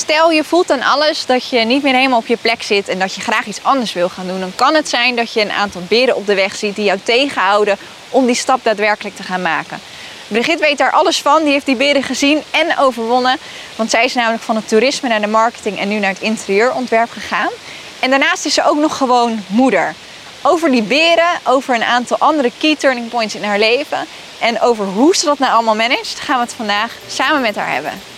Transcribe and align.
stel 0.00 0.30
je 0.30 0.44
voelt 0.44 0.70
aan 0.70 0.82
alles 0.82 1.26
dat 1.26 1.48
je 1.48 1.58
niet 1.58 1.82
meer 1.82 1.94
helemaal 1.94 2.18
op 2.18 2.26
je 2.26 2.36
plek 2.36 2.62
zit 2.62 2.88
en 2.88 2.98
dat 2.98 3.14
je 3.14 3.20
graag 3.20 3.46
iets 3.46 3.62
anders 3.62 3.92
wil 3.92 4.08
gaan 4.08 4.26
doen, 4.26 4.40
dan 4.40 4.52
kan 4.54 4.74
het 4.74 4.88
zijn 4.88 5.16
dat 5.16 5.32
je 5.32 5.40
een 5.40 5.52
aantal 5.52 5.82
beren 5.88 6.16
op 6.16 6.26
de 6.26 6.34
weg 6.34 6.56
ziet 6.56 6.74
die 6.74 6.84
jou 6.84 6.98
tegenhouden 7.02 7.78
om 8.10 8.26
die 8.26 8.34
stap 8.34 8.64
daadwerkelijk 8.64 9.16
te 9.16 9.22
gaan 9.22 9.42
maken. 9.42 9.80
Brigitte 10.28 10.64
weet 10.64 10.78
daar 10.78 10.90
alles 10.90 11.22
van, 11.22 11.42
die 11.42 11.52
heeft 11.52 11.66
die 11.66 11.76
beren 11.76 12.02
gezien 12.02 12.42
en 12.50 12.78
overwonnen, 12.78 13.38
want 13.76 13.90
zij 13.90 14.04
is 14.04 14.14
namelijk 14.14 14.42
van 14.42 14.56
het 14.56 14.68
toerisme 14.68 15.08
naar 15.08 15.20
de 15.20 15.26
marketing 15.26 15.78
en 15.78 15.88
nu 15.88 15.98
naar 15.98 16.10
het 16.10 16.20
interieurontwerp 16.20 17.10
gegaan. 17.10 17.50
En 17.98 18.10
daarnaast 18.10 18.44
is 18.44 18.54
ze 18.54 18.64
ook 18.64 18.78
nog 18.78 18.96
gewoon 18.96 19.44
moeder. 19.46 19.94
Over 20.42 20.70
die 20.70 20.82
beren, 20.82 21.40
over 21.44 21.74
een 21.74 21.84
aantal 21.84 22.16
andere 22.18 22.50
key 22.58 22.76
turning 22.76 23.08
points 23.08 23.34
in 23.34 23.44
haar 23.44 23.58
leven 23.58 24.06
en 24.38 24.60
over 24.60 24.84
hoe 24.84 25.16
ze 25.16 25.24
dat 25.24 25.38
nou 25.38 25.52
allemaal 25.52 25.76
managt, 25.76 26.20
gaan 26.20 26.36
we 26.36 26.42
het 26.42 26.54
vandaag 26.54 26.92
samen 27.06 27.40
met 27.40 27.56
haar 27.56 27.72
hebben. 27.72 28.09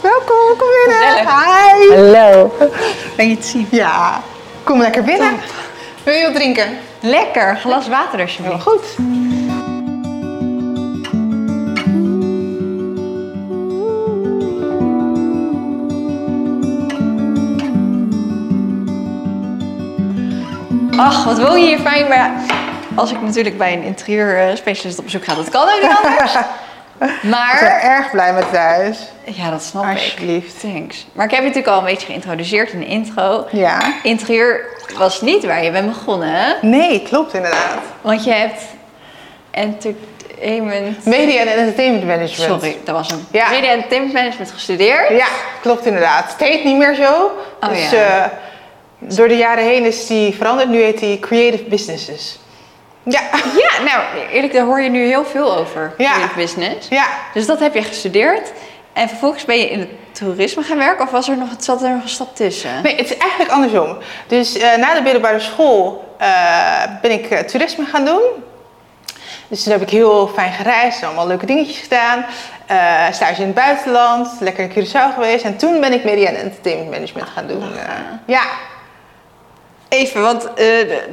Welkom, 0.00 0.56
kom 0.58 0.68
binnen. 0.84 1.18
Hi. 1.18 1.94
Hallo. 1.94 2.54
Ben 3.16 3.28
je 3.28 3.38
te 3.38 3.46
zien? 3.46 3.66
Ja, 3.70 4.22
kom 4.62 4.80
lekker 4.80 5.02
binnen. 5.02 5.40
Wil 6.02 6.14
je 6.14 6.22
wat 6.22 6.34
drinken? 6.34 6.78
Lekker, 7.00 7.56
glas 7.56 7.88
water 7.88 8.20
alsjeblieft. 8.20 8.64
Heel 8.64 8.72
goed. 8.72 8.96
Ach, 20.96 21.24
wat 21.24 21.40
woon 21.40 21.60
je 21.60 21.66
hier 21.66 21.78
fijn. 21.78 22.08
Maar 22.08 22.16
ja, 22.16 22.34
als 22.94 23.10
ik 23.10 23.22
natuurlijk 23.22 23.58
bij 23.58 23.72
een 23.72 23.82
interieurspecialist 23.82 24.98
op 24.98 25.04
bezoek 25.04 25.24
ga, 25.24 25.34
dat 25.34 25.48
kan 25.48 25.62
ook 25.62 25.80
niet 25.82 25.96
anders. 26.04 26.34
Ik 27.00 27.18
ben 27.22 27.30
Maar, 27.30 27.80
erg 27.82 28.10
blij 28.10 28.32
met 28.32 28.52
thuis. 28.52 28.98
ja, 29.24 29.50
dat 29.50 29.62
snap 29.62 29.84
Alsjeblieft. 29.84 30.62
ik. 30.64 30.70
Thanks. 30.72 31.06
Maar 31.12 31.24
ik 31.24 31.30
heb 31.30 31.40
je 31.40 31.46
natuurlijk 31.48 31.74
al 31.74 31.78
een 31.78 31.84
beetje 31.92 32.06
geïntroduceerd 32.06 32.70
in 32.72 32.78
de 32.78 32.86
intro. 32.86 33.46
Ja. 33.50 33.78
Interieur 34.02 34.64
was 34.98 35.20
niet 35.20 35.44
waar 35.44 35.64
je 35.64 35.70
bent 35.70 35.86
begonnen, 35.88 36.28
hè? 36.32 36.52
Nee, 36.62 37.02
klopt 37.02 37.34
inderdaad. 37.34 37.78
Want 38.00 38.24
je 38.24 38.32
hebt 38.32 38.62
entertainment... 39.50 41.04
Media 41.04 41.40
en 41.40 41.48
entertainment 41.48 42.04
management. 42.06 42.60
Sorry, 42.62 42.76
dat 42.84 42.94
was 42.94 43.08
hem. 43.10 43.26
Ja. 43.30 43.50
Media 43.50 43.70
entertainment 43.70 44.12
management 44.14 44.50
gestudeerd. 44.50 45.08
Ja, 45.08 45.26
klopt 45.62 45.86
inderdaad. 45.86 46.32
Het 46.38 46.48
heet 46.48 46.64
niet 46.64 46.76
meer 46.76 46.94
zo. 46.94 47.30
Oh, 47.60 47.68
dus 47.68 47.90
ja. 47.90 48.24
eh, 48.24 48.30
door 48.98 49.28
de 49.28 49.36
jaren 49.36 49.64
heen 49.64 49.84
is 49.84 50.06
die 50.06 50.34
veranderd. 50.34 50.68
Nu 50.68 50.82
heet 50.82 50.98
die 50.98 51.18
Creative 51.18 51.64
Businesses. 51.64 52.39
Ja. 53.12 53.20
Ja, 53.56 53.82
nou, 53.84 54.28
eerlijk, 54.32 54.52
daar 54.52 54.64
hoor 54.64 54.80
je 54.80 54.88
nu 54.88 55.06
heel 55.06 55.24
veel 55.24 55.56
over. 55.56 55.94
Ja. 55.98 56.12
Creative 56.12 56.34
business. 56.34 56.88
Ja. 56.88 57.06
Dus 57.34 57.46
dat 57.46 57.60
heb 57.60 57.74
je 57.74 57.82
gestudeerd. 57.82 58.52
En 58.92 59.08
vervolgens 59.08 59.44
ben 59.44 59.58
je 59.58 59.70
in 59.70 59.78
het 59.78 59.88
toerisme 60.12 60.62
gaan 60.62 60.78
werken 60.78 61.04
of 61.04 61.10
was 61.10 61.28
er 61.28 61.36
nog, 61.36 61.48
zat 61.58 61.82
er 61.82 61.90
nog 61.90 62.02
een 62.02 62.08
stap 62.08 62.36
tussen? 62.36 62.82
Nee, 62.82 62.96
het 62.96 63.10
is 63.10 63.16
eigenlijk 63.16 63.50
andersom. 63.50 63.96
Dus 64.26 64.58
eh, 64.58 64.76
na 64.76 64.94
de 64.94 65.00
middelbare 65.00 65.40
school 65.40 66.14
eh, 66.18 66.82
ben 67.02 67.10
ik 67.10 67.30
eh, 67.30 67.38
toerisme 67.38 67.84
gaan 67.84 68.04
doen. 68.04 68.22
Dus 69.48 69.62
toen 69.62 69.72
heb 69.72 69.82
ik 69.82 69.90
heel 69.90 70.28
fijn 70.28 70.52
gereisd, 70.52 71.04
allemaal 71.04 71.26
leuke 71.26 71.46
dingetjes 71.46 71.78
gedaan. 71.78 72.24
Stage 73.12 73.40
in 73.40 73.46
het 73.46 73.54
buitenland, 73.54 74.28
lekker 74.40 74.64
in 74.64 74.70
Curaçao 74.70 75.14
geweest. 75.14 75.44
En 75.44 75.56
toen 75.56 75.80
ben 75.80 75.92
ik 75.92 76.04
media 76.04 76.28
en 76.28 76.36
entertainment 76.36 76.90
management 76.90 77.28
gaan 77.28 77.46
doen. 77.46 77.62
Eh, 77.62 77.88
ja, 78.26 78.42
Even, 79.90 80.22
want 80.22 80.54
eh, 80.54 80.66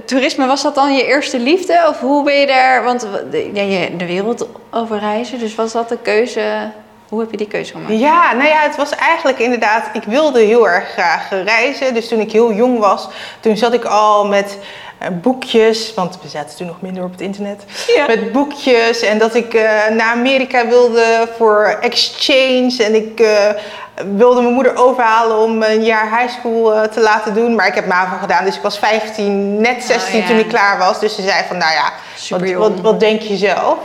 toerisme, 0.05 0.45
was 0.45 0.61
dat 0.61 0.75
dan 0.75 0.95
je 0.95 1.05
eerste 1.05 1.39
liefde? 1.39 1.85
Of 1.89 1.99
hoe 1.99 2.23
ben 2.23 2.33
je 2.33 2.47
daar, 2.47 2.83
want 2.83 3.07
je 3.31 3.93
de 3.97 4.05
wereld 4.05 4.47
over 4.71 4.99
reizen, 4.99 5.39
dus 5.39 5.55
was 5.55 5.71
dat 5.71 5.89
de 5.89 5.97
keuze, 6.01 6.71
hoe 7.09 7.19
heb 7.19 7.31
je 7.31 7.37
die 7.37 7.47
keuze 7.47 7.71
gemaakt? 7.71 7.99
Ja, 7.99 8.33
nou 8.33 8.47
ja, 8.47 8.59
het 8.59 8.75
was 8.75 8.91
eigenlijk 8.91 9.39
inderdaad, 9.39 9.89
ik 9.93 10.03
wilde 10.03 10.39
heel 10.39 10.67
erg 10.67 10.89
graag 10.89 11.29
reizen. 11.29 11.93
Dus 11.93 12.07
toen 12.07 12.19
ik 12.19 12.31
heel 12.31 12.53
jong 12.53 12.79
was, 12.79 13.09
toen 13.39 13.57
zat 13.57 13.73
ik 13.73 13.85
al 13.85 14.27
met 14.27 14.57
boekjes, 15.21 15.93
want 15.93 16.17
we 16.21 16.27
zaten 16.27 16.57
toen 16.57 16.67
nog 16.67 16.81
minder 16.81 17.03
op 17.03 17.11
het 17.11 17.21
internet. 17.21 17.63
Ja. 17.95 18.07
Met 18.07 18.31
boekjes 18.31 19.01
en 19.01 19.17
dat 19.17 19.35
ik 19.35 19.53
eh, 19.53 19.87
naar 19.89 20.11
Amerika 20.11 20.67
wilde 20.67 21.29
voor 21.37 21.77
exchange. 21.81 22.75
En 22.79 22.95
ik 22.95 23.19
eh, 23.19 23.49
wilde 24.17 24.41
mijn 24.41 24.53
moeder 24.53 24.75
overhalen 24.75 25.37
om 25.37 25.63
een 25.63 25.83
jaar 25.83 26.19
high 26.19 26.39
school 26.39 26.73
eh, 26.73 26.83
te 26.83 26.99
laten 26.99 27.33
doen. 27.33 27.55
Maar 27.55 27.67
ik 27.67 27.75
heb 27.75 27.85
MAVO 27.85 28.17
gedaan, 28.17 28.45
dus 28.45 28.55
ik 28.55 28.61
was 28.61 28.79
15, 28.79 29.61
net 29.61 29.83
16 29.83 30.19
ja. 30.19 30.27
toen 30.27 30.37
ik 30.39 30.47
klaar 30.47 30.77
was. 30.77 30.99
Dus 30.99 31.15
ze 31.15 31.21
zei 31.21 31.43
van, 31.47 31.57
nou 31.57 31.71
ja, 31.73 31.91
wat, 32.29 32.51
wat, 32.51 32.81
wat 32.81 32.99
denk 32.99 33.21
je 33.21 33.35
zelf? 33.35 33.77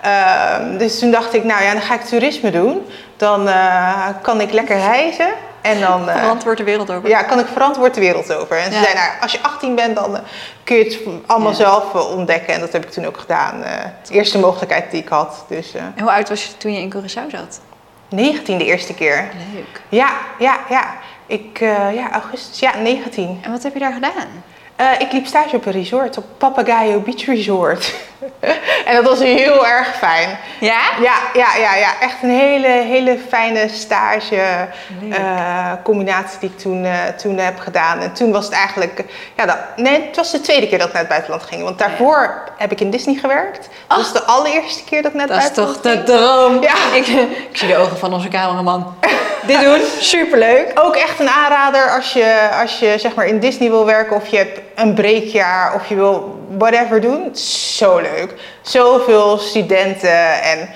Ehm, 0.00 0.76
dus 0.76 0.98
toen 0.98 1.10
dacht 1.10 1.34
ik, 1.34 1.44
nou 1.44 1.62
ja, 1.62 1.72
dan 1.72 1.82
ga 1.82 1.94
ik 1.94 2.00
toerisme 2.00 2.50
doen. 2.50 2.86
Dan 3.16 3.48
eh, 3.48 4.06
kan 4.22 4.40
ik 4.40 4.52
lekker 4.52 4.76
reizen. 4.76 5.28
En 5.68 5.80
dan 5.80 6.08
eh, 6.08 6.16
Verantwoord 6.16 6.58
de 6.58 6.64
wereld 6.64 6.90
over. 6.90 7.08
ja, 7.08 7.22
kan 7.22 7.38
ik 7.38 7.46
verantwoord 7.46 7.94
de 7.94 8.00
wereld 8.00 8.34
over. 8.34 8.56
En 8.58 8.72
ze 8.72 8.78
Ja. 8.78 8.82
zei, 8.84 8.94
nou, 8.94 9.10
als 9.20 9.32
je 9.32 9.38
18 9.42 9.74
bent, 9.74 9.96
dan 9.96 10.16
eh, 10.16 10.22
kun 10.64 10.76
je 10.76 10.84
het 10.84 10.98
allemaal 11.26 11.50
Ja. 11.50 11.56
zelf 11.56 11.94
eh, 11.94 12.10
ontdekken. 12.16 12.54
En 12.54 12.60
dat 12.60 12.72
heb 12.72 12.84
ik 12.84 12.90
toen 12.90 13.06
ook 13.06 13.18
gedaan. 13.18 13.60
de 14.08 14.14
eerste 14.14 14.38
mogelijkheid 14.38 14.90
die 14.90 15.02
ik 15.02 15.08
had. 15.08 15.44
Dus 15.48 15.74
En 15.74 15.94
hoe 15.98 16.10
oud 16.12 16.28
was 16.28 16.44
je 16.44 16.56
toen 16.56 16.72
je 16.72 16.80
in 16.80 16.94
Curaçao 16.96 17.30
zat? 17.30 17.60
19 18.08 18.58
de 18.58 18.64
eerste 18.64 18.94
keer. 18.94 19.28
Leuk. 19.54 19.80
Ja, 19.88 20.10
ja, 20.38 20.56
ja. 20.68 20.84
Ik, 21.26 21.58
ja, 21.94 22.10
augustus, 22.12 22.58
ja, 22.58 22.76
19. 22.76 23.40
En 23.42 23.50
wat 23.50 23.62
heb 23.62 23.72
je 23.72 23.78
daar 23.78 23.92
gedaan? 23.92 24.42
Eh, 24.78 24.86
ik 24.98 25.12
liep 25.12 25.26
stage 25.26 25.56
op 25.56 25.66
een 25.66 25.72
resort, 25.72 26.18
op 26.18 26.24
Papagayo 26.36 27.00
Beach 27.00 27.24
Resort. 27.26 27.94
en 28.86 28.94
dat 28.94 29.04
was 29.04 29.18
heel 29.18 29.66
erg 29.66 29.96
fijn. 29.96 30.38
Ja? 30.60 30.80
Ja, 31.00 31.14
ja, 31.34 31.56
ja, 31.56 31.74
ja. 31.74 32.00
echt 32.00 32.22
een 32.22 32.30
hele, 32.30 32.68
hele 32.68 33.18
fijne 33.28 33.68
stage 33.68 34.68
eh, 35.10 35.72
combinatie 35.82 36.38
die 36.38 36.50
ik 36.50 36.58
toen, 36.58 36.84
eh, 36.84 37.06
toen 37.06 37.38
heb 37.38 37.58
gedaan. 37.58 37.98
En 38.00 38.12
toen 38.12 38.32
was 38.32 38.44
het 38.44 38.54
eigenlijk, 38.54 39.04
ja, 39.36 39.46
dat, 39.46 39.58
nee, 39.76 40.06
het 40.06 40.16
was 40.16 40.30
de 40.30 40.40
tweede 40.40 40.68
keer 40.68 40.78
dat 40.78 40.86
ik 40.86 40.92
naar 40.92 41.02
het 41.02 41.10
buitenland 41.10 41.42
ging. 41.42 41.62
Want 41.62 41.78
daarvoor 41.78 42.42
heb 42.56 42.72
ik 42.72 42.80
in 42.80 42.90
Disney 42.90 43.14
gewerkt. 43.14 43.68
Dat 43.86 43.96
was 43.96 44.12
de 44.12 44.22
allereerste 44.22 44.84
keer 44.84 45.02
dat 45.02 45.10
ik 45.10 45.16
naar 45.16 45.28
het 45.28 45.36
Dat 45.36 45.44
is 45.44 45.54
buitenland 45.54 45.82
toch 45.82 45.92
ging. 45.92 46.04
de 46.04 46.12
droom. 46.12 46.62
Ja. 46.62 46.94
Ik, 46.94 47.06
ik 47.50 47.56
zie 47.56 47.68
de 47.68 47.76
ogen 47.76 47.98
van 47.98 48.12
onze 48.12 48.28
cameraman. 48.28 48.94
Dit 49.48 49.60
doen, 49.60 49.80
superleuk. 50.00 50.70
Ook 50.74 50.96
echt 50.96 51.20
een 51.20 51.28
aanrader 51.28 51.90
als 51.96 52.12
je, 52.12 52.48
als 52.60 52.78
je 52.78 52.94
zeg 52.98 53.14
maar 53.14 53.26
in 53.26 53.38
Disney 53.38 53.70
wil 53.70 53.84
werken 53.86 54.16
of 54.16 54.26
je 54.28 54.36
hebt 54.36 54.60
een 54.74 54.94
breekjaar 54.94 55.74
of 55.74 55.88
je 55.88 55.94
wil 55.94 56.38
whatever 56.58 57.00
doen. 57.00 57.36
Zo 57.76 57.98
leuk. 57.98 58.34
Zoveel 58.62 59.38
studenten 59.38 60.42
en 60.42 60.68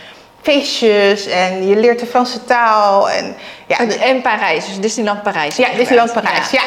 feestjes 0.43 1.27
en 1.27 1.69
je 1.69 1.77
leert 1.77 1.99
de 2.01 2.07
Franse 2.07 2.45
taal. 2.45 3.11
En, 3.11 3.37
ja, 3.67 3.79
En 4.01 4.23
Parijs, 4.23 4.67
dus 4.67 4.81
Disneyland 4.81 5.23
Parijs. 5.23 5.57
Ja, 5.57 5.69
Disneyland. 5.77 6.13
Parijs, 6.13 6.51
ja. 6.51 6.63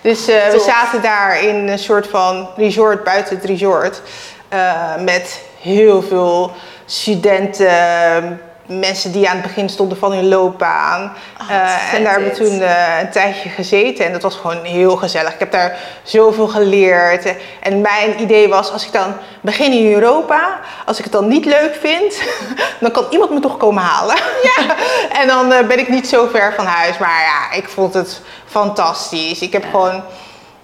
Dus 0.00 0.28
eh, 0.28 0.46
we 0.50 0.60
zaten 0.66 1.02
daar 1.02 1.42
in 1.42 1.68
een 1.68 1.78
soort 1.78 2.06
van 2.06 2.48
resort 2.56 3.04
buiten 3.04 3.36
het 3.36 3.44
resort. 3.44 4.02
eh, 4.48 4.96
met 5.00 5.40
heel 5.60 6.02
veel 6.02 6.52
studenten, 6.86 8.40
mensen 8.68 9.12
die 9.12 9.28
aan 9.28 9.36
het 9.36 9.46
begin 9.46 9.68
stonden 9.68 9.98
van 9.98 10.12
hun 10.12 10.28
loopbaan. 10.28 11.12
Oh, 11.40 11.50
Eh, 11.50 11.94
en 11.94 12.02
daar 12.02 12.12
hebben 12.12 12.30
we 12.30 12.36
toen 12.36 12.60
eh, 12.60 13.00
een 13.00 13.10
tijdje 13.10 13.48
gezeten 13.48 14.04
en 14.04 14.12
dat 14.12 14.22
was 14.22 14.34
gewoon 14.34 14.64
heel 14.64 14.96
gezellig. 14.96 15.32
Ik 15.32 15.38
heb 15.38 15.52
daar 15.52 15.76
zoveel 16.02 16.48
geleerd. 16.48 17.34
En 17.60 17.80
mijn 17.80 18.20
idee 18.20 18.48
was, 18.48 18.72
als 18.72 18.86
ik 18.86 18.92
dan 18.92 19.14
begin 19.40 19.72
in 19.72 19.92
Europa, 19.92 20.60
als 20.86 20.98
ik 20.98 21.04
het 21.04 21.12
dan 21.12 21.28
niet 21.28 21.44
leuk 21.44 21.76
vind, 21.80 22.20
dan 22.80 22.90
kan 22.90 23.06
iemand 23.10 23.30
me 23.30 23.40
toch 23.40 23.56
komen 23.56 23.82
halen. 23.82 24.16
Ja. 24.42 24.74
En 25.20 25.26
dan 25.26 25.52
eh, 25.52 25.66
ben 25.66 25.78
ik 25.78 25.88
niet 25.88 26.08
zo 26.08 26.26
ver 26.26 26.54
van 26.56 26.66
huis. 26.66 26.98
Maar 26.98 27.22
ja, 27.22 27.56
ik 27.56 27.68
vond 27.68 27.94
het 27.94 28.20
fantastisch. 28.46 29.40
Ik 29.40 29.52
heb 29.52 29.64
gewoon 29.70 30.02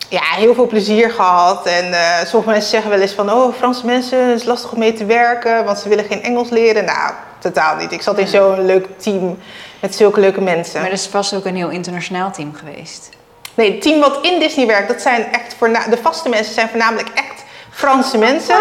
ja, 0.09 0.23
heel 0.23 0.55
veel 0.55 0.67
plezier 0.67 1.11
gehad. 1.11 1.67
En 1.67 1.95
sommige 2.27 2.51
mensen 2.51 2.71
zeggen 2.71 2.91
wel 2.91 3.01
eens 3.01 3.13
van, 3.13 3.33
oh, 3.33 3.55
Franse 3.55 3.87
mensen, 3.87 4.29
het 4.29 4.41
is 4.41 4.47
lastig 4.47 4.73
om 4.73 4.79
mee 4.79 4.93
te 4.93 5.05
werken, 5.05 5.65
want 5.65 5.79
ze 5.79 5.89
willen 5.89 6.05
geen 6.05 6.23
Engels 6.23 6.51
leren. 6.51 6.85
Nou, 6.85 7.13
totaal 7.53 7.77
niet. 7.77 7.93
Ik 7.93 8.03
zat 8.03 8.19
in 8.19 8.27
zo'n 8.27 8.65
leuk 8.67 8.87
team 8.97 9.39
met 9.81 9.95
zulke 9.95 10.21
leuke 10.21 10.41
mensen. 10.41 10.81
Maar 10.81 10.91
dat 10.91 10.99
is 10.99 11.07
vast 11.07 11.35
ook 11.35 11.45
een 11.45 11.57
heel 11.57 11.69
internationaal 11.71 12.31
team 12.33 12.55
geweest. 12.55 13.09
Nee, 13.55 13.73
het 13.73 13.83
team 13.83 14.01
wat 14.01 14.19
in 14.23 14.39
Disney 14.39 14.67
werkt, 14.67 14.89
dat 14.89 15.01
zijn 15.01 15.33
echt 15.33 15.55
voorna- 15.59 15.89
de 15.91 15.97
vaste 16.03 16.29
mensen 16.29 16.55
zijn 16.55 16.69
voornamelijk 16.69 17.09
echt 17.15 17.45
Franse 17.71 18.19
mensen. 18.19 18.57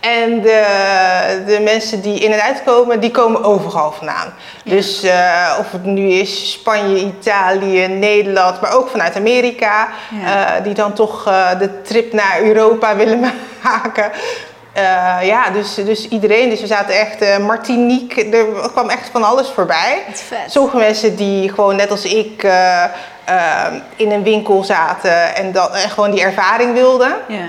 En 0.00 0.40
de, 0.40 1.42
de 1.46 1.60
mensen 1.60 2.00
die 2.00 2.18
in 2.20 2.32
en 2.32 2.42
uitkomen, 2.42 3.00
die 3.00 3.10
komen 3.10 3.44
overal 3.44 3.92
vandaan. 3.92 4.34
Dus 4.64 5.02
eh, 5.02 5.56
of 5.58 5.72
het 5.72 5.84
nu 5.84 6.08
is 6.10 6.52
Spanje, 6.52 6.96
Italië, 7.04 7.86
Nederland, 7.86 8.60
maar 8.60 8.72
ook 8.72 8.88
vanuit 8.88 9.16
Amerika. 9.16 9.88
Ja. 10.24 10.56
eh, 10.56 10.64
die 10.64 10.74
dan 10.74 10.92
toch 10.92 11.26
eh, 11.26 11.58
de 11.58 11.82
trip 11.82 12.12
naar 12.12 12.40
Europa 12.42 12.96
willen 12.96 13.20
maken. 13.64 14.10
Eh, 14.72 15.18
ja, 15.22 15.50
dus, 15.50 15.74
dus 15.74 16.08
iedereen. 16.08 16.48
Dus 16.48 16.60
we 16.60 16.66
zaten 16.66 16.94
echt, 16.94 17.20
eh, 17.20 17.38
Martinique, 17.38 18.28
er 18.28 18.70
kwam 18.70 18.88
echt 18.88 19.08
van 19.08 19.22
alles 19.22 19.48
voorbij. 19.48 20.04
Sommige 20.46 20.76
mensen 20.76 21.16
die 21.16 21.48
gewoon 21.48 21.76
net 21.76 21.90
als 21.90 22.04
ik 22.04 22.42
eh, 22.42 22.84
in 23.96 24.10
een 24.10 24.22
winkel 24.22 24.64
zaten 24.64 25.34
en, 25.34 25.52
dat, 25.52 25.74
en 25.74 25.90
gewoon 25.90 26.10
die 26.10 26.22
ervaring 26.22 26.72
wilden. 26.72 27.14
Ja. 27.28 27.46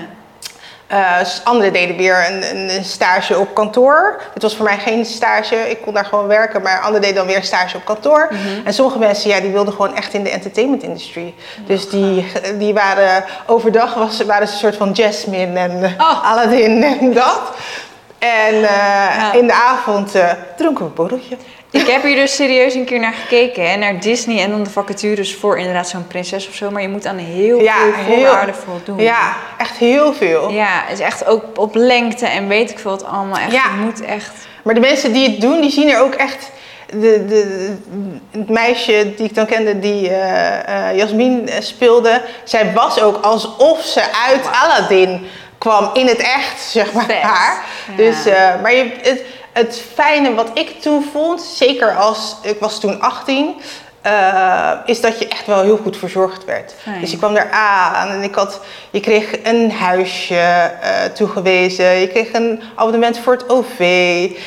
Uh, 0.94 1.18
anderen 1.44 1.72
deden 1.72 1.96
weer 1.96 2.26
een, 2.30 2.74
een, 2.76 2.84
stage 2.84 3.38
op 3.38 3.54
kantoor. 3.54 4.20
Het 4.34 4.42
was 4.42 4.56
voor 4.56 4.64
mij 4.64 4.78
geen 4.78 5.04
stage, 5.04 5.56
ik 5.70 5.82
kon 5.82 5.94
daar 5.94 6.04
gewoon 6.04 6.26
werken, 6.26 6.62
maar 6.62 6.78
anderen 6.80 7.00
deden 7.00 7.16
dan 7.16 7.26
weer 7.26 7.42
stage 7.42 7.76
op 7.76 7.84
kantoor. 7.84 8.28
Mhm. 8.30 8.66
En 8.66 8.74
sommige 8.74 8.98
mensen, 8.98 9.30
ja, 9.30 9.40
die 9.40 9.50
wilden 9.50 9.72
gewoon 9.74 9.96
echt 9.96 10.14
in 10.14 10.22
de 10.22 10.30
entertainment 10.30 10.82
industrie. 10.82 11.34
Dus 11.66 11.88
die, 11.88 12.32
die 12.58 12.74
waren 12.74 13.24
overdag 13.46 13.94
was, 13.94 14.22
waren 14.22 14.46
ze 14.46 14.52
een 14.52 14.58
soort 14.58 14.76
van 14.76 14.90
Jasmine 14.92 15.58
en 15.58 15.94
Oh. 15.98 16.30
Aladdin 16.30 16.82
en 16.82 17.12
dat. 17.12 17.40
En 18.18 18.54
eh, 18.54 18.62
Ja. 18.62 19.32
in 19.32 19.46
de 19.46 19.52
avond 19.52 20.14
eh, 20.14 20.30
dronken 20.56 20.82
we 20.84 20.88
een 20.88 20.94
borreltje. 20.94 21.36
Ik 21.74 21.86
heb 21.86 22.02
hier 22.02 22.16
dus 22.16 22.34
serieus 22.34 22.74
een 22.74 22.84
keer 22.84 23.00
naar 23.00 23.12
gekeken, 23.12 23.70
hè, 23.70 23.76
naar 23.76 24.00
Disney 24.00 24.42
en 24.42 24.50
dan 24.50 24.62
de 24.62 24.70
vacatures 24.70 25.34
voor 25.34 25.58
inderdaad 25.58 25.88
zo'n 25.88 26.06
prinses 26.06 26.48
of 26.48 26.54
zo. 26.54 26.70
Maar 26.70 26.82
je 26.82 26.88
moet 26.88 27.06
aan 27.06 27.18
heel 27.18 27.58
veel 27.58 27.92
voorwaarden 28.06 28.54
voldoen. 28.54 28.98
Ja, 28.98 29.36
echt 29.58 29.76
heel 29.76 30.14
veel. 30.14 30.50
Ja, 30.50 30.82
het 30.86 30.98
is 30.98 31.04
echt 31.04 31.26
ook 31.26 31.44
op 31.54 31.74
lengte 31.74 32.26
en 32.26 32.48
weet 32.48 32.70
ik 32.70 32.78
veel 32.78 32.90
wat 32.90 33.04
allemaal. 33.04 33.38
Echt, 33.38 33.52
Ja. 33.52 33.64
Je 33.64 33.80
moet 33.84 34.04
echt... 34.04 34.32
Maar 34.62 34.74
de 34.74 34.80
mensen 34.80 35.12
die 35.12 35.30
het 35.30 35.40
doen, 35.40 35.60
die 35.60 35.70
zien 35.70 35.90
er 35.90 36.00
ook 36.00 36.14
echt. 36.14 36.50
De, 36.90 37.24
de, 37.28 37.74
het 38.30 38.50
meisje 38.50 39.12
die 39.16 39.26
ik 39.26 39.34
dan 39.34 39.46
kende, 39.46 39.78
die 39.78 40.08
eh 40.10 40.96
Jasmin 40.96 41.48
eh, 41.48 41.60
speelde, 41.60 42.22
zij 42.44 42.72
was 42.72 43.00
ook 43.00 43.24
alsof 43.24 43.82
ze 43.82 44.02
uit 44.28 44.46
Aladdin 44.62 45.26
kwam 45.58 45.90
in 45.92 46.06
het 46.06 46.18
echt, 46.18 46.60
zeg 46.60 46.92
maar. 46.92 47.12
Haar. 47.20 47.64
Ja. 47.88 47.96
Dus, 47.96 48.16
maar 48.62 48.74
je, 48.74 48.90
het, 49.02 49.22
het 49.54 49.82
fijne 49.94 50.34
wat 50.34 50.50
ik 50.54 50.80
toen 50.80 51.08
vond, 51.12 51.42
zeker 51.42 51.96
als 51.96 52.36
ik 52.42 52.60
was 52.60 52.80
toen 52.80 53.00
18, 53.00 53.54
eh, 54.02 54.70
is 54.86 55.00
dat 55.00 55.18
je 55.18 55.28
echt 55.28 55.46
wel 55.46 55.62
heel 55.62 55.76
goed 55.76 55.96
verzorgd 55.96 56.44
werd. 56.44 56.74
Fijn. 56.82 57.00
Dus 57.00 57.10
je 57.10 57.16
kwam 57.16 57.34
daar 57.34 57.50
aan 57.50 58.08
en 58.08 58.22
ik 58.22 58.34
had, 58.34 58.60
je 58.90 59.00
kreeg 59.00 59.30
een 59.42 59.72
huisje 59.72 60.34
eh, 60.34 61.04
toegewezen, 61.04 61.84
je 61.84 62.08
kreeg 62.08 62.32
een 62.32 62.62
abonnement 62.74 63.18
voor 63.18 63.32
het 63.32 63.48
OV, 63.48 63.80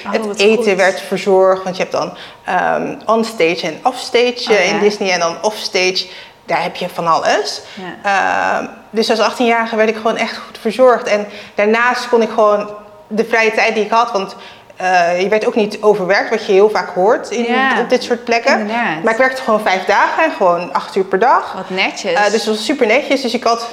Oh, 0.06 0.12
het 0.12 0.39
eten 0.39 0.63
goed. 0.63 0.75
werd 0.75 1.01
verzorgd, 1.01 1.63
want 1.63 1.75
je 1.77 1.81
hebt 1.81 1.95
dan 1.95 2.18
ehm 2.45 2.95
onstage 3.06 3.62
en 3.62 3.80
offstage 3.83 4.51
Oh, 4.51 4.56
ja. 4.56 4.74
in 4.74 4.80
Disney 4.80 5.12
en 5.12 5.19
dan 5.19 5.36
offstage. 5.42 6.06
Daar 6.45 6.63
heb 6.63 6.75
je 6.75 6.89
van 6.94 7.07
alles. 7.07 7.62
Ja. 8.03 8.57
Ehm, 8.60 8.68
dus 8.89 9.10
als 9.10 9.19
18-jarige 9.19 9.75
werd 9.75 9.89
ik 9.89 9.95
gewoon 9.95 10.18
echt 10.18 10.38
goed 10.38 10.57
verzorgd. 10.62 11.07
En 11.07 11.27
daarnaast 11.56 12.10
kon 12.10 12.21
ik 12.21 12.30
gewoon 12.30 12.69
de 13.07 13.25
vrije 13.25 13.51
tijd 13.51 13.74
die 13.74 13.83
ik 13.83 13.92
had, 13.92 14.12
want 14.12 14.36
eh, 14.77 15.21
je 15.21 15.27
werd 15.29 15.45
ook 15.45 15.56
niet 15.56 15.81
overwerkt, 15.81 16.29
wat 16.29 16.45
je 16.45 16.51
heel 16.51 16.69
vaak 16.69 16.89
hoort 16.89 17.29
in, 17.29 17.44
Ja, 17.44 17.79
op 17.79 17.89
dit 17.89 18.03
soort 18.03 18.24
plekken. 18.24 18.59
inderdaad. 18.59 19.03
Maar 19.03 19.12
ik 19.13 19.19
werkte 19.19 19.41
gewoon 19.41 19.62
vijf 19.62 19.85
dagen 19.85 20.24
en 20.24 20.31
gewoon 20.31 20.74
acht 20.74 20.95
uur 20.95 21.03
per 21.03 21.19
dag. 21.19 21.53
Wat 21.56 21.69
netjes. 21.69 22.13
Eh, 22.13 22.24
dus 22.24 22.44
dat 22.44 22.56
was 22.56 22.65
super 22.65 22.88
netjes. 22.88 23.21
Dus 23.21 23.33
ik 23.33 23.44
had 23.44 23.68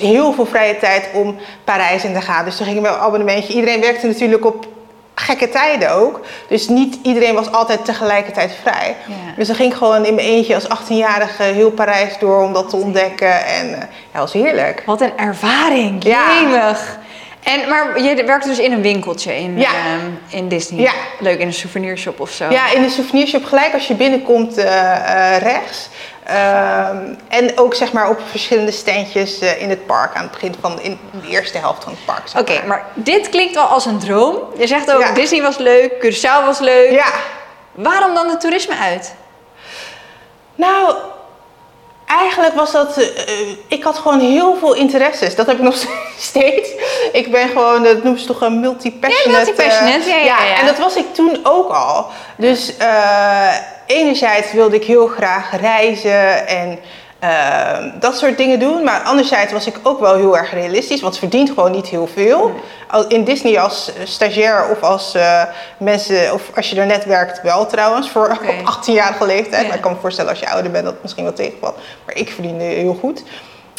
heel 0.00 0.32
veel 0.32 0.46
vrije 0.46 0.78
tijd 0.78 1.08
om 1.14 1.36
Parijs 1.64 2.04
in 2.04 2.14
te 2.14 2.20
gaan. 2.20 2.44
Dus 2.44 2.56
toen 2.56 2.66
ging 2.66 2.78
ik 2.78 2.82
met 2.84 2.92
een 2.92 2.98
abonnementje. 3.00 3.52
Iedereen 3.54 3.80
werkte 3.80 4.06
natuurlijk 4.06 4.44
op 4.46 4.66
gekke 5.14 5.48
tijden 5.48 5.92
ook. 5.92 6.20
Dus 6.48 6.68
niet 6.68 6.98
iedereen 7.02 7.34
was 7.34 7.52
altijd 7.52 7.84
tegelijkertijd 7.84 8.52
vrij. 8.62 8.96
Ja. 9.06 9.14
Dus 9.36 9.46
dan 9.46 9.56
ging 9.56 9.72
ik 9.72 9.78
gewoon 9.78 10.04
in 10.04 10.14
mijn 10.14 10.26
eentje 10.26 10.54
als 10.54 10.64
18-jarige 10.68 11.42
heel 11.42 11.70
Parijs 11.70 12.18
door 12.18 12.42
om 12.42 12.52
dat 12.52 12.70
te 12.70 12.76
ontdekken. 12.76 13.46
En 13.46 13.64
eh, 13.74 13.80
ja, 13.80 13.86
dat 14.12 14.20
was 14.20 14.32
heerlijk. 14.32 14.82
Wat 14.86 15.00
een 15.00 15.18
ervaring. 15.18 16.04
Ja. 16.04 16.40
Jemig. 16.40 16.98
En, 17.42 17.68
maar 17.68 18.00
je 18.02 18.24
werkte 18.24 18.48
dus 18.48 18.58
in 18.58 18.72
een 18.72 18.82
winkeltje 18.82 19.36
in, 19.36 19.58
Ja. 19.58 19.68
ehm, 19.70 20.10
in 20.28 20.48
Disney. 20.48 20.80
Ja. 20.80 20.92
Leuk, 21.20 21.38
in 21.38 21.46
een 21.46 21.52
souvenirshop 21.52 22.20
of 22.20 22.30
zo. 22.30 22.50
Ja, 22.50 22.72
in 22.72 22.82
de 22.82 22.88
souvenirshop 22.90 23.44
gelijk 23.44 23.72
als 23.72 23.86
je 23.86 23.94
binnenkomt 23.94 24.56
eh, 24.56 25.34
eh, 25.34 25.42
rechts. 25.42 25.88
Ehm, 26.24 27.14
en 27.28 27.58
ook 27.58 27.74
zeg 27.74 27.92
maar 27.92 28.08
op 28.08 28.20
verschillende 28.30 28.70
standjes 28.70 29.38
eh, 29.38 29.62
in 29.62 29.70
het 29.70 29.86
park 29.86 30.14
aan 30.14 30.22
het 30.22 30.30
begin 30.32 30.54
van 30.60 30.80
in 30.80 30.98
de 31.22 31.28
eerste 31.28 31.58
helft 31.58 31.82
van 31.84 31.92
het 31.92 32.04
park. 32.04 32.28
zeg 32.28 32.40
Oké, 32.40 32.66
maar 32.66 32.86
dit 32.94 33.28
klinkt 33.28 33.56
al 33.56 33.66
als 33.66 33.86
een 33.86 33.98
droom. 33.98 34.36
Je 34.58 34.66
zegt 34.66 34.92
ook, 34.92 35.00
Ja. 35.00 35.12
Disney 35.12 35.42
was 35.42 35.56
leuk, 35.58 35.92
Curaçao 35.92 36.44
was 36.44 36.58
leuk. 36.58 36.90
Ja, 36.90 37.12
Waarom 37.72 38.14
dan 38.14 38.28
de 38.28 38.36
toerisme 38.36 38.74
uit? 38.76 39.14
Nou, 40.54 40.94
eigenlijk 42.18 42.54
was 42.54 42.72
dat. 42.72 42.96
eh, 42.96 43.04
eh, 43.06 43.48
ik 43.68 43.82
had 43.82 43.98
gewoon 43.98 44.20
heel 44.20 44.56
veel 44.56 44.74
interesses. 44.74 45.34
Dat 45.34 45.46
heb 45.46 45.56
ik 45.56 45.62
nog 45.62 45.74
steeds. 46.18 46.70
Ik 47.12 47.30
ben 47.30 47.48
gewoon, 47.48 47.82
dat 47.82 48.02
noemen 48.02 48.20
ze 48.20 48.26
toch 48.26 48.40
een 48.40 48.60
multi-passionate. 48.60 49.30
Ja, 49.30 49.36
multi-passionate, 49.36 50.10
eh, 50.10 50.24
ja, 50.24 50.38
ja, 50.38 50.44
ja. 50.44 50.60
En 50.60 50.66
dat 50.66 50.78
was 50.78 50.96
ik 50.96 51.14
toen 51.14 51.40
ook 51.42 51.70
al. 51.72 52.06
Dus 52.36 52.72
enerzijds 53.86 54.52
wilde 54.52 54.76
ik 54.76 54.84
heel 54.84 55.06
graag 55.06 55.60
reizen 55.60 56.46
en. 56.46 56.78
Eh, 57.20 57.78
dat 58.00 58.18
soort 58.18 58.36
dingen 58.36 58.58
doen, 58.58 58.84
maar 58.84 59.00
anderzijds 59.02 59.52
was 59.52 59.66
ik 59.66 59.80
ook 59.82 60.00
wel 60.00 60.14
heel 60.16 60.36
erg 60.36 60.52
realistisch, 60.52 61.00
want 61.00 61.18
verdient 61.18 61.48
gewoon 61.48 61.70
niet 61.70 61.86
heel 61.86 62.06
veel. 62.06 62.52
Al- 62.90 63.06
In 63.06 63.24
Disney 63.24 63.60
als 63.60 63.92
eh, 63.94 64.00
stagiair 64.06 64.68
of 64.70 64.82
als 64.82 65.14
eh, 65.14 65.42
mensen, 65.78 66.32
of 66.32 66.42
als 66.56 66.70
je 66.70 66.80
er 66.80 66.86
net 66.86 67.04
werkt, 67.04 67.42
wel 67.42 67.66
trouwens, 67.66 68.10
voor 68.10 68.38
op 68.42 68.74
18-jarige 68.74 69.26
leeftijd. 69.26 69.62
Ja. 69.62 69.66
Maar 69.68 69.76
ik 69.76 69.82
kan 69.82 69.92
me 69.92 69.98
voorstellen 70.00 70.30
als 70.30 70.40
je 70.40 70.50
ouder 70.50 70.70
bent 70.70 70.84
dat 70.84 70.92
het 70.92 71.02
misschien 71.02 71.24
wel 71.24 71.32
tegenvalt. 71.32 71.76
Maar 72.06 72.14
ik 72.16 72.30
verdiende 72.30 72.64
heel 72.64 72.96
goed. 73.00 73.22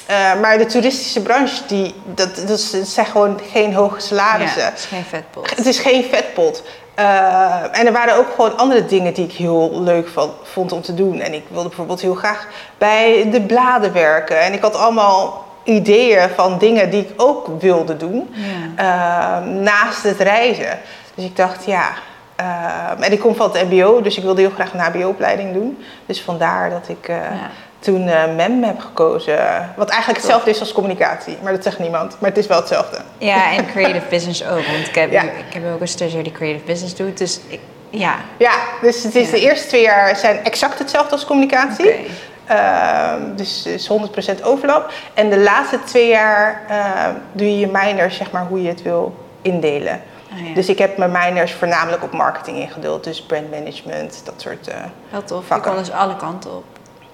Eh, 0.06 0.40
maar 0.42 0.58
de 0.58 0.66
toeristische 0.66 1.22
branche, 1.22 1.56
die, 1.68 1.94
dat, 2.06 2.30
dat 2.48 2.60
zijn 2.84 3.06
gewoon 3.06 3.40
geen 3.52 3.74
hoge 3.74 4.00
salarissen. 4.00 4.62
Ja, 4.62 4.68
het 4.70 4.78
is 4.80 4.86
geen 4.86 5.04
vetpot. 5.10 5.50
Het 5.56 5.66
is 5.66 5.80
geen 5.80 6.04
vetpot. 6.12 6.64
Eh, 7.02 7.80
en 7.80 7.86
er 7.86 7.92
waren 7.92 8.16
ook 8.16 8.30
gewoon 8.36 8.58
andere 8.58 8.86
dingen 8.86 9.14
die 9.14 9.26
ik 9.26 9.32
heel 9.32 9.82
leuk 9.82 10.10
vond 10.44 10.72
om 10.72 10.82
te 10.82 10.94
doen. 10.94 11.20
En 11.20 11.34
ik 11.34 11.44
wilde 11.48 11.68
bijvoorbeeld 11.68 12.02
heel 12.02 12.16
graag 12.16 12.48
bij 12.78 13.30
de 13.32 13.42
bladen 13.42 13.94
werken. 13.94 14.42
En 14.42 14.54
ik 14.54 14.62
had 14.62 14.76
allemaal 14.76 15.46
ideeën 15.64 16.30
van 16.30 16.58
dingen 16.58 16.90
die 16.90 17.02
ik 17.02 17.22
ook 17.22 17.48
wilde 17.60 17.98
doen. 17.98 18.34
Ja. 18.78 19.42
eh, 19.42 19.48
naast 19.48 20.04
het 20.04 20.20
reizen. 20.20 20.80
Dus 21.16 21.26
ik 21.26 21.36
dacht, 21.36 21.66
ja. 21.66 21.90
eh, 22.36 23.06
en 23.06 23.12
ik 23.12 23.20
kom 23.20 23.36
van 23.36 23.52
het 23.52 23.70
MBO, 23.70 24.02
dus 24.02 24.18
ik 24.18 24.24
wilde 24.24 24.42
heel 24.42 24.50
graag 24.50 24.74
een 24.74 24.80
HBO-opleiding 24.80 25.54
doen. 25.54 25.84
Dus 26.06 26.22
vandaar 26.22 26.70
dat 26.70 26.90
ik 26.90 27.08
Ja. 27.08 27.50
Toen 27.82 28.08
eh, 28.08 28.24
MEM 28.36 28.64
heb 28.64 28.80
gekozen. 28.80 29.38
Wat 29.76 29.90
eigenlijk 29.90 30.22
hetzelfde 30.22 30.50
is 30.50 30.60
als 30.60 30.72
communicatie. 30.72 31.38
Maar 31.44 31.52
dat 31.54 31.64
zegt 31.64 31.80
niemand. 31.80 32.16
Maar 32.20 32.30
het 32.30 32.38
is 32.40 32.48
wel 32.48 32.58
hetzelfde. 32.58 32.98
Ja, 33.18 33.52
en 33.52 33.66
creative 33.68 34.06
business 34.10 34.44
ook. 34.46 34.66
Want 34.66 34.88
ik 34.88 34.96
heb, 34.96 35.12
Ja. 35.12 35.22
ik 35.22 35.54
heb 35.54 35.64
ook 35.74 35.82
een 35.82 35.88
stagiair 35.88 36.24
die 36.24 36.32
creative 36.32 36.66
business 36.66 36.96
doet. 36.96 37.18
Dus 37.18 37.40
ik, 37.48 37.60
ja, 37.90 38.16
Ja, 38.38 38.52
dus 38.82 39.04
het 39.04 39.16
is 39.16 39.26
Ja. 39.26 39.32
de 39.32 39.40
eerste 39.42 39.68
twee 39.68 39.82
jaar 39.82 40.16
zijn 40.16 40.44
exact 40.44 40.80
hetzelfde 40.80 41.12
als 41.12 41.26
communicatie. 41.26 41.86
Oké. 41.90 42.00
Ehm, 42.46 43.36
dus 43.36 43.66
is 43.66 43.88
100% 43.88 44.44
overlap. 44.44 44.92
En 45.14 45.30
de 45.30 45.40
laatste 45.40 45.84
twee 45.84 46.08
jaar 46.08 46.62
ehm, 46.70 47.14
doe 47.32 47.48
je 47.52 47.60
je 47.60 47.68
minors, 47.72 48.16
zeg 48.18 48.32
maar, 48.32 48.46
hoe 48.46 48.62
je 48.62 48.68
het 48.68 48.82
wil 48.82 49.16
indelen. 49.42 50.02
Ah, 50.34 50.48
ja. 50.48 50.54
Dus 50.54 50.70
ik 50.70 50.78
heb 50.78 50.98
mijn 50.98 51.12
minors 51.12 51.54
voornamelijk 51.54 52.04
op 52.04 52.12
marketing 52.12 52.58
ingedeeld. 52.58 53.04
Dus 53.04 53.22
brandmanagement, 53.22 54.22
dat 54.26 54.34
soort 54.38 54.68
eh, 54.68 54.76
wel 55.10 55.24
tof. 55.24 55.40
Je 55.40 55.46
Vakken. 55.46 55.72
kon 55.72 55.80
dus 55.84 55.92
alle 55.92 56.16
kanten 56.16 56.56
op. 56.56 56.64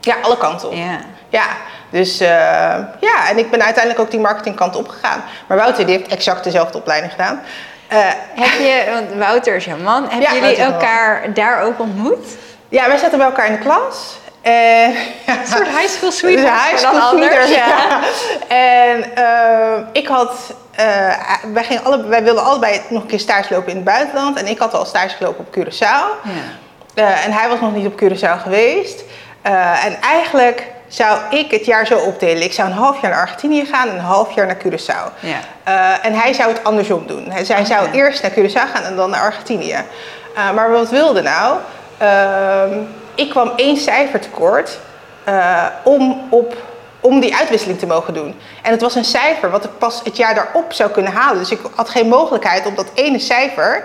Ja, 0.08 0.16
alle 0.22 0.38
kanten 0.38 0.68
op. 0.68 0.74
Ja. 0.76 1.00
Ja, 1.30 1.46
dus 1.90 2.20
eh, 2.20 2.28
ja, 3.00 3.30
en 3.30 3.38
ik 3.38 3.52
ben 3.52 3.64
uiteindelijk 3.64 4.04
ook 4.04 4.12
die 4.12 4.20
marketingkant 4.20 4.76
opgegaan. 4.76 5.24
Maar 5.48 5.58
Wouter 5.58 5.86
die 5.86 5.98
heeft 5.98 6.12
exact 6.12 6.44
dezelfde 6.44 6.78
opleiding 6.78 7.12
gedaan. 7.12 7.42
Eh, 7.88 7.98
Heb 8.36 8.52
je, 8.60 8.84
want 8.94 9.06
Wouter 9.18 9.56
is 9.56 9.66
jouw 9.66 9.78
man, 9.78 10.02
hebben 10.10 10.22
Ja, 10.22 10.34
jullie 10.34 10.56
elkaar 10.58 11.34
daar 11.34 11.62
ook 11.62 11.80
ontmoet? 11.80 12.26
ja, 12.70 12.88
wij 12.88 12.98
zaten 12.98 13.18
bij 13.18 13.28
elkaar 13.28 13.46
in 13.46 13.52
de 13.52 13.60
klas. 13.60 14.18
En, 14.42 14.92
ja, 15.26 15.38
Een 15.42 15.48
soort 15.48 15.68
high 15.68 15.88
school 15.88 16.12
sweetheart, 16.12 16.70
high 16.70 16.82
dan 16.84 16.96
school 16.96 17.10
anders. 17.10 17.50
Ja. 17.50 18.00
En 18.48 19.16
eh, 19.16 19.78
ik 19.92 20.08
had, 20.08 20.32
eh, 20.76 21.14
wij, 21.54 21.64
gingen 21.64 21.84
alle, 21.84 22.04
wij 22.08 22.24
wilden 22.24 22.44
allebei 22.44 22.82
nog 22.90 23.02
een 23.02 23.08
keer 23.08 23.20
stage 23.20 23.54
lopen 23.54 23.70
in 23.70 23.76
het 23.76 23.86
buitenland. 23.86 24.38
En 24.40 24.48
ik 24.48 24.58
had 24.60 24.74
al 24.74 24.86
stage 24.86 25.16
gelopen 25.16 25.46
op 25.48 25.56
Curaçao. 25.58 26.30
Ja. 26.94 27.24
En 27.24 27.32
hij 27.32 27.50
was 27.50 27.60
nog 27.60 27.74
niet 27.74 27.86
op 27.86 28.02
Curaçao 28.04 28.42
geweest. 28.42 29.04
Eh, 29.41 29.86
en 29.86 30.01
eigenlijk 30.01 30.67
zou 30.88 31.20
ik 31.29 31.51
het 31.51 31.65
jaar 31.65 31.86
zo 31.88 31.98
opdelen. 31.98 32.44
Ik 32.44 32.53
zou 32.53 32.70
een 32.70 32.75
half 32.75 33.01
jaar 33.01 33.12
naar 33.12 33.20
Argentinië 33.20 33.65
gaan 33.65 33.89
en 33.89 33.96
een 33.96 34.01
half 34.01 34.32
jaar 34.32 34.46
naar 34.46 34.58
Curaçao. 34.58 35.20
Ja. 35.20 35.39
Eh, 35.63 36.06
en 36.06 36.13
hij 36.13 36.34
zou 36.34 36.50
het 36.50 36.63
andersom 36.63 37.08
doen. 37.08 37.32
Hij 37.32 37.65
zou 37.65 37.91
eerst 37.91 38.22
naar 38.22 38.32
Curaçao 38.32 38.72
gaan 38.74 38.84
en 38.84 38.96
dan 38.96 39.10
naar 39.10 39.22
Argentinië. 39.22 39.77
Eh, 40.36 40.51
maar 40.51 40.72
wat 40.72 40.89
wilde 40.89 41.22
nou? 41.22 41.58
Ehm, 41.98 42.79
ik 43.15 43.29
kwam 43.29 43.51
één 43.56 43.77
cijfer 43.77 44.20
tekort 44.20 44.79
om, 45.84 46.27
op, 46.29 46.56
om 47.00 47.20
die 47.20 47.36
uitwisseling 47.36 47.80
te 47.80 47.86
mogen 47.86 48.13
doen. 48.13 48.36
En 48.62 48.72
het 48.72 48.82
was 48.82 48.96
een 48.96 49.06
cijfer 49.06 49.50
wat 49.50 49.63
ik 49.63 49.77
pas 49.77 50.01
het 50.04 50.18
jaar 50.18 50.36
daarop 50.36 50.74
zou 50.74 50.89
kunnen 50.89 51.12
halen. 51.12 51.38
Dus 51.39 51.51
ik 51.51 51.60
had 51.75 51.89
geen 51.89 52.08
mogelijkheid 52.08 52.66
om 52.66 52.75
dat 52.75 52.88
ene 52.94 53.20
cijfer 53.20 53.84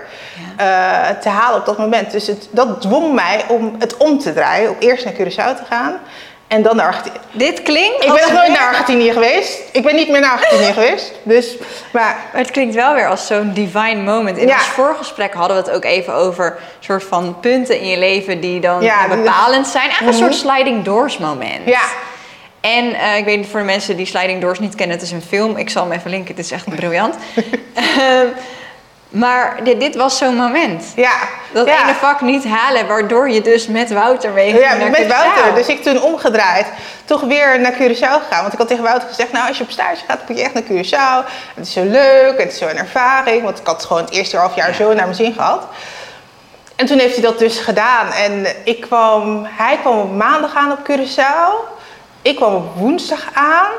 eh, 0.57 1.09
te 1.21 1.29
halen 1.29 1.59
op 1.59 1.65
dat 1.65 1.77
moment. 1.77 2.11
Dus 2.11 2.27
het, 2.27 2.47
dat 2.51 2.81
dwong 2.81 3.13
mij 3.13 3.45
om 3.47 3.75
het 3.79 3.97
om 3.97 4.19
te 4.19 4.33
draaien, 4.33 4.69
om 4.69 4.75
eerst 4.79 5.05
naar 5.05 5.13
Curaçao 5.13 5.57
te 5.57 5.63
gaan. 5.69 5.99
En 6.47 6.61
dan 6.61 6.75
naar 6.75 6.85
Argentinië. 6.85 7.17
Dit 7.31 7.61
klinkt 7.63 8.03
Ik 8.03 8.11
ben 8.13 8.21
nog 8.21 8.31
nooit 8.31 8.47
naar 8.59 8.67
Argentinië 8.67 9.11
geweest. 9.11 9.59
Ik 9.71 9.83
ben 9.83 9.95
niet 9.95 10.09
meer 10.09 10.19
naar 10.21 10.31
Argentinië 10.31 10.73
geweest. 10.81 11.11
Dus, 11.23 11.57
maar 11.91 12.03
Maar 12.31 12.41
het 12.41 12.51
klinkt 12.51 12.75
wel 12.75 12.93
weer 12.93 13.07
als 13.09 13.27
zo'n 13.27 13.53
divine 13.53 13.95
moment. 14.01 14.37
In 14.37 14.47
Ja. 14.47 14.53
ons 14.53 14.63
voorgesprek 14.63 15.33
hadden 15.33 15.57
we 15.57 15.63
het 15.63 15.71
ook 15.71 15.83
even 15.83 16.13
over 16.13 16.57
soort 16.79 17.03
van 17.03 17.39
punten 17.39 17.79
in 17.79 17.87
je 17.87 17.97
leven 17.97 18.39
die 18.39 18.59
dan 18.59 18.81
Ja, 18.81 19.07
bepalend 19.07 19.67
zijn. 19.67 19.83
Eigenlijk 19.83 20.17
Mhm. 20.17 20.25
een 20.27 20.33
soort 20.33 20.51
sliding 20.51 20.83
doors 20.83 21.17
moment. 21.17 21.65
ja, 21.65 21.81
En 22.63 22.93
eh, 22.93 23.17
ik 23.17 23.25
weet 23.25 23.37
niet 23.37 23.47
voor 23.47 23.59
de 23.59 23.65
mensen 23.65 23.97
die 23.97 24.05
Sliding 24.05 24.41
Doors 24.41 24.59
niet 24.59 24.75
kennen, 24.75 24.95
het 24.95 25.05
is 25.05 25.11
een 25.11 25.21
film. 25.21 25.57
Ik 25.57 25.69
zal 25.69 25.83
hem 25.83 25.91
even 25.91 26.09
linken, 26.09 26.35
het 26.35 26.45
is 26.45 26.51
echt 26.51 26.69
briljant. 26.75 27.15
Ehm, 27.73 28.27
maar 29.09 29.63
dit, 29.63 29.79
dit 29.79 29.95
was 29.95 30.17
zo'n 30.17 30.35
moment. 30.35 30.85
ja. 30.95 31.13
Dat 31.53 31.67
ja. 31.67 31.83
ene 31.83 31.93
vak 31.93 32.21
niet 32.21 32.45
halen, 32.45 32.87
waardoor 32.87 33.29
je 33.29 33.41
dus 33.41 33.67
met 33.67 33.91
Wouter 33.91 34.31
mee 34.31 34.59
Ja, 34.59 34.75
naar 34.75 34.89
met 34.89 34.99
Curaçao. 34.99 35.07
Wouter. 35.07 35.55
Dus 35.55 35.67
ik 35.67 35.83
toen 35.83 36.01
omgedraaid. 36.01 36.67
Toch 37.05 37.21
weer 37.21 37.59
naar 37.59 37.73
Curaçao 37.73 38.21
gegaan. 38.27 38.41
Want 38.41 38.53
ik 38.53 38.59
had 38.59 38.67
tegen 38.67 38.83
Wouter 38.83 39.07
gezegd, 39.07 39.31
nou 39.31 39.47
als 39.47 39.57
je 39.57 39.63
op 39.63 39.71
stage 39.71 40.05
gaat, 40.07 40.17
dan 40.17 40.25
moet 40.27 40.37
je 40.37 40.43
echt 40.43 40.53
naar 40.53 40.63
Curaçao. 40.63 41.29
Het 41.55 41.67
is 41.67 41.73
zo 41.73 41.83
leuk, 41.83 42.37
het 42.37 42.51
is 42.51 42.57
zo'n 42.57 42.77
ervaring. 42.77 43.43
Want 43.43 43.59
ik 43.59 43.67
had 43.67 43.85
gewoon 43.85 44.03
het 44.03 44.13
eerste 44.13 44.37
half 44.37 44.55
jaar 44.55 44.73
zo 44.73 44.87
naar 44.87 45.05
mijn 45.05 45.15
zin 45.15 45.33
gehad. 45.33 45.63
En 46.75 46.85
toen 46.85 46.99
heeft 46.99 47.13
hij 47.13 47.23
dat 47.23 47.39
dus 47.39 47.59
gedaan. 47.59 48.11
En 48.11 48.45
ik 48.63 48.81
kwam, 48.81 49.47
hij 49.49 49.77
kwam 49.77 49.99
op 49.99 50.15
maandag 50.15 50.55
aan 50.55 50.71
op 50.71 50.79
Curaçao. 50.91 51.72
Ik 52.23 52.35
kwam 52.35 52.55
op 52.55 52.75
woensdag 52.75 53.23
aan. 53.33 53.71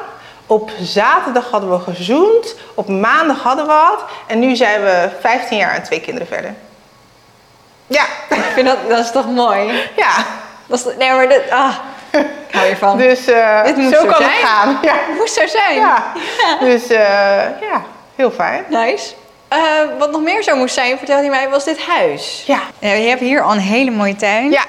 Op 0.47 0.71
zaterdag 0.81 1.51
hadden 1.51 1.71
we 1.71 1.79
gezoend. 1.93 2.55
Op 2.75 2.89
maandag 2.89 3.43
hadden 3.43 3.67
we 3.67 3.73
wat. 3.73 4.05
En 4.27 4.39
nu 4.39 4.57
zijn 4.57 4.83
we 4.83 5.09
15 5.21 5.59
jaar 5.59 5.75
en 5.75 5.83
twee 5.83 6.01
kinderen 6.01 6.29
verder. 6.29 6.55
Ja, 7.87 8.05
Ik 8.29 8.43
vind 8.55 8.67
dat, 8.67 8.77
dat 8.89 8.99
is 8.99 9.11
toch 9.11 9.27
mooi? 9.31 9.89
ja. 9.97 10.13
Dat 10.67 10.79
is, 10.79 10.85
nee, 10.99 11.11
maar 11.13 11.29
dit, 11.29 11.51
ah, 11.51 11.75
ik 12.11 12.27
hou 12.53 12.67
hiervan. 12.67 12.99
Dus 12.99 13.27
eh, 13.27 13.65
Dit 13.65 13.77
moet 13.77 13.95
zo 13.95 14.01
zo 14.01 14.07
kan 14.07 14.17
zijn. 14.17 14.31
het 14.31 14.41
gaan. 14.49 14.79
Ja. 14.83 14.93
Het 15.07 15.17
moest 15.19 15.35
zo 15.35 15.47
zijn. 15.47 15.75
ja. 15.75 16.05
Dus 16.61 16.87
eh, 16.87 16.99
ja, 17.61 17.83
heel 18.17 18.31
fijn. 18.31 18.65
Nice. 18.69 19.13
Eh, 19.49 19.59
wat 19.99 20.11
nog 20.11 20.21
meer 20.23 20.43
zo 20.43 20.57
moest 20.57 20.75
zijn, 20.75 20.99
vertelde 20.99 21.21
hij 21.23 21.31
mij, 21.31 21.49
was 21.49 21.65
dit 21.65 21.87
huis. 21.87 22.43
Ja. 22.47 22.61
Ja, 22.79 22.93
je 22.93 23.09
hebt 23.09 23.21
hier 23.21 23.43
al 23.43 23.53
een 23.53 23.59
hele 23.59 23.91
mooie 23.91 24.17
tuin. 24.17 24.51
Ja, 24.51 24.65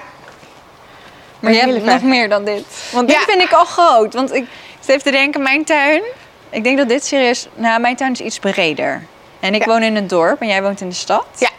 Maar 1.46 1.54
je 1.54 1.62
Een 1.62 1.74
hebt 1.74 1.86
nog 2.02 2.02
meer 2.12 2.30
dan 2.30 2.44
dit. 2.46 2.64
Want 2.92 3.08
dit 3.08 3.18
Ja. 3.18 3.24
vind 3.26 3.42
ik 3.42 3.52
al 3.52 3.66
groot. 3.66 4.14
Want 4.14 4.34
ik 4.34 4.46
zit 4.80 4.90
even 4.90 5.04
te 5.04 5.12
denken, 5.12 5.42
mijn 5.42 5.64
tuin... 5.64 6.02
Ik 6.50 6.64
denk 6.64 6.78
dat 6.78 6.90
dit 6.90 7.06
serieus... 7.06 7.48
Nou, 7.56 7.80
mijn 7.82 7.96
tuin 7.96 8.12
is 8.12 8.20
iets 8.20 8.40
breder. 8.40 9.04
En 9.40 9.54
ik 9.56 9.66
Ja. 9.66 9.68
woon 9.72 9.84
in 9.84 9.96
het 9.96 10.10
dorp 10.10 10.42
en 10.42 10.48
jij 10.48 10.62
woont 10.62 10.82
in 10.82 10.90
de 10.90 10.96
stad. 10.96 11.26
Ja. 11.38 11.50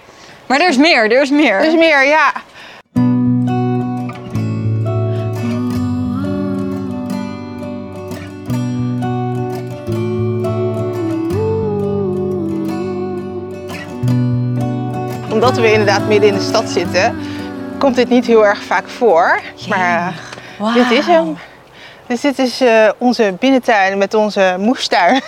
Maar 0.47 0.61
er 0.61 0.69
is 0.69 0.77
meer, 0.77 1.13
er 1.13 1.23
is 1.23 1.31
meer. 1.31 1.61
dus 1.63 1.75
meer, 1.75 2.05
ja. 2.07 2.33
Omdat 15.33 15.57
we 15.57 15.71
inderdaad 15.73 16.07
midden 16.09 16.29
in 16.29 16.35
de 16.35 16.41
stad 16.41 16.69
zitten, 16.71 17.17
komt 17.79 17.97
dit 17.97 18.09
niet 18.09 18.27
heel 18.27 18.47
erg 18.47 18.63
vaak 18.63 18.89
voor. 18.89 19.41
Maar 19.69 20.15
eh, 20.59 20.75
dit 20.75 20.91
is 20.91 21.07
hem. 21.07 21.39
Dus 22.07 22.21
dit 22.21 22.39
is 22.39 22.61
eh, 22.61 22.89
onze 22.99 23.37
binnentuin 23.39 23.99
met 23.99 24.15
onze 24.15 24.55
moestuin. 24.59 25.21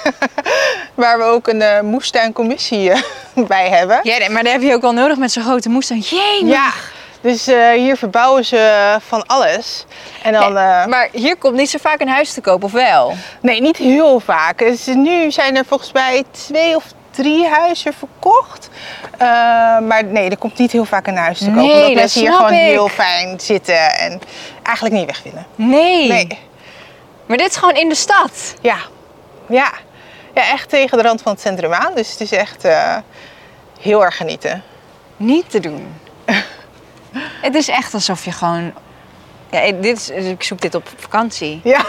Waar 0.94 1.18
we 1.18 1.24
ook 1.24 1.48
een 1.48 1.62
eh, 1.62 1.80
moestuincommissie 1.80 2.92
bij 3.48 3.68
hebben. 3.68 4.00
Ja, 4.02 4.30
maar 4.30 4.42
dat 4.42 4.52
heb 4.52 4.62
je 4.62 4.74
ook 4.74 4.82
wel 4.82 4.92
nodig 4.92 5.16
met 5.16 5.32
zo'n 5.32 5.42
grote 5.42 5.68
moestuin. 5.68 6.00
Jee, 6.00 6.46
Ja, 6.46 6.70
dus 7.20 7.46
hier 7.74 7.96
verbouwen 7.96 8.44
ze 8.44 8.96
van 9.06 9.26
alles. 9.26 9.84
En 10.22 10.32
dan, 10.32 10.52
Maar 10.52 11.08
hier 11.12 11.36
komt 11.36 11.54
niet 11.56 11.70
zo 11.70 11.78
vaak 11.80 12.00
een 12.00 12.08
huis 12.08 12.32
te 12.32 12.40
koop, 12.40 12.64
of 12.64 12.72
wel? 12.72 13.14
nee, 13.40 13.60
niet 13.60 13.76
heel 13.76 14.20
vaak. 14.20 14.58
Dus 14.58 14.86
nu 14.86 15.30
zijn 15.30 15.56
er 15.56 15.64
volgens 15.64 15.92
mij 15.92 16.24
twee 16.30 16.76
of 16.76 16.84
drie 17.22 17.46
huizen 17.48 17.92
verkocht. 17.92 18.68
Eh, 19.12 19.18
maar 19.78 20.04
nee, 20.04 20.30
er 20.30 20.38
komt 20.38 20.58
niet 20.58 20.72
heel 20.72 20.84
vaak 20.84 21.06
een 21.06 21.16
huis 21.16 21.38
te 21.38 21.44
kopen. 21.44 21.62
Nee, 21.62 21.72
omdat 21.72 21.86
dat 21.86 21.94
mensen 21.94 22.20
hier 22.20 22.32
gewoon 22.32 22.52
ik. 22.52 22.58
heel 22.58 22.88
fijn 22.88 23.40
zitten 23.40 23.98
en 23.98 24.20
eigenlijk 24.62 24.96
niet 24.96 25.06
weg 25.06 25.22
willen. 25.22 25.46
Nee. 25.54 26.08
Nee, 26.08 26.38
Maar 27.26 27.36
dit 27.36 27.50
is 27.50 27.56
gewoon 27.56 27.74
in 27.74 27.88
de 27.88 27.94
stad. 27.94 28.54
ja. 28.60 28.76
Ja. 29.48 29.72
ja, 30.34 30.42
echt 30.52 30.68
tegen 30.68 30.96
de 30.98 31.04
rand 31.04 31.22
van 31.22 31.32
het 31.32 31.40
centrum 31.40 31.72
aan. 31.72 31.94
Dus 31.94 32.10
het 32.10 32.20
is 32.20 32.32
echt 32.32 32.64
eh, 32.64 32.96
heel 33.80 34.04
erg 34.04 34.16
genieten. 34.16 34.62
Niet 35.16 35.50
te 35.50 35.60
doen. 35.60 35.94
het 37.46 37.54
is 37.54 37.68
echt 37.68 37.94
alsof 37.94 38.24
je 38.24 38.32
gewoon... 38.32 38.72
Ja, 39.50 39.72
dit 39.72 39.98
is, 39.98 40.10
ik 40.10 40.42
zoek 40.42 40.60
dit 40.60 40.74
op 40.74 40.88
vakantie. 40.96 41.60
Ja. 41.64 41.84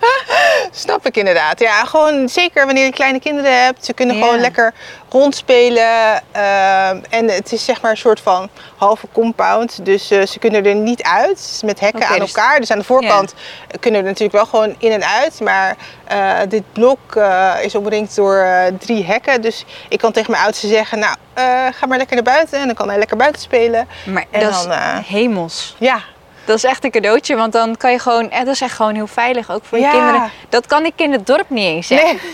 Snap 0.70 1.06
ik 1.06 1.16
inderdaad. 1.16 1.60
Ja, 1.60 1.84
gewoon 1.84 2.28
zeker 2.28 2.64
wanneer 2.66 2.84
je 2.84 2.90
kleine 2.92 3.20
kinderen 3.20 3.64
hebt. 3.64 3.84
Ze 3.84 3.92
kunnen 3.92 4.16
Ja. 4.16 4.22
gewoon 4.24 4.40
lekker 4.40 4.72
rondspelen. 5.08 6.22
ehm, 6.32 6.98
en 7.10 7.28
het 7.28 7.52
is 7.52 7.64
zeg 7.64 7.80
maar 7.80 7.90
een 7.90 7.96
soort 7.96 8.20
van 8.20 8.48
halve 8.76 9.06
compound. 9.12 9.84
Dus 9.84 10.10
eh, 10.10 10.26
ze 10.26 10.38
kunnen 10.38 10.64
er 10.66 10.74
niet 10.74 11.02
uit 11.02 11.62
met 11.64 11.80
hekken 11.80 12.06
aan 12.06 12.18
dus- 12.18 12.34
elkaar. 12.34 12.60
Dus 12.60 12.70
aan 12.70 12.78
de 12.78 12.84
voorkant 12.84 13.34
kunnen 13.80 14.00
we 14.02 14.06
natuurlijk 14.06 14.32
wel 14.36 14.46
gewoon 14.46 14.74
in 14.78 14.90
en 14.92 15.04
uit. 15.04 15.40
Maar 15.40 15.76
eh, 16.04 16.38
dit 16.48 16.62
blok 16.72 17.16
eh, 17.16 17.54
is 17.62 17.74
omringd 17.74 18.14
door 18.16 18.36
eh, 18.36 18.64
drie 18.78 19.04
hekken. 19.04 19.40
Dus 19.40 19.64
ik 19.88 19.98
kan 19.98 20.12
tegen 20.12 20.30
mijn 20.30 20.42
oudste 20.44 20.66
zeggen, 20.66 20.98
nou 20.98 21.16
eh, 21.34 21.44
ga 21.72 21.86
maar 21.86 21.98
lekker 21.98 22.14
naar 22.16 22.24
buiten. 22.34 22.58
En 22.58 22.66
dan 22.66 22.74
kan 22.74 22.88
hij 22.88 22.98
lekker 22.98 23.16
buiten 23.16 23.42
spelen. 23.42 23.88
Maar 24.06 24.24
En 24.30 24.40
dat 24.40 24.52
dan, 24.52 24.70
eh, 24.72 24.98
hemels. 25.06 25.74
Ja, 25.78 26.00
Dat 26.44 26.56
is 26.56 26.64
echt 26.64 26.84
een 26.84 26.90
cadeautje, 26.90 27.36
want 27.36 27.52
dan 27.52 27.76
kan 27.76 27.90
je 27.92 27.98
gewoon... 27.98 28.30
eh, 28.30 28.38
Dat 28.38 28.54
is 28.54 28.60
echt 28.60 28.74
gewoon 28.74 28.94
heel 28.94 29.06
veilig, 29.06 29.50
ook 29.50 29.64
voor 29.64 29.78
je 29.78 29.84
Ja. 29.84 29.90
kinderen. 29.90 30.30
Dat 30.48 30.66
kan 30.66 30.84
ik 30.84 30.92
in 30.96 31.12
het 31.12 31.26
dorp 31.26 31.50
niet 31.50 31.64
eens, 31.64 31.88
hè? 31.88 31.94
Nee. 31.96 32.20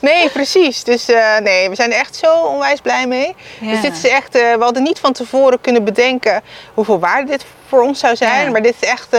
Nee, 0.00 0.28
precies. 0.28 0.84
Dus 0.84 1.08
eh, 1.08 1.38
nee, 1.38 1.68
we 1.68 1.74
zijn 1.74 1.92
er 1.92 1.98
echt 1.98 2.16
zo 2.16 2.34
onwijs 2.40 2.80
blij 2.80 3.06
mee. 3.06 3.34
Ja. 3.60 3.70
Dus 3.70 3.80
dit 3.80 3.92
is 3.92 4.06
echt, 4.08 4.34
eh, 4.34 4.54
we 4.54 4.62
hadden 4.62 4.82
niet 4.82 4.98
van 4.98 5.12
tevoren 5.12 5.60
kunnen 5.60 5.84
bedenken 5.84 6.42
hoeveel 6.74 6.98
waarde 6.98 7.30
dit 7.30 7.44
voor 7.68 7.82
ons 7.82 7.98
zou 8.00 8.16
zijn. 8.16 8.44
Ja. 8.44 8.50
Maar 8.50 8.62
dit 8.62 8.74
is 8.80 8.88
echt, 8.88 9.10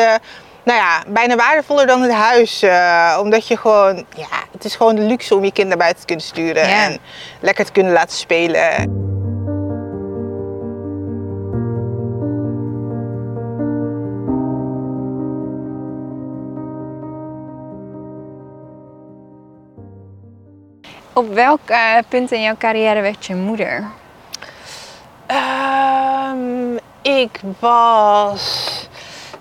nou 0.63 0.79
ja, 0.79 1.03
bijna 1.08 1.36
waardevoller 1.36 1.88
dan 1.88 2.01
het 2.01 2.12
huis. 2.12 2.63
omdat 3.20 3.48
je 3.48 3.58
gewoon, 3.58 4.05
ja, 4.15 4.27
het 4.51 4.65
is 4.65 4.75
gewoon 4.75 4.96
de 4.96 5.01
luxe 5.01 5.36
om 5.36 5.44
je 5.44 5.51
kind 5.51 5.67
naar 5.67 5.77
buiten 5.77 6.00
te 6.00 6.05
kunnen 6.05 6.25
sturen. 6.25 6.67
Ja. 6.70 6.84
En 6.84 6.98
lekker 7.39 7.65
te 7.65 7.72
kunnen 7.72 7.94
laten 7.94 8.17
spelen. 8.17 9.03
Op 21.15 21.34
welk 21.34 21.60
eh, 21.65 21.98
punt 22.07 22.31
in 22.31 22.41
jouw 22.41 22.55
carrière 22.57 23.01
werd 23.01 23.25
je 23.25 23.36
moeder? 23.36 23.84
Ehm, 25.25 26.75
ik 27.01 27.39
was 27.60 28.88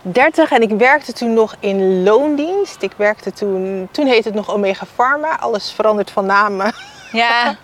30 0.03 0.51
en 0.51 0.63
ik 0.63 0.71
werkte 0.71 1.13
toen 1.13 1.35
nog 1.35 1.57
in 1.61 2.03
loondienst. 2.03 2.83
Ik 2.83 2.93
werkte 2.97 3.33
toen, 3.33 3.89
toen 3.91 4.07
heette 4.07 4.29
het 4.29 4.37
nog 4.37 4.51
Omega 4.51 4.87
Pharma. 4.95 5.39
Alles 5.39 5.73
veranderd 5.73 6.11
van 6.11 6.27
naam. 6.27 6.63
Ja, 7.13 7.57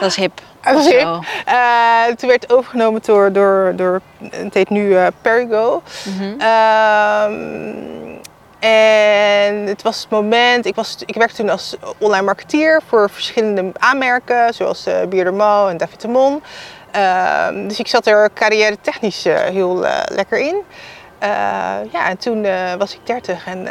dat 0.00 0.08
is 0.08 0.16
hip. 0.16 0.40
Dat 0.62 0.74
was 0.74 0.86
Of 0.86 0.92
hip. 0.92 1.24
Eh, 1.44 2.04
toen 2.16 2.28
werd 2.28 2.52
overgenomen 2.52 3.00
door, 3.04 3.32
door, 3.32 3.72
door 3.76 4.00
het 4.30 4.54
heet 4.54 4.70
nu 4.70 4.96
eh, 4.96 5.06
Perigo. 5.22 5.82
Mhm. 6.04 6.40
Ehm, 6.40 8.13
en 8.64 9.66
het 9.66 9.82
was 9.82 10.00
het 10.00 10.10
moment, 10.10 10.66
ik, 10.66 10.74
was, 10.74 10.96
ik 11.06 11.14
werkte 11.14 11.36
toen 11.36 11.48
als 11.50 11.76
online 11.98 12.24
marketeer 12.24 12.82
voor 12.86 13.10
verschillende 13.10 13.72
aanmerken, 13.78 14.54
zoals 14.54 14.86
eh 14.86 15.06
Bierdermo 15.08 15.66
en 15.66 15.76
David 15.76 16.00
de 16.00 16.08
Mon. 16.08 16.42
Ehm, 16.90 17.68
dus 17.68 17.78
ik 17.78 17.88
zat 17.88 18.06
er 18.06 18.30
carrière 18.34 18.76
technisch 18.80 19.24
eh, 19.24 19.36
heel 19.36 19.86
eh, 19.86 20.00
lekker 20.04 20.38
in. 20.38 20.56
Ja, 21.92 22.08
en 22.08 22.16
toen 22.16 22.46
was 22.78 22.94
ik 22.94 23.00
30 23.06 23.46
en 23.46 23.68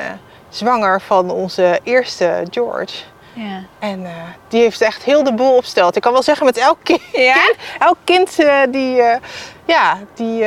zwanger 0.49 1.01
van 1.01 1.31
onze 1.31 1.79
eerste 1.83 2.43
George. 2.49 2.95
Ja. 3.33 3.63
En 3.79 4.05
eh, 4.05 4.11
die 4.47 4.61
heeft 4.61 4.81
echt 4.81 5.03
heel 5.03 5.23
de 5.23 5.33
boel 5.33 5.55
opgesteld. 5.55 5.95
Ik 5.95 6.01
kan 6.01 6.11
wel 6.11 6.23
zeggen 6.23 6.45
met 6.45 6.57
elk 6.57 6.77
kind. 6.83 7.01
Ja? 7.11 7.53
Elk 7.79 7.97
kind 8.03 8.39
eh, 8.39 8.59
die, 8.69 9.01
eh, 9.01 9.19
ja, 9.65 9.97
die 10.13 10.45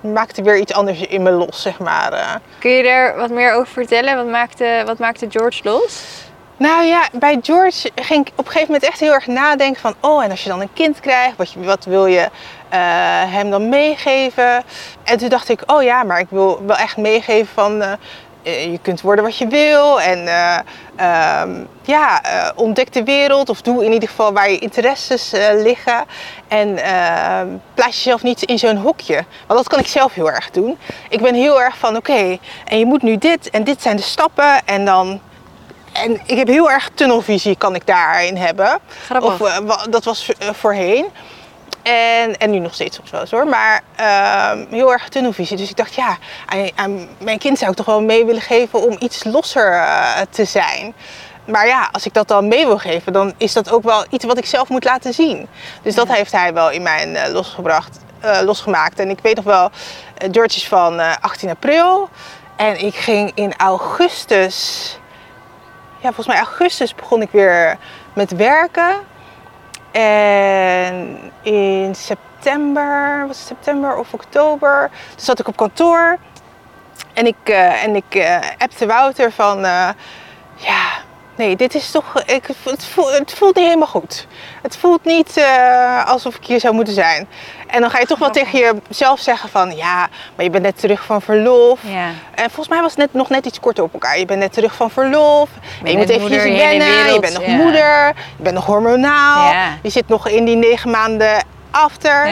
maakte 0.00 0.42
weer 0.42 0.58
iets 0.58 0.72
anders 0.72 1.00
in 1.00 1.22
me 1.22 1.30
los, 1.30 1.62
zeg 1.62 1.78
maar. 1.78 2.40
Kun 2.58 2.70
je 2.70 2.82
daar 2.82 3.16
wat 3.16 3.30
meer 3.30 3.52
over 3.52 3.72
vertellen? 3.72 4.16
Wat 4.16 4.26
maakte, 4.26 4.82
wat 4.86 4.98
maakte 4.98 5.26
George 5.30 5.60
los? 5.64 6.02
Nou 6.56 6.84
ja, 6.84 7.08
bij 7.12 7.38
George 7.42 7.90
ging 7.94 8.26
ik 8.26 8.32
op 8.36 8.44
een 8.44 8.52
gegeven 8.52 8.72
moment 8.72 8.90
echt 8.90 9.00
heel 9.00 9.12
erg 9.12 9.26
nadenken 9.26 9.80
van... 9.80 9.94
oh, 10.00 10.24
en 10.24 10.30
als 10.30 10.42
je 10.42 10.48
dan 10.48 10.60
een 10.60 10.72
kind 10.72 11.00
krijgt, 11.00 11.36
wat, 11.36 11.54
wat 11.56 11.84
wil 11.84 12.06
je 12.06 12.28
hem 13.28 13.50
dan 13.50 13.68
meegeven? 13.68 14.64
En 15.04 15.18
toen 15.18 15.28
dacht 15.28 15.48
ik, 15.48 15.62
oh 15.66 15.82
ja, 15.82 16.02
maar 16.02 16.18
ik 16.18 16.26
wil 16.30 16.62
wel 16.66 16.76
echt 16.76 16.96
meegeven 16.96 17.54
van... 17.54 17.98
je 18.42 18.78
kunt 18.82 19.00
worden 19.00 19.24
wat 19.24 19.38
je 19.38 19.46
wil. 19.46 20.00
En 20.00 20.28
ehm, 20.96 21.64
ja, 21.82 22.22
eh, 22.22 22.50
ontdek 22.54 22.92
de 22.92 23.04
wereld. 23.04 23.48
Of 23.48 23.62
doe 23.62 23.84
in 23.84 23.92
ieder 23.92 24.08
geval 24.08 24.32
waar 24.32 24.50
je 24.50 24.58
interesses 24.58 25.32
eh, 25.32 25.62
liggen. 25.62 26.04
En 26.48 26.78
ehm, 26.78 27.48
plaats 27.74 27.96
jezelf 27.96 28.22
niet 28.22 28.42
in 28.42 28.58
zo'n 28.58 28.76
hokje. 28.76 29.24
Want 29.46 29.60
dat 29.60 29.68
kan 29.68 29.78
ik 29.78 29.86
zelf 29.86 30.14
heel 30.14 30.30
erg 30.30 30.50
doen. 30.50 30.78
Ik 31.08 31.22
ben 31.22 31.34
heel 31.34 31.62
erg 31.62 31.78
van 31.78 31.96
oké, 31.96 32.38
en 32.64 32.78
je 32.78 32.86
moet 32.86 33.02
nu 33.02 33.18
dit. 33.18 33.50
En 33.50 33.64
dit 33.64 33.82
zijn 33.82 33.96
de 33.96 34.02
stappen. 34.02 34.66
En 34.66 34.84
dan... 34.84 35.20
En 35.92 36.20
ik 36.26 36.36
heb 36.36 36.48
heel 36.48 36.70
erg 36.70 36.90
tunnelvisie 36.94 37.56
kan 37.56 37.74
ik 37.74 37.86
daarin 37.86 38.36
hebben. 38.36 38.78
Grappig. 39.04 39.40
Of, 39.40 39.48
eh, 39.48 39.82
dat 39.90 40.04
was 40.04 40.30
voorheen. 40.38 41.06
En, 41.82 42.36
en 42.38 42.50
nu 42.50 42.58
nog 42.58 42.74
steeds 42.74 42.96
soms 42.96 43.10
wel 43.10 43.20
eens 43.20 43.30
hoor. 43.30 43.46
Maar 43.46 43.82
ehm, 43.96 44.64
heel 44.70 44.92
erg 44.92 45.08
tunnelvisie. 45.08 45.56
Dus 45.56 45.70
ik 45.70 45.76
dacht, 45.76 45.94
ja, 45.94 46.18
aan, 46.46 46.68
aan 46.74 47.08
mijn 47.18 47.38
kind 47.38 47.58
zou 47.58 47.70
ik 47.70 47.76
toch 47.76 47.86
wel 47.86 48.02
mee 48.02 48.24
willen 48.24 48.42
geven 48.42 48.82
om 48.82 48.96
iets 48.98 49.24
losser 49.24 49.72
eh, 49.72 50.20
te 50.30 50.44
zijn. 50.44 50.94
Maar 51.44 51.66
ja, 51.66 51.88
als 51.92 52.06
ik 52.06 52.14
dat 52.14 52.28
dan 52.28 52.48
mee 52.48 52.66
wil 52.66 52.78
geven, 52.78 53.12
dan 53.12 53.32
is 53.36 53.52
dat 53.52 53.70
ook 53.70 53.82
wel 53.82 54.04
iets 54.10 54.24
wat 54.24 54.38
ik 54.38 54.46
zelf 54.46 54.68
moet 54.68 54.84
laten 54.84 55.14
zien. 55.14 55.48
Dus 55.82 55.94
dat 55.94 56.08
heeft 56.08 56.32
hij 56.32 56.52
wel 56.54 56.70
in 56.70 56.82
mij 56.82 57.14
eh, 57.14 57.32
losgebracht, 57.32 57.98
eh, 58.20 58.40
losgemaakt. 58.42 58.98
En 58.98 59.10
ik 59.10 59.18
weet 59.22 59.36
nog 59.36 59.44
wel, 59.44 59.70
George 60.30 60.56
is 60.56 60.68
van 60.68 61.00
eh, 61.00 61.14
18 61.20 61.50
april. 61.50 62.08
En 62.56 62.84
ik 62.84 62.94
ging 62.94 63.32
in 63.34 63.56
augustus, 63.56 64.98
ja, 65.96 66.06
volgens 66.06 66.26
mij 66.26 66.36
augustus 66.36 66.94
begon 66.94 67.22
ik 67.22 67.30
weer 67.30 67.78
met 68.12 68.36
werken. 68.36 68.96
En 70.00 71.18
in 71.42 71.94
september, 71.94 73.26
was 73.26 73.38
het 73.38 73.46
september 73.46 73.96
of 73.96 74.12
oktober, 74.12 74.90
toen 74.90 75.24
zat 75.24 75.38
ik 75.38 75.48
op 75.48 75.56
kantoor. 75.56 76.18
En 77.12 77.26
ik, 77.26 77.36
eh 77.44 77.84
en 77.84 77.96
ik 77.96 78.14
eh 78.14 78.38
appte 78.58 78.86
Wouter 78.86 79.32
van, 79.32 79.64
eh, 79.64 79.88
ja, 80.54 80.90
nee, 81.36 81.56
dit 81.56 81.74
is 81.74 81.90
toch, 81.90 82.22
ik, 82.22 82.46
het, 82.46 82.84
voelt, 82.84 83.18
het 83.18 83.32
voelt 83.32 83.54
niet 83.54 83.64
helemaal 83.64 83.86
goed. 83.86 84.26
Het 84.62 84.76
voelt 84.76 85.04
niet 85.04 85.44
alsof 86.06 86.36
ik 86.36 86.44
hier 86.44 86.60
zou 86.60 86.74
moeten 86.74 86.94
zijn. 86.94 87.28
En 87.74 87.80
dan 87.80 87.90
ga 87.90 87.98
je 87.98 88.06
toch 88.06 88.18
wel 88.18 88.30
tegen 88.30 88.82
jezelf 88.88 89.20
zeggen 89.20 89.48
van, 89.48 89.76
ja, 89.76 90.08
maar 90.34 90.44
je 90.44 90.50
bent 90.50 90.62
net 90.62 90.80
terug 90.80 91.04
van 91.04 91.22
verlof. 91.22 91.80
Ja. 91.82 92.06
En 92.34 92.44
volgens 92.44 92.68
mij 92.68 92.80
was 92.80 92.90
het 92.90 92.98
net, 92.98 93.12
nog 93.12 93.28
net 93.28 93.46
iets 93.46 93.60
korter 93.60 93.84
op 93.84 93.92
elkaar. 93.92 94.18
Je 94.18 94.24
bent 94.24 94.40
net 94.40 94.52
terug 94.52 94.74
van 94.74 94.90
verlof. 94.90 95.48
En 95.82 95.90
je 95.90 95.96
net 95.96 96.06
moet 96.06 96.08
even 96.08 96.20
moeder, 96.20 96.46
je 96.46 96.56
wennen. 96.56 96.86
Je 96.86 97.02
wereld, 97.02 97.20
bent 97.20 97.32
nog 97.32 97.46
ja. 97.46 97.56
moeder. 97.56 98.06
Je 98.36 98.42
bent 98.42 98.54
nog 98.54 98.66
hormonaal. 98.66 99.52
Ja. 99.52 99.78
Je 99.82 99.90
zit 99.90 100.08
nog 100.08 100.28
in 100.28 100.44
die 100.44 100.56
negen 100.56 100.90
maanden 100.90 101.44
after. 101.70 102.28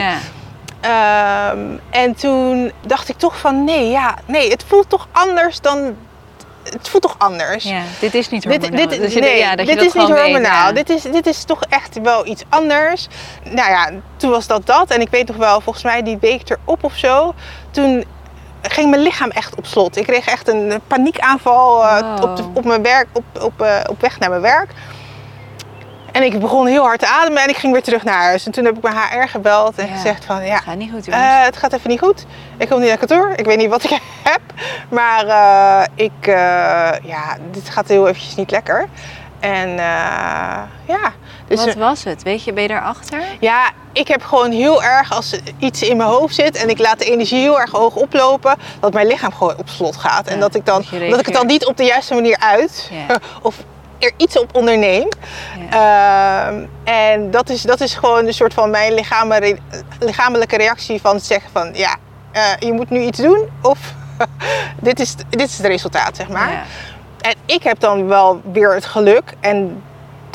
Ehm, 0.80 1.58
en 1.90 2.14
toen 2.14 2.72
dacht 2.80 3.08
ik 3.08 3.16
toch 3.18 3.38
van 3.38 3.64
nee, 3.64 3.90
ja, 3.90 4.14
nee, 4.26 4.50
het 4.50 4.64
voelt 4.68 4.88
toch 4.88 5.08
anders 5.12 5.60
dan. 5.60 5.96
Het 6.64 6.88
voelt 6.88 7.02
toch 7.02 7.14
anders. 7.18 7.64
ja, 7.64 7.82
dit 8.00 8.14
is 8.14 8.28
niet 8.28 8.42
Dit, 8.42 8.60
hormonaal. 8.62 8.88
dit, 8.88 9.00
Dus 9.00 9.12
je- 9.14 9.20
nee, 9.20 9.38
ja, 9.38 9.56
dat 9.56 9.66
je 9.68 9.74
dit 9.74 9.84
dat 9.84 9.86
is 9.94 10.08
niet 10.08 10.18
hormonaal. 10.18 10.66
ja. 10.66 10.72
Dit, 10.72 10.90
is, 10.90 11.02
dit 11.02 11.26
is 11.26 11.44
toch 11.44 11.62
echt 11.68 12.00
wel 12.02 12.26
iets 12.26 12.42
anders. 12.48 13.06
Nou 13.44 13.70
ja, 13.70 13.90
toen 14.16 14.30
was 14.30 14.46
dat 14.46 14.66
dat. 14.66 14.90
En 14.90 15.00
ik 15.00 15.08
weet 15.10 15.28
nog 15.28 15.36
wel, 15.36 15.60
volgens 15.60 15.84
mij 15.84 16.02
die 16.02 16.18
week 16.20 16.42
erop 16.50 16.84
of 16.84 16.96
zo. 16.96 17.34
Toen 17.70 18.04
ging 18.62 18.90
mijn 18.90 19.02
lichaam 19.02 19.30
echt 19.30 19.54
op 19.54 19.66
slot. 19.66 19.96
Ik 19.96 20.06
kreeg 20.06 20.26
echt 20.26 20.48
een 20.48 20.80
paniekaanval 20.86 21.76
Wow. 21.76 22.22
op, 22.22 22.36
de- 22.36 22.44
op, 22.54 22.64
mijn 22.64 22.82
werk, 22.82 23.06
op, 23.12 23.24
op, 23.42 23.60
eh, 23.62 23.76
op 23.88 24.00
weg 24.00 24.18
naar 24.18 24.28
mijn 24.30 24.42
werk. 24.42 24.70
En 26.12 26.22
ik 26.22 26.40
begon 26.40 26.66
heel 26.66 26.82
hard 26.82 26.98
te 27.00 27.06
ademen 27.06 27.42
en 27.42 27.48
ik 27.48 27.56
ging 27.56 27.72
weer 27.72 27.82
terug 27.82 28.04
naar 28.04 28.22
huis. 28.22 28.46
En 28.46 28.52
toen 28.52 28.64
heb 28.64 28.76
ik 28.76 28.82
mijn 28.82 28.94
HR 28.96 29.28
gebeld 29.28 29.78
en 29.78 29.86
Ja. 29.86 29.92
gezegd 29.94 30.24
van 30.24 30.44
ja, 30.46 30.56
Gaat 30.58 30.76
niet 30.76 30.90
goed, 30.92 31.08
eh, 31.08 31.42
het 31.44 31.56
gaat 31.56 31.72
even 31.72 31.88
niet 31.90 31.98
goed. 32.00 32.24
Ik 32.58 32.68
kom 32.68 32.78
niet 32.80 32.88
naar 32.88 32.98
kantoor. 32.98 33.32
Ik 33.36 33.44
weet 33.44 33.56
niet 33.58 33.68
wat 33.68 33.84
ik 33.84 33.90
heb. 34.22 34.40
Maar 34.88 35.26
eh, 35.26 35.86
ik, 35.94 36.12
eh, 36.26 36.34
ja, 37.02 37.36
dit 37.50 37.68
gaat 37.70 37.88
heel 37.88 38.08
eventjes 38.08 38.34
niet 38.34 38.50
lekker. 38.50 38.88
En 39.40 39.68
ja, 40.86 41.12
dus 41.48 41.64
Wat 41.64 41.74
was 41.74 42.04
het? 42.04 42.22
Weet 42.22 42.44
je, 42.44 42.52
ben 42.52 42.62
je 42.62 42.68
daarachter? 42.68 43.20
ja, 43.40 43.70
ik 43.92 44.08
heb 44.08 44.22
gewoon 44.24 44.50
heel 44.50 44.82
erg 44.82 45.12
als 45.12 45.40
iets 45.58 45.82
in 45.82 45.96
mijn 45.96 46.08
hoofd 46.08 46.34
zit 46.34 46.56
en 46.56 46.68
ik 46.68 46.78
laat 46.78 46.98
de 46.98 47.04
energie 47.04 47.40
heel 47.40 47.60
erg 47.60 47.70
hoog 47.70 47.94
oplopen, 47.94 48.56
dat 48.80 48.92
mijn 48.92 49.06
lichaam 49.06 49.32
gewoon 49.34 49.56
op 49.58 49.68
slot 49.68 49.96
gaat. 49.96 50.26
en 50.26 50.40
dat 50.40 50.54
ik, 50.54 50.66
dan, 50.66 50.84
dat 51.10 51.18
ik 51.18 51.26
het 51.26 51.34
dan 51.34 51.46
niet 51.46 51.66
op 51.66 51.76
de 51.76 51.84
juiste 51.84 52.14
manier 52.14 52.36
uit 52.38 52.90
Ja. 53.08 53.16
of 53.42 53.56
er 54.02 54.12
iets 54.16 54.38
op 54.38 54.56
onderneem. 54.56 55.08
Ehm, 55.70 56.64
en 56.84 57.30
dat 57.30 57.48
is, 57.48 57.62
dat 57.62 57.80
is 57.80 57.94
gewoon 57.94 58.26
een 58.26 58.34
soort 58.34 58.54
van 58.54 58.70
mijn 58.70 58.94
lichamelijke, 58.94 59.60
lichamelijke 60.00 60.56
reactie 60.56 61.00
van 61.00 61.20
zeggen 61.20 61.50
van 61.52 61.70
ja, 61.74 61.96
eh, 62.32 62.42
je 62.58 62.72
moet 62.72 62.90
nu 62.90 63.00
iets 63.00 63.18
doen 63.18 63.48
of 63.62 63.78
dit, 64.80 65.00
is, 65.00 65.14
dit 65.30 65.48
is 65.48 65.56
het 65.56 65.66
resultaat, 65.66 66.16
zeg 66.16 66.28
maar. 66.28 66.50
Ja. 66.50 66.62
En 67.20 67.34
ik 67.46 67.62
heb 67.62 67.80
dan 67.80 68.06
wel 68.08 68.40
weer 68.52 68.74
het 68.74 68.84
geluk, 68.84 69.34
en 69.40 69.82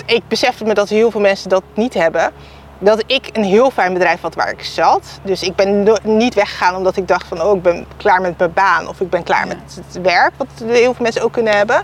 ik 0.06 0.22
besef 0.28 0.64
me 0.64 0.74
dat 0.74 0.90
heel 0.90 1.12
veel 1.12 1.22
mensen 1.22 1.50
dat 1.50 1.64
niet 1.74 1.94
hebben, 1.94 2.32
dat 2.80 3.04
ik 3.06 3.30
een 3.34 3.44
heel 3.44 3.72
fijn 3.72 3.94
bedrijf 3.94 4.22
had 4.22 4.36
waar 4.36 4.50
ik 4.52 4.64
zat. 4.64 5.04
Dus 5.24 5.42
ik 5.44 5.56
ben 5.56 5.84
no- 5.84 5.98
niet 6.02 6.34
weggegaan 6.34 6.76
omdat 6.76 6.98
ik 6.98 7.08
dacht 7.08 7.28
van, 7.28 7.42
oh, 7.42 7.56
ik 7.56 7.62
ben 7.62 7.86
klaar 7.98 8.22
met 8.22 8.38
mijn 8.38 8.54
baan 8.54 8.88
of 8.88 9.00
ik 9.00 9.10
ben 9.10 9.24
klaar 9.24 9.48
Ja. 9.48 9.54
met 9.56 9.82
het 9.88 10.02
werk, 10.02 10.32
wat 10.38 10.48
heel 10.64 10.94
veel 10.94 11.04
mensen 11.04 11.22
ook 11.24 11.34
kunnen 11.34 11.56
hebben. 11.58 11.84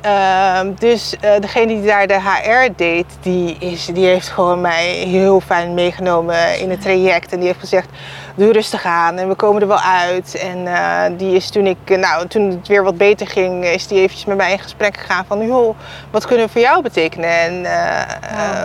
Ehm, 0.00 0.72
dus 0.78 1.16
eh, 1.20 1.40
degene 1.40 1.66
die 1.66 1.86
daar 1.86 2.06
de 2.06 2.20
HR 2.20 2.72
deed, 2.76 3.06
die, 3.20 3.56
is, 3.58 3.86
die 3.86 4.06
heeft 4.06 4.28
gewoon 4.28 4.60
mij 4.60 4.86
heel 4.86 5.40
fijn 5.40 5.74
meegenomen 5.74 6.60
in 6.60 6.70
het 6.70 6.80
traject. 6.80 7.32
En 7.32 7.38
die 7.38 7.46
heeft 7.46 7.60
gezegd, 7.60 7.88
doe 8.34 8.52
rustig 8.52 8.84
aan 8.84 9.16
en 9.16 9.28
we 9.28 9.34
komen 9.34 9.62
er 9.62 9.68
wel 9.68 9.80
uit. 9.80 10.34
En 10.34 10.66
eh, 10.66 11.18
die 11.18 11.34
is 11.34 11.50
toen 11.50 11.66
ik, 11.66 11.76
eh, 11.84 11.98
nou, 11.98 12.26
toen 12.26 12.50
het 12.50 12.68
weer 12.68 12.82
wat 12.82 12.96
beter 12.96 13.26
ging, 13.26 13.64
is 13.64 13.86
die 13.86 13.98
eventjes 13.98 14.24
met 14.24 14.36
mij 14.36 14.52
in 14.52 14.58
gesprek 14.58 14.96
gegaan 14.96 15.24
van, 15.26 15.46
joh, 15.46 15.76
wat 16.10 16.26
kunnen 16.26 16.46
we 16.46 16.52
voor 16.52 16.60
jou 16.60 16.82
betekenen? 16.82 17.30
En 17.30 17.66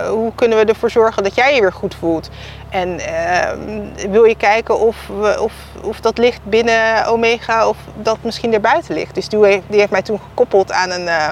hoe 0.08 0.32
kunnen 0.34 0.58
we 0.58 0.64
ervoor 0.64 0.90
zorgen 0.90 1.22
dat 1.22 1.34
jij 1.34 1.54
je 1.54 1.60
weer 1.60 1.72
goed 1.72 1.94
voelt? 1.94 2.30
En 2.72 2.98
ehm, 3.00 4.10
wil 4.10 4.24
je 4.24 4.36
kijken 4.36 4.78
of, 4.78 4.96
we, 5.06 5.40
of, 5.40 5.52
of 5.82 6.00
dat 6.00 6.18
ligt 6.18 6.40
binnen 6.44 7.06
Omega 7.06 7.68
of 7.68 7.76
dat 7.96 8.18
misschien 8.20 8.52
erbuiten 8.52 8.94
ligt? 8.94 9.14
Dus 9.14 9.28
die 9.28 9.44
heeft, 9.44 9.62
die 9.66 9.78
heeft 9.78 9.90
mij 9.90 10.02
toen 10.02 10.20
gekoppeld 10.28 10.72
aan 10.72 10.90
een, 10.90 11.08
eh, 11.08 11.28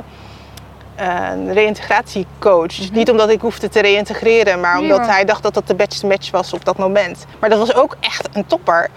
een 0.96 1.52
reïntegratiecoach. 1.52 2.66
Dus 2.74 2.90
niet 2.90 3.10
omdat 3.10 3.30
ik 3.30 3.40
hoefde 3.40 3.68
te 3.68 3.80
reïntegreren, 3.80 4.60
maar 4.60 4.78
omdat 4.78 5.06
hij 5.06 5.24
dacht 5.24 5.42
dat 5.42 5.54
dat 5.54 5.66
de 5.66 5.74
beste 5.74 6.06
match 6.06 6.30
was 6.30 6.52
op 6.52 6.64
dat 6.64 6.76
moment. 6.78 7.26
Maar 7.38 7.50
dat 7.50 7.58
was 7.58 7.74
ook 7.74 7.96
echt 8.00 8.28
een 8.32 8.46
topper. 8.46 8.88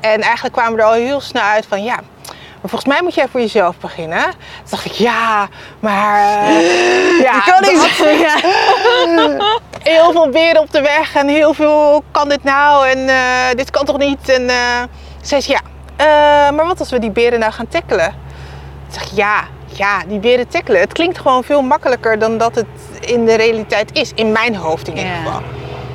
En 0.00 0.20
eigenlijk 0.20 0.54
kwamen 0.54 0.74
we 0.74 0.80
er 0.80 0.86
al 0.86 0.92
heel 0.92 1.20
snel 1.20 1.42
uit 1.42 1.66
van 1.66 1.84
ja. 1.84 2.00
Maar 2.60 2.70
volgens 2.70 2.90
mij 2.94 3.02
moet 3.02 3.14
jij 3.14 3.28
voor 3.28 3.40
jezelf 3.40 3.76
beginnen. 3.76 4.22
Toen 4.22 4.70
dacht 4.70 4.84
ik, 4.84 4.92
ja, 4.92 5.48
maar... 5.80 6.42
eh, 6.42 7.20
ja, 7.26 7.36
Ik 7.36 7.42
kan 7.44 7.72
niet 7.72 7.90
zeggen. 7.96 8.40
heel 9.82 10.12
veel 10.12 10.28
beren 10.28 10.60
op 10.60 10.72
de 10.72 10.80
weg 10.80 11.14
en 11.14 11.28
heel 11.28 11.54
veel 11.54 12.04
kan 12.10 12.28
dit 12.28 12.44
nou 12.44 12.88
en 12.88 13.08
eh, 13.08 13.56
dit 13.56 13.70
kan 13.70 13.84
toch 13.84 13.98
niet. 13.98 14.28
En 14.28 14.48
eh 14.48 14.82
zei 15.22 15.40
ze 15.40 15.50
ja, 15.50 15.60
eh, 15.96 16.56
maar 16.56 16.66
wat 16.66 16.78
als 16.78 16.90
we 16.90 16.98
die 16.98 17.10
beren 17.10 17.38
nou 17.38 17.52
gaan 17.52 17.68
tackelen? 17.68 18.06
Ik 18.88 18.94
zeg 19.00 19.10
ja, 19.14 19.44
ja, 19.66 20.02
die 20.08 20.18
beren 20.18 20.48
tackelen. 20.48 20.80
Het 20.80 20.92
klinkt 20.92 21.18
gewoon 21.18 21.44
veel 21.44 21.62
makkelijker 21.62 22.18
dan 22.18 22.38
dat 22.38 22.54
het 22.54 22.66
in 23.00 23.24
de 23.24 23.34
realiteit 23.34 23.90
is. 23.92 24.12
In 24.14 24.32
mijn 24.32 24.56
hoofd 24.56 24.88
in 24.88 24.96
ieder 24.96 25.12
geval. 25.12 25.40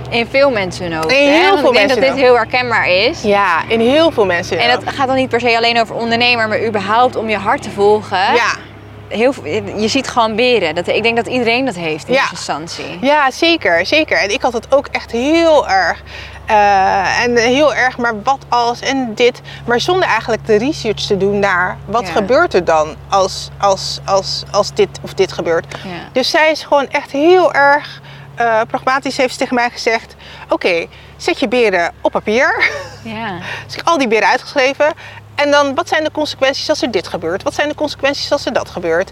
In 0.09 0.27
veel 0.27 0.51
mensen 0.51 0.83
hun 0.83 0.93
hoofd. 0.93 1.11
In 1.11 1.27
hè? 1.27 1.39
heel 1.39 1.49
Want 1.49 1.59
veel 1.59 1.69
ik 1.69 1.75
denk 1.75 1.87
mensen 1.87 2.05
dat 2.05 2.15
dit 2.15 2.23
heel 2.25 2.35
herkenbaar 2.35 2.89
is. 2.89 3.21
Ja, 3.21 3.61
in 3.67 3.79
heel 3.79 4.11
veel 4.11 4.25
mensen. 4.25 4.57
En 4.57 4.69
dat 4.69 4.93
gaat 4.93 5.07
dan 5.07 5.15
niet 5.15 5.29
per 5.29 5.39
se 5.39 5.57
alleen 5.57 5.81
over 5.81 5.95
ondernemer, 5.95 6.47
maar 6.47 6.65
überhaupt 6.65 7.15
om 7.15 7.29
je 7.29 7.37
hart 7.37 7.61
te 7.61 7.69
volgen. 7.69 8.17
ja. 8.17 8.51
Heel, 9.07 9.33
je 9.77 9.87
ziet 9.87 10.07
gewoon 10.07 10.35
beren. 10.35 10.75
Dat, 10.75 10.87
ik 10.87 11.03
denk 11.03 11.15
dat 11.15 11.27
iedereen 11.27 11.65
dat 11.65 11.75
heeft 11.75 12.07
in 12.07 12.13
Ja. 12.13 12.27
instantie. 12.31 12.97
Ja, 13.01 13.31
zeker, 13.31 13.85
zeker. 13.85 14.17
En 14.17 14.29
ik 14.33 14.41
had 14.41 14.53
het 14.53 14.73
ook 14.75 14.87
echt 14.91 15.11
heel 15.11 15.67
erg. 15.69 16.01
Eh, 16.45 17.23
en 17.23 17.37
heel 17.37 17.73
erg, 17.75 17.97
maar 17.97 18.21
wat 18.23 18.39
als 18.49 18.79
en 18.79 19.11
dit. 19.15 19.41
Maar 19.65 19.79
zonder 19.79 20.07
eigenlijk 20.09 20.45
de 20.47 20.55
research 20.55 21.01
te 21.05 21.17
doen 21.17 21.39
naar 21.39 21.77
wat 21.85 22.07
Ja. 22.07 22.11
gebeurt 22.13 22.53
er 22.53 22.65
dan 22.65 22.95
als, 23.09 23.49
als, 23.57 23.99
als, 24.05 24.43
als 24.51 24.73
dit 24.73 24.89
of 25.01 25.13
dit 25.13 25.31
gebeurt. 25.31 25.65
Ja. 25.83 25.89
Dus 26.11 26.29
zij 26.29 26.51
is 26.51 26.63
gewoon 26.63 26.87
echt 26.89 27.11
heel 27.11 27.53
erg 27.53 28.01
eh, 28.35 28.61
pragmatisch. 28.67 29.17
Heeft 29.17 29.31
ze 29.33 29.37
tegen 29.39 29.55
mij 29.55 29.69
gezegd: 29.69 30.15
Oké, 30.49 30.85
zet 31.17 31.39
je 31.39 31.47
beren 31.47 31.93
op 32.01 32.11
papier. 32.11 32.69
Ja. 33.03 33.37
Dus 33.65 33.71
ik 33.73 33.77
heb 33.77 33.87
al 33.87 33.97
die 33.97 34.07
beren 34.07 34.27
uitgeschreven. 34.29 34.93
En 35.37 35.51
dan, 35.51 35.75
wat 35.75 35.87
zijn 35.87 36.03
de 36.03 36.11
consequenties 36.11 36.69
als 36.69 36.81
er 36.81 36.91
dit 36.91 37.07
gebeurt? 37.07 37.43
Wat 37.43 37.53
zijn 37.53 37.69
de 37.69 37.75
consequenties 37.75 38.31
als 38.31 38.45
er 38.45 38.53
dat 38.53 38.69
gebeurt? 38.69 39.11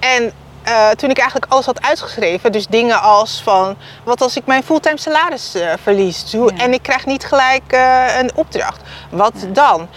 En 0.00 0.32
eh, 0.62 0.90
toen 0.90 1.10
ik 1.10 1.18
eigenlijk 1.18 1.52
alles 1.52 1.66
had 1.66 1.82
uitgeschreven, 1.82 2.52
dus 2.52 2.66
dingen 2.66 3.00
als 3.00 3.40
van... 3.42 3.76
wat 4.04 4.20
als 4.20 4.36
ik 4.36 4.46
mijn 4.46 4.62
fulltime 4.62 4.98
salaris 4.98 5.54
eh, 5.54 5.72
verlies 5.82 6.32
Hoe- 6.32 6.52
Ja. 6.56 6.62
en 6.64 6.72
ik 6.72 6.82
krijg 6.82 7.06
niet 7.06 7.24
gelijk 7.24 7.62
eh, 7.72 8.18
een 8.18 8.30
opdracht? 8.34 8.80
Wat 9.10 9.34
dan? 9.48 9.88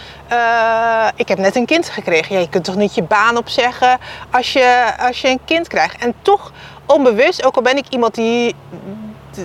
Ik 1.15 1.27
heb 1.27 1.37
net 1.37 1.55
een 1.55 1.65
kind 1.65 1.89
gekregen. 1.89 2.35
Ja, 2.35 2.41
je 2.41 2.49
kunt 2.49 2.63
toch 2.63 2.75
niet 2.75 2.95
je 2.95 3.03
baan 3.03 3.37
opzeggen 3.37 3.97
als 4.31 4.53
je, 4.53 4.93
als 4.99 5.21
je 5.21 5.27
een 5.27 5.39
kind 5.45 5.67
krijgt? 5.67 5.97
En 6.01 6.13
toch 6.21 6.51
onbewust, 6.85 7.43
ook 7.45 7.55
al 7.55 7.61
ben 7.61 7.77
ik 7.77 7.85
iemand 7.89 8.15
die 8.15 8.55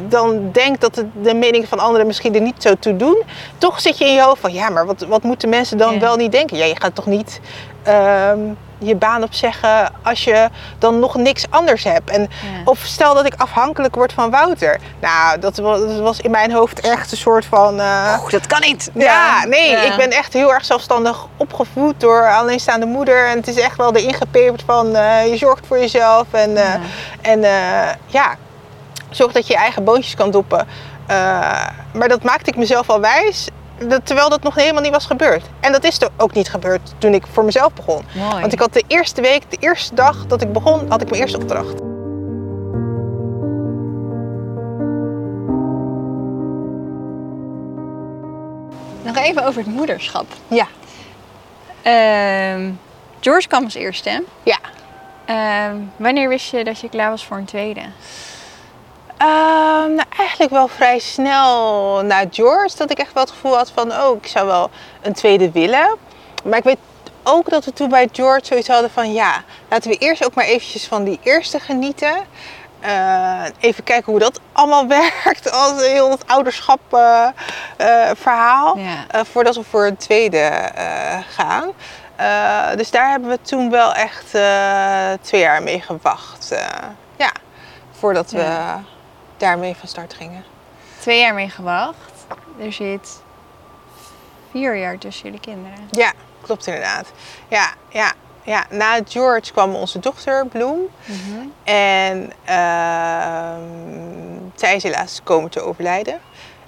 dan 0.09 0.49
denkt 0.53 0.81
dat 0.81 0.97
het 0.97 1.07
de 1.23 1.35
mening 1.35 1.69
van 1.69 1.79
anderen 1.79 2.07
misschien 2.07 2.35
er 2.35 2.41
niet 2.41 2.63
zo 2.63 2.75
toe 2.75 2.97
doen, 2.97 3.23
toch 3.59 3.81
zit 3.81 3.99
je 3.99 4.05
in 4.07 4.15
je 4.15 4.23
hoofd 4.23 4.41
van 4.41 4.53
ja, 4.53 4.69
maar 4.69 4.87
wat, 4.87 5.01
wat 5.09 5.23
moeten 5.23 5.49
mensen 5.49 5.79
dan 5.79 5.95
Ja. 5.95 6.01
wel 6.01 6.17
niet 6.17 6.33
denken? 6.33 6.57
Ja, 6.57 6.65
je 6.65 6.77
gaat 6.81 6.95
toch 6.95 7.07
niet 7.07 7.41
ehm, 7.83 8.39
je 8.79 8.97
baan 8.97 9.23
opzeggen 9.23 9.93
als 10.03 10.25
je 10.25 10.49
dan 10.79 10.99
nog 10.99 11.15
niks 11.17 11.45
anders 11.51 11.85
hebt. 11.85 12.11
En, 12.11 12.21
Ja. 12.21 12.29
Of 12.65 12.79
stel 12.79 13.15
dat 13.15 13.27
ik 13.27 13.35
afhankelijk 13.37 13.95
word 13.95 14.13
van 14.13 14.31
Wouter. 14.31 14.79
Nou, 15.01 15.39
dat 15.39 15.57
was, 15.57 15.79
dat 15.81 15.99
was 15.99 16.21
in 16.21 16.31
mijn 16.31 16.53
hoofd 16.53 16.81
echt 16.81 17.11
een 17.13 17.17
soort 17.19 17.45
van... 17.45 17.81
eh, 17.81 18.19
Oeh, 18.21 18.31
dat 18.31 18.47
kan 18.47 18.61
niet. 18.61 18.91
ja, 18.95 19.45
nee, 19.45 19.71
Ja. 19.71 19.83
ik 19.83 19.97
ben 19.97 20.11
echt 20.11 20.33
heel 20.33 20.53
erg 20.53 20.65
zelfstandig 20.65 21.27
opgevoed 21.37 22.01
door 22.01 22.31
alleenstaande 22.35 22.87
moeder. 22.87 23.27
En 23.27 23.37
het 23.37 23.49
is 23.49 23.57
echt 23.57 23.77
wel 23.77 23.95
erin 23.95 24.15
gepeperd 24.15 24.63
van 24.67 24.95
eh, 24.97 25.27
je 25.31 25.37
zorgt 25.37 25.67
voor 25.67 25.79
jezelf. 25.79 26.27
En, 26.31 26.57
eh, 26.57 26.65
Ja. 26.65 26.81
en 27.23 27.45
eh, 27.45 27.89
ja, 28.07 28.35
zorg 29.17 29.33
dat 29.33 29.47
je 29.47 29.53
je 29.53 29.59
eigen 29.59 29.85
boontjes 29.85 30.15
kan 30.15 30.31
doppen. 30.31 30.67
Eh, 31.07 31.69
maar 31.93 32.09
dat 32.09 32.23
maakte 32.23 32.51
ik 32.51 32.57
mezelf 32.57 32.91
al 32.91 33.01
wijs, 33.01 33.49
dat, 33.89 34.07
terwijl 34.07 34.29
dat 34.29 34.43
nog 34.43 34.55
helemaal 34.55 34.83
niet 34.83 34.93
was 34.93 35.07
gebeurd. 35.07 35.45
En 35.61 35.73
dat 35.73 35.85
is 35.85 36.01
er 36.01 36.09
ook 36.17 36.35
niet 36.35 36.49
gebeurd 36.49 36.95
toen 36.99 37.15
ik 37.15 37.27
voor 37.33 37.45
mezelf 37.45 37.73
begon. 37.73 38.05
Mooi. 38.15 38.41
Want 38.41 38.53
ik 38.53 38.59
had 38.59 38.73
de 38.73 38.85
eerste 38.87 39.21
week, 39.21 39.51
de 39.51 39.57
eerste 39.61 39.95
dag 39.95 40.27
dat 40.27 40.43
ik 40.43 40.53
begon, 40.53 40.91
had 40.91 41.03
ik 41.03 41.11
mijn 41.11 41.23
eerste 41.23 41.39
opdracht. 41.39 41.75
Nog 49.03 49.17
even 49.17 49.47
over 49.47 49.63
het 49.63 49.75
moederschap. 49.75 50.27
Ja. 50.49 50.67
Ehm, 51.83 52.71
George 53.21 53.49
kwam 53.49 53.65
als 53.65 53.75
eerste. 53.75 54.25
Ja. 54.43 54.59
Ehm, 55.25 55.77
wanneer 55.97 56.29
wist 56.29 56.51
je 56.51 56.65
dat 56.65 56.81
je 56.81 56.89
klaar 56.89 57.11
was 57.11 57.25
voor 57.25 57.37
een 57.37 57.45
tweede? 57.45 57.81
Ehm, 59.23 59.95
nou, 59.95 60.09
eigenlijk 60.19 60.51
wel 60.51 60.69
vrij 60.69 60.99
snel 60.99 62.03
na 62.05 62.25
George. 62.31 62.77
Dat 62.77 62.91
ik 62.91 62.99
echt 62.99 63.13
wel 63.13 63.23
het 63.23 63.33
gevoel 63.33 63.57
had 63.57 63.71
van, 63.75 63.93
oh, 63.93 64.17
ik 64.17 64.27
zou 64.27 64.47
wel 64.47 64.71
een 65.03 65.13
tweede 65.13 65.51
willen. 65.51 65.97
Maar 66.45 66.59
ik 66.59 66.65
weet 66.65 66.79
ook 67.23 67.51
dat 67.51 67.65
we 67.65 67.73
toen 67.73 67.89
bij 67.89 68.09
George 68.13 68.45
zoiets 68.45 68.69
hadden 68.69 68.91
van, 68.91 69.13
ja, 69.13 69.43
laten 69.69 69.91
we 69.91 69.97
eerst 69.97 70.25
ook 70.25 70.35
maar 70.35 70.45
eventjes 70.45 70.87
van 70.87 71.05
die 71.05 71.21
eerste 71.23 71.61
genieten. 71.61 72.15
Eh, 72.81 73.45
even 73.61 73.85
kijken 73.85 74.11
hoe 74.13 74.21
dat 74.21 74.41
allemaal 74.53 74.87
werkt 75.25 75.53
als 75.53 75.87
heel 75.87 76.11
het 76.11 76.27
ouderschap 76.27 76.81
eh, 76.91 77.29
eh, 77.77 78.11
verhaal. 78.17 78.79
Ja. 78.79 79.25
voordat 79.25 79.57
we 79.57 79.63
voor 79.63 79.87
een 79.87 79.97
tweede 79.97 80.71
gaan. 81.29 81.73
Dus 82.77 82.91
daar 82.91 83.11
hebben 83.11 83.29
we 83.29 83.41
toen 83.43 83.71
wel 83.71 83.95
echt 83.95 84.37
twee 85.21 85.41
jaar 85.41 85.63
mee 85.63 85.81
gewacht. 85.81 86.55
ja, 87.17 87.33
voordat 87.93 88.31
we 88.31 88.39
Ja. 88.39 88.81
Daarmee 89.43 89.75
van 89.77 89.89
start 89.89 90.15
gingen. 90.15 90.45
Twee 91.01 91.21
jaar 91.21 91.35
mee 91.35 91.49
gewacht. 91.49 92.13
Er 92.61 92.73
zit 92.73 93.23
vier 94.51 94.77
jaar 94.77 94.99
tussen 94.99 95.25
jullie 95.25 95.41
kinderen. 95.41 95.79
Ja, 95.91 96.13
klopt 96.41 96.67
inderdaad. 96.67 97.07
Ja, 97.49 97.73
ja, 97.89 98.13
ja. 98.43 98.65
Na 98.71 98.99
George 99.09 99.53
kwam 99.53 99.75
onze 99.75 99.99
dochter 99.99 100.47
Bloem. 100.47 100.81
En 101.65 102.33
ehm, 102.45 103.61
zij 104.55 104.75
is 104.77 104.83
helaas 104.83 105.21
komen 105.25 105.51
te 105.51 105.61
overlijden. 105.61 106.21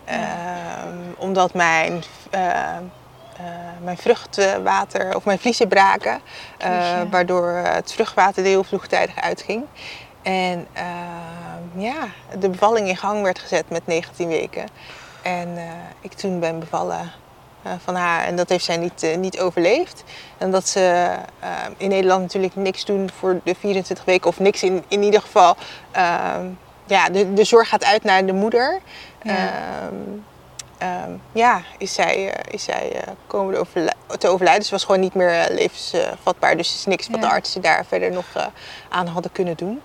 Ehm, 0.04 0.98
omdat 1.16 1.54
mijn, 1.54 2.02
eh, 2.30 2.76
eh, 2.76 2.80
mijn 3.82 3.96
vruchtwater 3.96 5.16
of 5.16 5.24
mijn 5.24 5.38
vliezen 5.38 5.68
braken. 5.68 6.20
eh, 6.58 6.68
Vliesje. 6.70 7.08
waardoor 7.10 7.48
het 7.52 7.92
vruchtwater 7.92 8.44
heel 8.44 8.64
vroegtijdig 8.64 9.16
uitging. 9.20 9.64
En 10.24 10.66
ehm, 10.72 11.80
ja, 11.80 12.06
de 12.38 12.48
bevalling 12.48 12.88
in 12.88 12.96
gang 12.96 13.22
werd 13.22 13.38
gezet 13.38 13.70
met 13.70 13.86
19 13.86 14.28
weken. 14.28 14.66
En 15.22 15.56
eh, 15.56 15.64
ik 16.00 16.12
toen 16.12 16.40
ben 16.40 16.58
bevallen 16.58 17.12
eh, 17.64 17.72
van 17.84 17.94
haar. 17.94 18.24
En 18.24 18.36
dat 18.36 18.48
heeft 18.48 18.64
zij 18.64 18.76
niet, 18.76 19.02
eh, 19.02 19.16
niet 19.16 19.38
overleefd. 19.40 20.04
En 20.38 20.50
dat 20.50 20.68
ze 20.68 21.08
eh, 21.40 21.48
in 21.76 21.88
Nederland 21.88 22.20
natuurlijk 22.22 22.54
niks 22.56 22.84
doen 22.84 23.10
voor 23.18 23.40
de 23.44 23.54
24 23.58 24.04
weken. 24.04 24.28
Of 24.28 24.38
niks 24.40 24.62
in, 24.62 24.84
in 24.88 25.02
ieder 25.02 25.20
geval. 25.20 25.56
ehm, 25.90 26.46
ja, 26.86 27.08
de, 27.08 27.32
de 27.32 27.44
zorg 27.44 27.68
gaat 27.68 27.84
uit 27.84 28.04
naar 28.04 28.26
de 28.26 28.32
moeder. 28.32 28.80
Ja. 29.22 29.36
Ehm, 29.36 29.94
ehm, 30.78 31.10
ja, 31.32 31.62
is 31.78 31.94
zij, 31.94 32.34
is 32.50 32.64
zij 32.64 33.02
komen 33.26 33.54
te 33.54 33.60
overli- 33.60 34.16
te 34.18 34.28
overlijden. 34.28 34.64
Ze 34.64 34.70
was 34.70 34.84
gewoon 34.84 35.00
niet 35.00 35.14
meer 35.14 35.46
levensvatbaar. 35.50 36.56
Dus 36.56 36.74
is 36.74 36.86
niks 36.86 37.08
wat 37.08 37.20
de 37.20 37.28
artsen 37.28 37.60
daar 37.62 37.84
verder 37.86 38.10
nog 38.10 38.26
aan 38.88 39.06
hadden 39.06 39.32
kunnen 39.32 39.56
doen. 39.56 39.80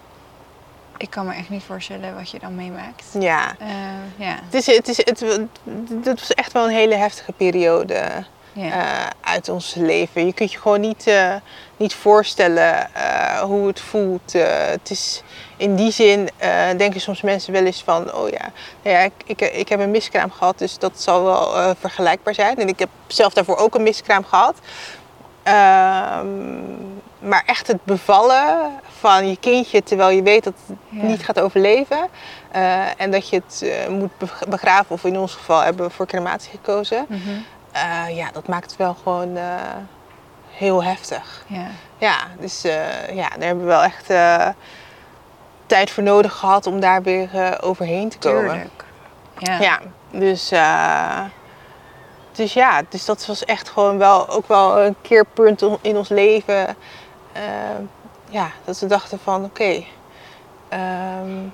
Ik 0.99 1.09
kan 1.09 1.25
me 1.25 1.33
echt 1.33 1.49
niet 1.49 1.63
voorstellen 1.63 2.15
wat 2.15 2.29
je 2.29 2.39
dan 2.39 2.55
meemaakt. 2.55 3.03
Ja, 3.19 3.55
Eh, 3.59 3.67
ja. 4.15 4.39
het, 4.45 4.53
is, 4.53 4.65
het, 4.65 4.87
is, 4.87 4.97
het, 4.97 5.19
het 6.03 6.19
was 6.19 6.33
echt 6.33 6.51
wel 6.51 6.63
een 6.65 6.73
hele 6.73 6.95
heftige 6.95 7.31
periode. 7.31 8.01
ja. 8.53 8.71
eh, 8.71 9.07
uit 9.21 9.49
ons 9.49 9.73
leven. 9.75 10.25
Je 10.25 10.33
kunt 10.33 10.51
je 10.51 10.59
gewoon 10.59 10.79
niet, 10.79 11.07
eh, 11.07 11.35
niet 11.77 11.93
voorstellen 11.93 12.89
hoe 13.41 13.67
het 13.67 13.79
voelt. 13.79 14.33
Het 14.71 14.89
is 14.89 15.23
in 15.57 15.75
die 15.75 15.91
zin 15.91 16.29
denken 16.77 17.01
soms 17.01 17.21
mensen 17.21 17.53
wel 17.53 17.65
eens 17.65 17.83
van, 17.83 18.13
oh 18.13 18.29
ja, 18.29 18.51
nou 18.83 18.95
ja 18.95 19.01
ik, 19.01 19.11
ik, 19.25 19.41
ik 19.41 19.69
heb 19.69 19.79
een 19.79 19.91
miskraam 19.91 20.31
gehad, 20.31 20.57
dus 20.57 20.77
dat 20.77 21.01
zal 21.01 21.23
wel 21.23 21.75
vergelijkbaar 21.75 22.33
zijn. 22.33 22.57
En 22.57 22.67
ik 22.67 22.79
heb 22.79 22.89
zelf 23.07 23.33
daarvoor 23.33 23.57
ook 23.57 23.75
een 23.75 23.83
miskraam 23.83 24.23
gehad. 24.23 24.55
Ehm, 25.43 26.27
maar 27.19 27.43
echt 27.45 27.67
het 27.67 27.83
bevallen 27.83 28.71
van 28.99 29.27
je 29.29 29.37
kindje 29.37 29.83
terwijl 29.83 30.09
je 30.09 30.21
weet 30.23 30.43
dat 30.43 30.53
het 30.67 30.77
Ja. 30.89 31.03
niet 31.03 31.25
gaat 31.25 31.39
overleven. 31.39 32.07
eh, 32.51 33.01
en 33.01 33.11
dat 33.11 33.29
je 33.29 33.35
het 33.45 33.61
eh, 33.61 33.87
moet 33.89 34.17
beg- 34.17 34.43
begraven, 34.49 34.91
of 34.95 35.03
in 35.03 35.17
ons 35.19 35.33
geval 35.33 35.61
hebben 35.61 35.85
we 35.85 35.91
voor 35.91 36.05
crematie 36.05 36.49
gekozen. 36.51 37.05
Mhm. 37.07 37.19
Eh, 37.71 38.15
ja, 38.17 38.29
dat 38.33 38.47
maakt 38.47 38.69
het 38.69 38.79
wel 38.79 38.95
gewoon 39.03 39.37
heel 40.49 40.83
heftig. 40.83 41.43
ja. 41.47 41.65
Ja, 41.97 42.15
dus 42.39 42.61
ja, 42.61 43.29
daar 43.29 43.47
hebben 43.47 43.63
we 43.63 43.69
wel 43.69 43.83
echt 43.83 44.05
tijd 45.65 45.89
voor 45.91 46.03
nodig 46.03 46.33
gehad 46.33 46.67
om 46.67 46.79
daar 46.79 47.01
weer 47.03 47.57
overheen 47.61 48.09
te 48.09 48.17
komen. 48.17 48.41
Tuurlijk. 48.51 48.83
Ja. 49.37 49.59
Ja, 49.59 49.79
dus, 50.11 50.51
dus 52.31 52.53
ja, 52.53 52.81
dus 52.89 53.05
dat 53.05 53.25
was 53.25 53.45
echt 53.45 53.69
gewoon 53.69 53.97
wel 53.97 54.29
ook 54.29 54.47
wel 54.47 54.79
een 54.79 54.95
keerpunt 55.01 55.61
in 55.81 55.97
ons 55.97 56.09
leven. 56.09 56.75
Eh, 57.39 57.79
ja, 58.29 58.51
dat 58.65 58.79
we 58.79 58.85
dachten 58.85 59.19
van 59.19 59.43
oké, 59.43 59.83
ehm, 60.69 61.49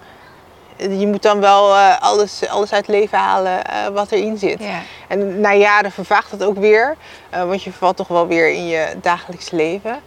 je 0.77 1.07
moet 1.07 1.21
dan 1.21 1.39
wel 1.39 1.75
eh, 1.75 1.99
alles, 1.99 2.47
alles 2.47 2.73
uit 2.73 2.87
het 2.87 2.95
leven 2.95 3.17
halen 3.17 3.65
eh, 3.65 3.87
wat 3.87 4.11
erin 4.11 4.37
zit. 4.37 4.59
Ja. 4.59 4.81
En 5.07 5.39
na 5.39 5.53
jaren 5.53 5.91
vervaagt 5.91 6.31
dat 6.31 6.43
ook 6.43 6.57
weer, 6.57 6.95
eh, 7.29 7.43
want 7.43 7.63
je 7.63 7.71
valt 7.71 7.97
toch 7.97 8.07
wel 8.07 8.27
weer 8.27 8.49
in 8.49 8.67
je 8.67 8.95
dagelijks 9.01 9.51
leven. 9.51 9.99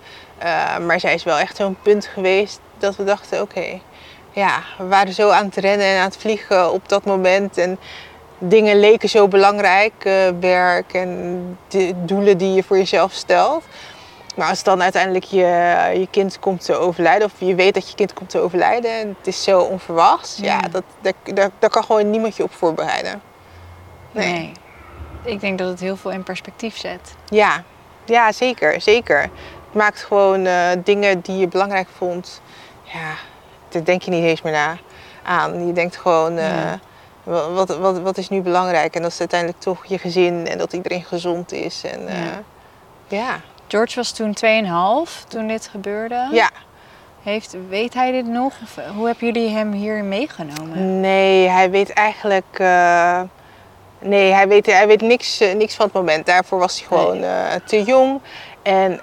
Maar 0.87 1.01
zij 1.01 1.15
is 1.15 1.25
wel 1.25 1.39
echt 1.39 1.57
zo'n 1.57 1.77
punt 1.83 2.07
geweest 2.07 2.61
dat 2.79 2.97
we 2.97 3.05
dachten, 3.05 3.41
oké, 3.41 3.81
ja, 4.33 4.63
we 4.79 4.87
waren 4.87 5.13
zo 5.13 5.31
aan 5.31 5.45
het 5.45 5.57
rennen 5.57 5.87
en 5.87 5.99
aan 5.99 6.05
het 6.05 6.17
vliegen 6.17 6.73
op 6.73 6.89
dat 6.89 7.05
moment. 7.05 7.59
En 7.59 7.79
dingen 8.39 8.81
leken 8.81 9.09
zo 9.09 9.29
belangrijk, 9.29 9.93
werk 10.41 10.93
en 10.93 11.59
de 11.69 11.93
doelen 12.05 12.39
die 12.39 12.55
je 12.55 12.63
voor 12.63 12.77
jezelf 12.77 13.13
stelt. 13.13 13.65
Maar 14.39 14.49
als 14.49 14.63
dan 14.63 14.83
uiteindelijk 14.83 15.25
je, 15.25 15.47
je 15.99 16.07
kind 16.11 16.39
komt 16.39 16.65
te 16.65 16.77
overlijden, 16.77 17.27
of 17.27 17.33
je 17.39 17.55
weet 17.55 17.75
dat 17.75 17.89
je 17.89 17.95
kind 17.95 18.13
komt 18.13 18.31
te 18.31 18.39
overlijden 18.39 18.91
en 18.91 19.09
het 19.19 19.27
is 19.27 19.43
zo 19.43 19.61
onverwachts, 19.61 20.37
ja, 20.37 20.45
Ja. 20.63 20.69
dat, 20.69 20.83
daar, 21.01 21.13
daar, 21.35 21.51
daar 21.59 21.71
kan 21.71 21.85
gewoon 21.85 22.11
niemand 22.11 22.37
je 22.37 22.43
op 22.43 22.53
voorbereiden. 22.55 23.23
Nee. 24.11 24.33
Nee. 24.33 24.53
Ik 25.23 25.41
denk 25.41 25.59
dat 25.59 25.69
het 25.69 25.81
heel 25.81 25.97
veel 25.97 26.11
in 26.11 26.23
perspectief 26.23 26.77
zet. 26.77 27.15
Ja, 27.27 27.63
ja 28.05 28.33
zeker, 28.33 28.81
zeker. 28.81 29.21
Het 29.21 29.75
maakt 29.75 30.03
gewoon 30.03 30.47
eh, 30.47 30.69
dingen 30.85 31.21
die 31.21 31.37
je 31.39 31.49
belangrijk 31.49 31.89
vond, 31.97 32.41
ja, 32.83 33.11
daar 33.69 33.85
denk 33.85 34.03
je 34.03 34.11
niet 34.11 34.25
eens 34.25 34.43
meer 34.43 34.53
na 34.53 34.77
aan. 35.23 35.67
Je 35.67 35.73
denkt 35.73 35.97
gewoon, 35.97 36.35
Ja. 36.35 36.79
wa- 37.23 37.51
wat, 37.51 37.77
wat, 37.77 37.99
wat 38.01 38.17
is 38.19 38.29
nu 38.29 38.41
belangrijk? 38.41 38.95
En 38.95 39.03
dat 39.03 39.11
is 39.11 39.19
uiteindelijk 39.19 39.61
toch 39.61 39.87
je 39.87 39.99
gezin 39.99 40.47
en 40.47 40.59
dat 40.59 40.73
iedereen 40.73 41.05
gezond 41.05 41.53
is. 41.53 41.85
En, 41.85 42.09
eh, 42.09 42.15
Ja. 42.25 42.43
ja. 43.09 43.41
George 43.69 43.95
was 43.97 44.11
toen 44.13 44.37
2,5 44.45 45.29
toen 45.29 45.47
dit 45.49 45.69
gebeurde. 45.71 46.29
ja, 46.33 46.51
Heeft, 47.23 47.57
weet 47.69 47.95
hij 47.95 48.13
dit 48.13 48.27
nog? 48.27 48.53
Of 48.63 48.77
eh, 48.77 48.91
hoe 48.91 49.07
hebben 49.07 49.27
jullie 49.33 49.51
hem 49.51 49.73
hier 49.73 50.05
meegenomen? 50.05 51.01
nee, 51.01 51.49
hij 51.49 51.71
weet 51.71 51.93
eigenlijk... 51.93 52.45
eh, 52.59 53.21
nee, 53.99 54.33
hij 54.33 54.49
weet, 54.49 54.67
hij 54.67 54.87
weet 54.87 55.01
niks, 55.01 55.41
eh, 55.41 55.55
niks 55.55 55.75
van 55.75 55.85
het 55.85 55.95
moment. 55.95 56.27
Daarvoor 56.27 56.59
was 56.59 56.79
hij 56.79 56.87
gewoon 56.89 57.25
te 57.65 57.83
jong. 57.83 58.21
En 58.63 59.01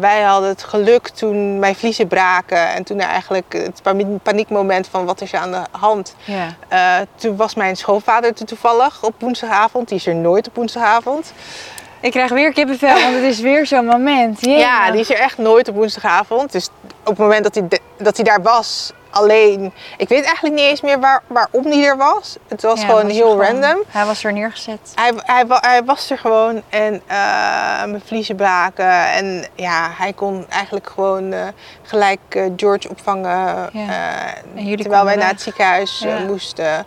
wij 0.00 0.22
hadden 0.22 0.48
het 0.48 0.64
geluk 0.64 1.08
toen 1.08 1.58
mijn 1.58 1.74
vliezen 1.74 2.06
braken. 2.06 2.68
En 2.74 2.84
toen 2.84 3.00
eigenlijk 3.00 3.52
het 3.52 3.82
panie- 3.82 4.18
paniekmoment 4.22 4.88
van 4.88 5.04
wat 5.04 5.20
is 5.20 5.32
er 5.32 5.38
aan 5.38 5.50
de 5.52 5.62
hand. 5.70 6.14
Ja. 6.24 7.06
Toen 7.14 7.36
was 7.36 7.54
mijn 7.54 7.76
schoonvader 7.76 8.30
er 8.38 8.44
toevallig 8.46 9.02
op 9.02 9.14
woensdagavond. 9.18 9.88
Die 9.88 9.96
is 9.98 10.06
er 10.06 10.14
nooit 10.14 10.48
op 10.48 10.54
woensdagavond. 10.54 11.32
Ik 12.00 12.10
krijg 12.10 12.30
weer 12.30 12.52
kippenvel, 12.52 13.00
want 13.00 13.14
het 13.14 13.22
is 13.24 13.40
weer 13.40 13.66
zo'n 13.66 13.84
moment. 13.86 14.40
Jee, 14.40 14.58
Ja, 14.58 14.90
die 14.90 15.00
is 15.00 15.10
er 15.10 15.16
echt 15.18 15.38
nooit 15.38 15.68
op 15.68 15.74
woensdagavond. 15.74 16.52
Dus 16.52 16.68
op 17.00 17.06
het 17.06 17.18
moment 17.18 17.42
dat 17.44 17.54
hij, 17.54 17.68
de- 17.68 17.80
dat 17.98 18.16
hij 18.16 18.24
daar 18.24 18.42
was, 18.42 18.92
alleen. 19.10 19.72
Ik 19.96 20.08
weet 20.08 20.24
eigenlijk 20.24 20.54
niet 20.54 20.64
eens 20.64 20.80
meer 20.80 21.00
waar, 21.00 21.22
waarom 21.26 21.62
die 21.70 21.84
er 21.86 21.96
was. 21.96 22.36
Het 22.48 22.62
was 22.62 22.80
Ja, 22.80 22.86
gewoon 22.86 23.02
was 23.02 23.12
heel 23.12 23.30
gewoon- 23.30 23.44
random. 23.46 23.82
Hij 23.88 24.04
was 24.04 24.24
er 24.24 24.32
neergezet. 24.32 24.92
Hij, 24.94 25.12
hij, 25.16 25.44
hij 25.48 25.84
was 25.84 26.10
er 26.10 26.18
gewoon 26.18 26.62
en 26.68 26.94
eh, 27.06 27.16
mijn 27.84 28.02
vliezen 28.04 28.36
braken. 28.36 29.10
En 29.12 29.44
ja, 29.54 29.90
hij 29.98 30.12
kon 30.12 30.46
eigenlijk 30.48 30.90
gewoon 30.94 31.32
eh, 31.32 31.46
gelijk 31.82 32.20
eh, 32.28 32.42
George 32.56 32.88
opvangen. 32.88 33.70
Ja. 33.72 34.34
terwijl 34.76 35.04
wij 35.04 35.16
naar 35.16 35.28
het 35.28 35.42
ziekenhuis 35.42 35.98
Ja. 35.98 36.18
moesten. 36.18 36.86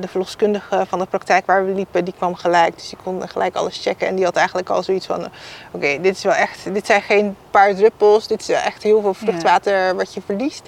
De 0.00 0.08
verloskundige 0.08 0.84
van 0.88 0.98
de 0.98 1.06
praktijk 1.06 1.46
waar 1.46 1.66
we 1.66 1.72
liepen, 1.72 2.04
die 2.04 2.14
kwam 2.16 2.34
gelijk. 2.34 2.74
Dus 2.74 2.88
die 2.88 2.98
kon 3.04 3.28
gelijk 3.28 3.54
alles 3.56 3.78
checken. 3.82 4.06
En 4.06 4.14
die 4.16 4.24
had 4.24 4.36
eigenlijk 4.36 4.68
al 4.70 4.82
zoiets 4.82 5.06
van... 5.06 5.26
Oké, 5.70 6.00
dit 6.00 6.16
is 6.16 6.22
wel 6.22 6.32
echt... 6.34 6.74
Dit 6.74 6.86
zijn 6.86 7.02
geen 7.02 7.36
paar 7.50 7.74
druppels. 7.74 8.26
Dit 8.26 8.40
is 8.40 8.48
echt 8.48 8.82
heel 8.82 9.00
veel 9.00 9.14
vruchtwater 9.14 9.96
wat 9.96 10.14
je 10.14 10.20
verliest. 10.26 10.62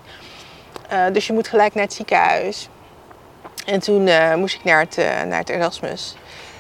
Eh, 0.88 1.05
dus 1.12 1.27
je 1.27 1.33
moet 1.33 1.48
gelijk 1.48 1.74
naar 1.74 1.85
het 1.85 1.92
ziekenhuis. 1.92 2.68
En 3.66 3.81
toen 3.81 4.07
eh, 4.07 4.35
moest 4.35 4.55
ik 4.55 4.64
naar 4.64 4.81
het, 4.81 4.98
eh, 4.98 5.22
naar 5.22 5.38
het 5.38 5.48
Erasmus. 5.48 6.14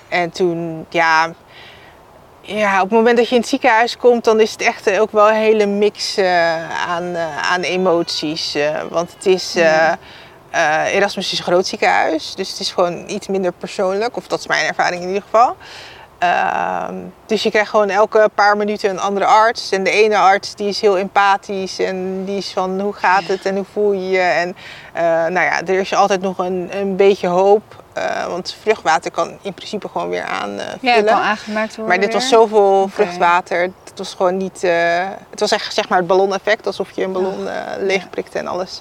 En 0.08 0.30
toen, 0.30 0.86
ja, 0.88 1.32
ja, 2.40 2.74
op 2.74 2.88
het 2.88 2.98
moment 2.98 3.16
dat 3.16 3.28
je 3.28 3.34
in 3.34 3.40
het 3.40 3.50
ziekenhuis 3.50 3.96
komt, 3.96 4.24
dan 4.24 4.40
is 4.40 4.52
het 4.52 4.60
echt 4.60 4.98
ook 4.98 5.12
wel 5.12 5.28
een 5.28 5.34
hele 5.34 5.66
mix 5.66 6.18
aan, 6.86 7.16
aan 7.42 7.60
emoties. 7.60 8.56
want 8.90 9.12
het 9.12 9.26
is, 9.26 9.54
Erasmus 10.92 11.32
is 11.32 11.38
een 11.38 11.44
groot 11.44 11.66
ziekenhuis, 11.66 12.34
dus 12.34 12.50
het 12.50 12.60
is 12.60 12.72
gewoon 12.72 13.08
iets 13.08 13.26
minder 13.26 13.52
persoonlijk. 13.52 14.16
Of 14.16 14.26
dat 14.26 14.38
is 14.38 14.46
mijn 14.46 14.66
ervaring 14.66 15.02
in 15.02 15.08
ieder 15.08 15.22
geval. 15.22 15.56
Ehm, 16.18 16.94
dus 17.26 17.42
je 17.42 17.50
krijgt 17.50 17.70
gewoon 17.70 17.90
elke 17.90 18.30
paar 18.34 18.56
minuten 18.56 18.90
een 18.90 19.00
andere 19.00 19.26
arts. 19.26 19.70
En 19.70 19.82
de 19.84 19.90
ene 19.90 20.16
arts 20.16 20.54
die 20.54 20.68
is 20.68 20.80
heel 20.80 20.98
empathisch 20.98 21.78
en 21.78 22.24
die 22.24 22.36
is 22.36 22.52
van 22.52 22.80
hoe 22.80 22.92
gaat 22.92 23.24
het 23.24 23.46
en 23.46 23.54
hoe 23.56 23.64
voel 23.72 23.92
je 23.92 24.08
je. 24.08 24.18
En 24.20 24.56
eh, 24.92 25.02
nou 25.02 25.40
ja, 25.40 25.60
er 25.60 25.78
is 25.80 25.94
altijd 25.94 26.20
nog 26.20 26.38
een, 26.38 26.68
een 26.72 26.96
beetje 26.96 27.26
hoop. 27.26 27.62
eh, 27.92 28.26
want 28.26 28.56
vruchtwater 28.62 29.10
kan 29.10 29.38
in 29.42 29.54
principe 29.54 29.88
gewoon 29.88 30.08
weer 30.08 30.24
aanvullen. 30.24 30.78
Ja, 30.80 30.94
het 30.94 31.04
kan 31.04 31.20
aangemaakt 31.20 31.76
worden 31.76 31.96
maar 31.96 32.04
dit 32.04 32.14
was 32.14 32.28
zoveel 32.28 32.88
vruchtwater. 32.88 33.60
Het 33.60 33.98
was 33.98 34.14
gewoon 34.14 34.36
niet... 34.36 34.64
eh, 34.64 35.06
het 35.30 35.40
was 35.40 35.50
echt 35.50 35.74
zeg 35.74 35.88
maar 35.88 35.98
het 35.98 36.06
balloneffect. 36.06 36.66
Alsof 36.66 36.90
je 36.90 37.02
een 37.02 37.12
ballon 37.12 37.48
eh 37.48 37.54
leegprikte 37.78 38.38
en 38.38 38.46
alles. 38.46 38.78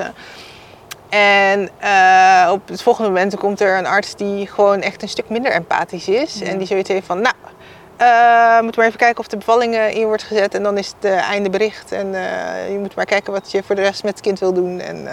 En 1.09 1.69
eh, 1.79 2.49
op 2.51 2.67
het 2.67 2.81
volgende 2.81 3.09
moment 3.09 3.37
komt 3.37 3.61
er 3.61 3.77
een 3.77 3.85
arts 3.85 4.15
die 4.15 4.47
gewoon 4.47 4.81
echt 4.81 5.01
een 5.01 5.09
stuk 5.09 5.29
minder 5.29 5.51
empathisch 5.51 6.07
is. 6.07 6.39
Ja. 6.39 6.45
En 6.45 6.57
die 6.57 6.67
zoiets 6.67 6.89
heeft 6.89 7.05
van, 7.05 7.21
nou, 7.21 7.35
eh 7.97 8.59
moet 8.61 8.75
maar 8.75 8.85
even 8.85 8.99
kijken 8.99 9.19
of 9.19 9.27
de 9.27 9.37
bevalling 9.37 9.75
in 9.75 10.05
wordt 10.05 10.23
gezet. 10.23 10.53
En 10.53 10.63
dan 10.63 10.77
is 10.77 10.87
het 10.87 11.11
eh, 11.11 11.29
einde 11.29 11.49
bericht. 11.49 11.91
En 11.91 12.11
je 12.71 12.77
moet 12.79 12.95
maar 12.95 13.05
kijken 13.05 13.33
wat 13.33 13.51
je 13.51 13.63
voor 13.63 13.75
de 13.75 13.81
rest 13.81 14.03
met 14.03 14.11
het 14.11 14.21
kind 14.21 14.39
wil 14.39 14.53
doen. 14.53 14.79
En 14.79 15.07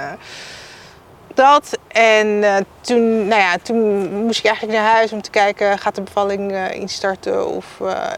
dat. 1.35 1.79
En 1.89 2.45
toen, 2.81 3.29
nou 3.29 3.41
ja, 3.41 3.57
toen 3.63 4.09
moest 4.25 4.39
ik 4.39 4.47
eigenlijk 4.47 4.79
naar 4.79 4.93
huis 4.93 5.13
om 5.13 5.23
te 5.23 5.31
kijken, 5.31 5.79
gaat 5.79 5.95
de 5.95 6.03
bevalling 6.03 6.71
instarten? 6.73 7.49
Of 7.49 7.67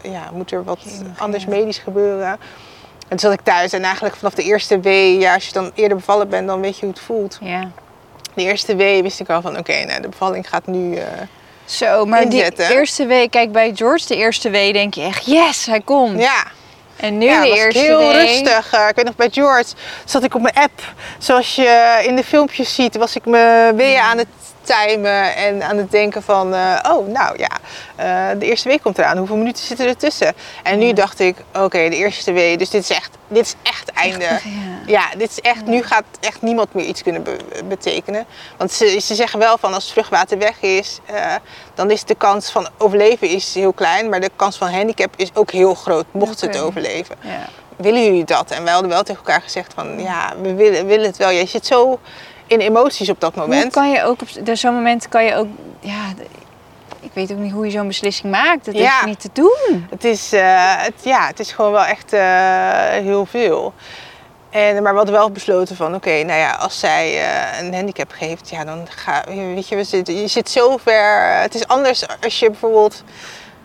ja, 0.03 0.29
moet 0.33 0.51
er 0.51 0.63
wat 0.63 0.79
anders 1.17 1.45
medisch 1.45 1.77
gebeuren? 1.77 2.39
En 3.07 3.17
toen 3.17 3.19
zat 3.19 3.33
ik 3.39 3.45
thuis 3.45 3.73
en 3.73 3.83
eigenlijk 3.83 4.15
vanaf 4.15 4.33
de 4.33 4.43
eerste 4.43 4.79
wee, 4.79 5.19
ja, 5.19 5.33
als 5.33 5.45
je 5.45 5.53
dan 5.53 5.71
eerder 5.75 5.97
bevallen 5.97 6.29
bent, 6.29 6.47
dan 6.47 6.61
weet 6.61 6.75
je 6.77 6.85
hoe 6.85 6.93
het 6.93 7.03
voelt. 7.03 7.37
Ja. 7.41 7.69
De 8.33 8.41
eerste 8.43 8.75
wee 8.75 9.01
wist 9.01 9.19
ik 9.19 9.29
al 9.29 9.41
van, 9.41 9.57
oké, 9.57 9.83
nou, 9.85 10.01
de 10.01 10.07
bevalling 10.09 10.49
gaat 10.49 10.67
nu... 10.67 10.95
eh, 10.95 11.03
Zo, 11.65 12.05
maar 12.05 12.21
Inzetten. 12.21 12.67
die 12.67 12.75
eerste 12.77 13.05
week, 13.05 13.31
kijk 13.31 13.51
bij 13.51 13.71
George 13.75 14.07
de 14.07 14.15
eerste 14.15 14.49
week 14.49 14.73
denk 14.73 14.93
je 14.93 15.01
echt, 15.01 15.25
yes, 15.25 15.65
hij 15.65 15.81
komt. 15.81 16.19
ja, 16.21 16.43
En 16.95 17.17
nu 17.17 17.25
ja, 17.25 17.41
de 17.41 17.49
was 17.49 17.57
eerste 17.57 17.79
heel 17.79 18.11
rustig. 18.11 18.73
Eh, 18.73 18.87
ik 18.89 18.95
weet 18.95 19.05
nog, 19.05 19.15
bij 19.15 19.29
George 19.31 19.73
zat 20.05 20.23
ik 20.23 20.35
op 20.35 20.41
mijn 20.41 20.55
app. 20.55 20.81
Zoals 21.17 21.55
je 21.55 22.01
in 22.07 22.15
de 22.15 22.23
filmpjes 22.23 22.75
ziet, 22.75 22.95
was 22.97 23.15
ik 23.15 23.25
me 23.25 23.71
weer 23.75 23.99
aan 23.99 24.17
het 24.17 24.27
timen 24.67 25.35
en 25.35 25.63
aan 25.63 25.77
het 25.77 25.91
denken 25.91 26.23
van... 26.23 26.53
eh, 26.53 26.79
oh, 26.91 27.07
nou 27.07 27.37
ja, 27.37 27.49
eh, 27.95 28.39
de 28.39 28.45
eerste 28.45 28.67
week 28.69 28.81
komt 28.81 28.97
eraan. 28.97 29.17
Hoeveel 29.17 29.35
minuten 29.35 29.63
zitten 29.63 29.87
er 29.87 29.97
tussen? 29.97 30.33
En 30.63 30.79
nu 30.79 30.93
dacht 30.93 31.19
ik, 31.19 31.35
oké, 31.53 31.89
de 31.89 31.95
eerste 31.95 32.31
week. 32.31 32.59
Dus 32.59 32.69
dit 32.69 32.81
is 32.81 32.89
echt, 32.89 33.09
dit 33.27 33.45
is 33.45 33.55
echt 33.63 33.91
einde. 33.91 34.23
Ja. 34.25 34.39
Ja, 34.85 35.03
dit 35.17 35.29
is 35.29 35.39
echt, 35.41 35.65
nu 35.65 35.83
gaat 35.83 36.03
echt 36.19 36.41
niemand 36.41 36.73
meer 36.73 36.85
iets 36.85 37.03
kunnen 37.03 37.23
be- 37.23 37.37
betekenen. 37.67 38.25
Want 38.57 38.71
ze, 38.71 38.99
ze 39.01 39.15
zeggen 39.15 39.39
wel 39.39 39.57
van 39.57 39.73
als 39.73 39.83
het 39.83 39.93
vruchtwater 39.93 40.37
weg 40.37 40.61
is, 40.61 40.99
eh, 41.05 41.35
dan 41.73 41.91
is 41.91 42.03
de 42.03 42.15
kans 42.15 42.51
van 42.51 42.67
overleven 42.77 43.29
is 43.29 43.53
heel 43.53 43.73
klein. 43.73 44.09
Maar 44.09 44.19
de 44.19 44.31
kans 44.35 44.57
van 44.57 44.69
handicap 44.69 45.13
is 45.15 45.29
ook 45.33 45.51
heel 45.51 45.73
groot, 45.73 46.05
mocht 46.11 46.39
ze 46.39 46.45
het 46.45 46.59
overleven. 46.59 47.15
Ja. 47.21 47.49
Willen 47.75 48.03
jullie 48.03 48.23
dat? 48.25 48.51
En 48.51 48.63
wij 48.63 48.73
hadden 48.73 48.91
wel 48.91 49.03
tegen 49.03 49.21
elkaar 49.25 49.41
gezegd 49.41 49.73
van, 49.73 49.99
ja, 50.01 50.33
we 50.41 50.53
willen, 50.53 50.85
willen 50.85 51.05
het 51.05 51.17
wel. 51.17 51.29
Je 51.29 51.45
zit 51.45 51.65
zo 51.65 51.99
in 52.47 52.59
emoties 52.59 53.09
op 53.09 53.19
dat 53.21 53.33
Hoe 53.33 53.41
moment. 53.43 53.71
kan 53.73 53.91
je 53.91 54.03
ook 54.03 54.21
op 54.21 54.27
zo'n 54.57 54.73
moment 54.73 55.09
kan 55.09 55.23
je 55.25 55.35
ook, 55.35 55.47
ja, 55.79 56.05
ik 56.99 57.11
weet 57.13 57.31
ook 57.31 57.37
niet 57.37 57.51
hoe 57.51 57.65
je 57.65 57.71
zo'n 57.71 57.87
beslissing 57.87 58.31
maakt. 58.31 58.65
Dat 58.65 58.77
Ja. 58.77 58.99
is 58.99 59.05
niet 59.05 59.19
te 59.19 59.29
doen. 59.33 59.87
Het 59.89 60.03
is, 60.03 60.33
eh, 60.33 60.41
het, 60.77 60.93
ja, 61.03 61.27
het 61.27 61.39
is 61.39 61.51
gewoon 61.51 61.71
wel 61.71 61.85
echt 61.85 62.13
eh, 62.13 62.21
heel 62.89 63.25
veel. 63.25 63.73
En, 64.49 64.81
maar 64.83 64.91
we 64.91 64.97
hadden 64.97 65.15
wel 65.15 65.31
besloten 65.31 65.75
van, 65.75 65.95
oké, 65.95 66.23
nou 66.23 66.39
ja, 66.39 66.51
als 66.51 66.79
zij 66.79 67.21
eh, 67.21 67.59
een 67.65 67.73
handicap 67.73 68.11
geeft, 68.11 68.49
ja, 68.49 68.63
dan 68.65 68.87
ga 68.89 69.23
weet 69.27 69.67
je, 69.67 69.75
we 69.75 69.83
zitten, 69.83 70.21
je 70.21 70.27
zit 70.27 70.49
zo 70.49 70.77
ver. 70.77 71.39
Het 71.41 71.55
is 71.55 71.67
anders 71.67 72.03
als 72.23 72.39
je 72.39 72.49
bijvoorbeeld 72.49 73.03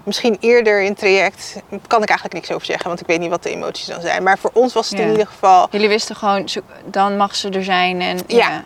misschien 0.05 0.37
eerder 0.41 0.81
in 0.83 0.89
het 0.91 0.99
traject, 0.99 1.57
kan 1.87 2.03
ik 2.03 2.09
eigenlijk 2.09 2.33
niks 2.35 2.51
over 2.51 2.67
zeggen, 2.67 2.87
want 2.89 3.01
ik 3.01 3.07
weet 3.07 3.19
niet 3.21 3.31
wat 3.31 3.43
de 3.43 3.51
emoties 3.51 3.87
dan 3.87 4.01
zijn. 4.01 4.23
Maar 4.23 4.39
voor 4.39 4.51
ons 4.55 4.73
was 4.73 4.89
het 4.89 4.99
Ja. 4.99 5.05
in 5.05 5.11
ieder 5.11 5.27
geval, 5.27 5.69
Jullie 5.71 5.89
wisten 5.89 6.17
gewoon, 6.17 6.49
dan 6.85 7.17
mag 7.17 7.35
ze 7.37 7.49
er 7.51 7.65
zijn 7.65 8.01
en 8.01 8.19
Ja. 8.27 8.63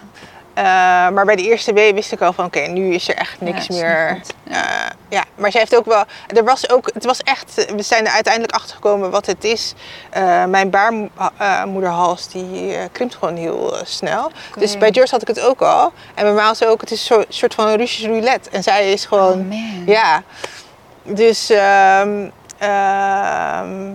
eh, 0.55 0.65
maar 1.15 1.25
bij 1.25 1.37
de 1.37 1.43
eerste 1.49 1.73
W 1.73 1.77
wist 1.95 2.13
ik 2.13 2.21
al 2.21 2.33
van, 2.33 2.45
oké, 2.45 2.61
nu 2.61 2.95
is 2.95 3.09
er 3.09 3.15
echt 3.15 3.41
niks 3.41 3.67
Ja, 3.67 3.75
meer. 3.75 4.19
goed. 4.23 4.35
Ja. 5.09 5.25
maar 5.35 5.51
zij 5.51 5.61
heeft 5.61 5.77
ook 5.77 5.85
wel. 5.85 6.05
Er 6.27 6.45
was 6.45 6.71
ook, 6.71 6.91
het 6.95 7.05
was 7.05 7.21
echt. 7.23 7.55
We 7.77 7.83
zijn 7.83 8.07
er 8.07 8.13
uiteindelijk 8.13 8.55
achter 8.55 8.75
gekomen 8.75 9.11
wat 9.11 9.27
het 9.27 9.45
is. 9.45 9.75
Eh, 10.11 10.45
mijn 10.45 10.71
baarmoederhals 10.71 12.29
die 12.29 12.75
eh, 12.77 12.85
krimpt 12.93 13.15
gewoon 13.15 13.37
heel 13.37 13.77
eh, 13.79 13.85
snel. 13.85 14.31
Dus 14.59 14.79
bij 14.79 14.93
George 14.93 15.11
had 15.13 15.23
ik 15.23 15.29
het 15.29 15.41
ook 15.41 15.63
al. 15.63 15.93
En 16.15 16.25
bij 16.25 16.33
Maals 16.33 16.65
ook. 16.65 16.81
Het 16.81 16.91
is 16.91 17.11
een 17.11 17.25
soort 17.29 17.55
van 17.55 17.73
Russisch 17.75 18.07
roulette. 18.07 18.51
En 18.51 18.63
zij 18.63 18.93
is 18.93 19.05
gewoon. 19.05 19.33
Oh 19.41 19.49
man. 19.49 19.83
ja. 19.87 20.23
Dus. 21.07 21.51
ehm, 21.51 22.29
ehm, 22.59 23.93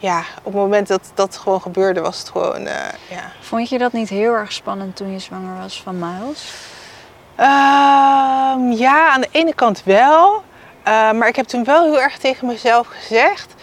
ja, 0.00 0.18
op 0.42 0.52
het 0.52 0.54
moment 0.62 0.88
dat 0.88 1.10
dat 1.14 1.36
gewoon 1.36 1.60
gebeurde, 1.60 2.00
was 2.00 2.18
het 2.18 2.28
gewoon. 2.28 2.66
eh, 2.66 2.74
ja. 3.08 3.22
Vond 3.40 3.68
je 3.68 3.78
dat 3.78 3.92
niet 3.92 4.08
heel 4.08 4.32
erg 4.32 4.52
spannend 4.52 4.96
toen 4.96 5.12
je 5.12 5.18
zwanger 5.18 5.58
was 5.62 5.82
van 5.82 5.98
Miles? 5.98 6.52
Ehm, 7.36 8.70
ja, 8.70 9.08
aan 9.08 9.20
de 9.20 9.28
ene 9.30 9.54
kant 9.54 9.82
wel. 9.84 10.42
Maar 10.84 11.28
ik 11.28 11.36
heb 11.36 11.46
toen 11.46 11.64
wel 11.64 11.84
heel 11.84 12.00
erg 12.00 12.18
tegen 12.18 12.46
mezelf 12.46 12.86
gezegd. 12.86 13.54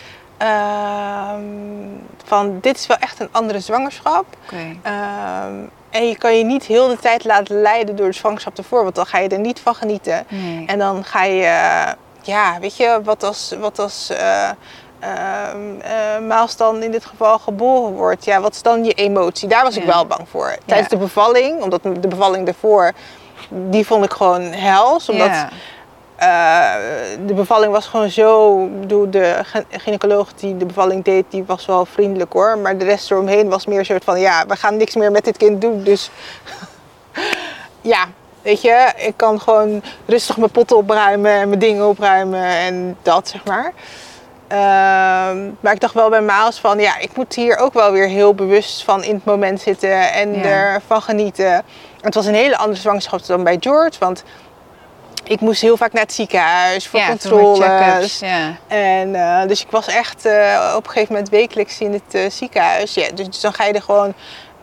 van 2.25 2.57
dit 2.61 2.77
is 2.77 2.87
wel 2.87 2.97
echt 2.97 3.19
een 3.19 3.29
andere 3.31 3.59
zwangerschap. 3.59 4.25
En 5.89 6.07
je 6.07 6.17
kan 6.17 6.37
je 6.37 6.43
niet 6.43 6.63
heel 6.65 6.87
de 6.87 6.97
tijd 6.97 7.23
laten 7.25 7.61
leiden 7.61 7.95
door 7.95 8.07
de 8.07 8.13
zwangerschap 8.13 8.57
ervoor. 8.57 8.83
Want 8.83 8.95
dan 8.95 9.05
ga 9.05 9.17
je 9.17 9.29
er 9.29 9.39
niet 9.39 9.59
van 9.59 9.75
genieten. 9.75 10.25
Nee. 10.29 10.65
En 10.67 10.79
dan 10.79 11.03
ga 11.03 11.23
je, 11.23 11.43
eh, 11.43 11.91
ja, 12.25 12.57
weet 12.59 12.77
je, 12.77 12.99
wat 13.03 13.23
als, 13.23 13.53
wat 13.59 13.79
als 13.79 14.09
eh, 14.09 14.49
ehm, 14.99 15.79
eh, 15.81 16.19
Maals 16.27 16.57
dan 16.57 16.83
in 16.83 16.91
dit 16.91 17.05
geval 17.05 17.39
geboren 17.39 17.93
wordt. 17.93 18.25
Ja, 18.25 18.41
wat 18.41 18.53
is 18.53 18.61
dan 18.61 18.83
je 18.83 18.93
emotie? 18.93 19.47
Daar 19.47 19.63
was 19.63 19.75
ik 19.77 19.85
Ja. 19.85 19.93
wel 19.93 20.05
bang 20.05 20.29
voor. 20.29 20.57
Tijdens 20.65 20.89
Ja. 20.89 20.97
de 20.97 21.03
bevalling, 21.03 21.61
omdat 21.61 21.83
de 21.83 22.07
bevalling 22.07 22.45
daarvoor, 22.45 22.91
die 23.49 23.85
vond 23.85 24.05
ik 24.05 24.11
gewoon 24.13 24.41
hels. 24.41 25.09
Omdat 25.09 25.27
ja. 25.27 25.49
eh, 26.15 26.73
de 27.25 27.33
bevalling 27.33 27.71
was 27.71 27.85
gewoon 27.85 28.09
zo, 28.09 28.57
bedoel, 28.79 29.09
de 29.09 29.39
gy- 29.43 29.63
gynaecoloog 29.77 30.33
die 30.33 30.57
de 30.57 30.65
bevalling 30.65 31.03
deed, 31.03 31.25
die 31.29 31.43
was 31.43 31.65
wel 31.65 31.85
vriendelijk 31.85 32.33
hoor. 32.33 32.57
Maar 32.57 32.77
de 32.77 32.85
rest 32.85 33.11
eromheen 33.11 33.49
was 33.49 33.65
meer 33.65 33.79
een 33.79 33.85
soort 33.85 34.03
van, 34.03 34.19
ja, 34.19 34.45
we 34.47 34.55
gaan 34.55 34.77
niks 34.77 34.95
meer 34.95 35.11
met 35.11 35.25
dit 35.25 35.37
kind 35.37 35.61
doen. 35.61 35.83
Dus 35.83 36.09
ja, 37.81 38.05
weet 38.45 38.61
je, 38.61 38.91
ik 38.95 39.13
kan 39.15 39.41
gewoon 39.41 39.81
rustig 40.05 40.37
mijn 40.37 40.51
potten 40.51 40.77
opruimen 40.77 41.31
en 41.31 41.47
mijn 41.47 41.59
dingen 41.59 41.87
opruimen 41.87 42.43
en 42.43 42.97
dat, 43.01 43.27
zeg 43.27 43.43
maar. 43.45 43.73
Ehm, 44.47 45.51
maar 45.59 45.73
ik 45.73 45.79
dacht 45.79 45.93
wel 45.93 46.09
bij 46.09 46.21
Maals 46.21 46.59
van, 46.59 46.79
ja, 46.79 46.97
ik 46.97 47.15
moet 47.15 47.35
hier 47.35 47.57
ook 47.57 47.73
wel 47.73 47.91
weer 47.91 48.07
heel 48.07 48.33
bewust 48.33 48.83
van 48.83 49.03
in 49.03 49.15
het 49.15 49.25
moment 49.25 49.61
zitten 49.61 50.13
en 50.13 50.33
Ja. 50.33 50.43
ervan 50.43 51.01
genieten. 51.01 51.63
Het 52.01 52.13
was 52.15 52.25
een 52.25 52.33
hele 52.33 52.57
andere 52.57 52.79
zwangerschap 52.79 53.25
dan 53.25 53.43
bij 53.43 53.57
George, 53.59 53.99
want 53.99 54.23
ik 55.23 55.39
moest 55.39 55.61
heel 55.61 55.77
vaak 55.77 55.93
naar 55.93 56.03
het 56.03 56.13
ziekenhuis 56.13 56.87
voor 56.87 56.99
ja, 56.99 57.07
controles. 57.07 58.19
Ja. 58.19 58.55
En 58.67 59.15
eh, 59.15 59.47
dus 59.47 59.61
ik 59.61 59.71
was 59.71 59.87
echt 59.87 60.25
eh, 60.25 60.73
op 60.75 60.83
een 60.83 60.91
gegeven 60.91 61.13
moment 61.13 61.31
wekelijks 61.31 61.79
in 61.79 61.93
het 61.93 62.13
eh, 62.13 62.29
ziekenhuis. 62.29 62.93
Ja, 62.93 63.11
dus 63.11 63.39
dan 63.39 63.53
ga 63.53 63.63
je 63.65 63.73
er 63.73 63.81
gewoon 63.81 64.13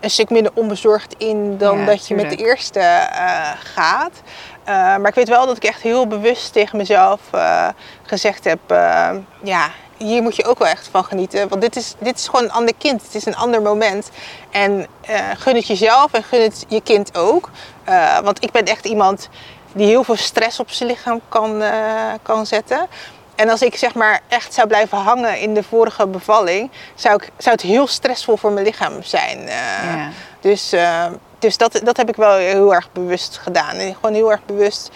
een 0.03 0.11
stuk 0.11 0.31
minder 0.31 0.53
onbezorgd 0.55 1.15
in 1.19 1.59
dan 1.59 1.79
Ja, 1.79 1.85
dat 1.85 2.07
je 2.07 2.15
met 2.15 2.31
de 2.31 2.37
eerste 2.37 2.79
eh, 2.79 3.51
gaat. 3.75 4.23
Eh, 4.65 4.75
maar 4.75 5.09
ik 5.09 5.15
weet 5.15 5.29
wel 5.29 5.47
dat 5.47 5.57
ik 5.57 5.65
echt 5.65 5.83
heel 5.83 6.07
bewust 6.07 6.53
tegen 6.53 6.77
mezelf 6.77 7.21
eh, 7.31 7.69
gezegd 8.03 8.45
heb: 8.45 8.61
ja, 9.43 9.71
hier 9.97 10.23
moet 10.23 10.37
je 10.37 10.45
ook 10.45 10.59
wel 10.59 10.69
echt 10.69 10.89
van 10.89 11.05
genieten. 11.05 11.49
Want 11.49 11.61
dit 11.61 11.77
is, 11.77 11.95
dit 11.99 12.19
is 12.19 12.27
gewoon 12.27 12.45
een 12.45 12.53
ander 12.53 12.75
kind. 12.79 13.03
Het 13.03 13.15
is 13.15 13.27
een 13.27 13.37
ander 13.37 13.63
moment. 13.63 14.11
En 14.51 14.87
gun 15.37 15.55
het 15.55 15.67
jezelf 15.67 16.13
en 16.13 16.23
gun 16.23 16.43
het 16.43 16.65
je 16.69 16.81
kind 16.81 17.17
ook. 17.17 17.51
Want 18.23 18.43
ik 18.45 18.51
ben 18.51 18.65
echt 18.65 18.85
iemand 18.85 19.29
die 19.73 19.87
heel 19.87 20.05
veel 20.05 20.17
stress 20.17 20.61
op 20.61 20.71
zijn 20.71 20.89
lichaam 20.89 21.21
kan, 21.29 21.63
kan 22.23 22.47
zetten. 22.47 22.89
En 23.43 23.49
als 23.49 23.63
ik 23.63 23.77
zeg 23.77 23.95
maar 23.95 24.21
echt 24.29 24.55
zou 24.55 24.69
blijven 24.69 24.99
hangen 24.99 25.39
in 25.39 25.55
de 25.55 25.63
vorige 25.63 26.07
bevalling, 26.07 26.71
zou, 26.95 27.15
ik, 27.15 27.31
zou 27.39 27.55
het 27.55 27.65
heel 27.65 27.87
stressvol 27.87 28.37
voor 28.37 28.53
mijn 28.53 28.67
lichaam 28.67 29.03
zijn. 29.03 29.39
Ja. 29.47 30.09
Dus, 30.41 30.73
uh, 30.73 31.05
dus 31.39 31.57
dat, 31.57 31.81
dat 31.85 31.97
heb 31.97 32.09
ik 32.09 32.17
wel 32.17 32.37
heel 32.37 32.75
erg 32.75 32.93
bewust 32.93 33.39
gedaan. 33.39 33.77
En 33.77 33.95
gewoon 33.95 34.15
heel 34.15 34.31
erg 34.31 34.45
bewust 34.45 34.91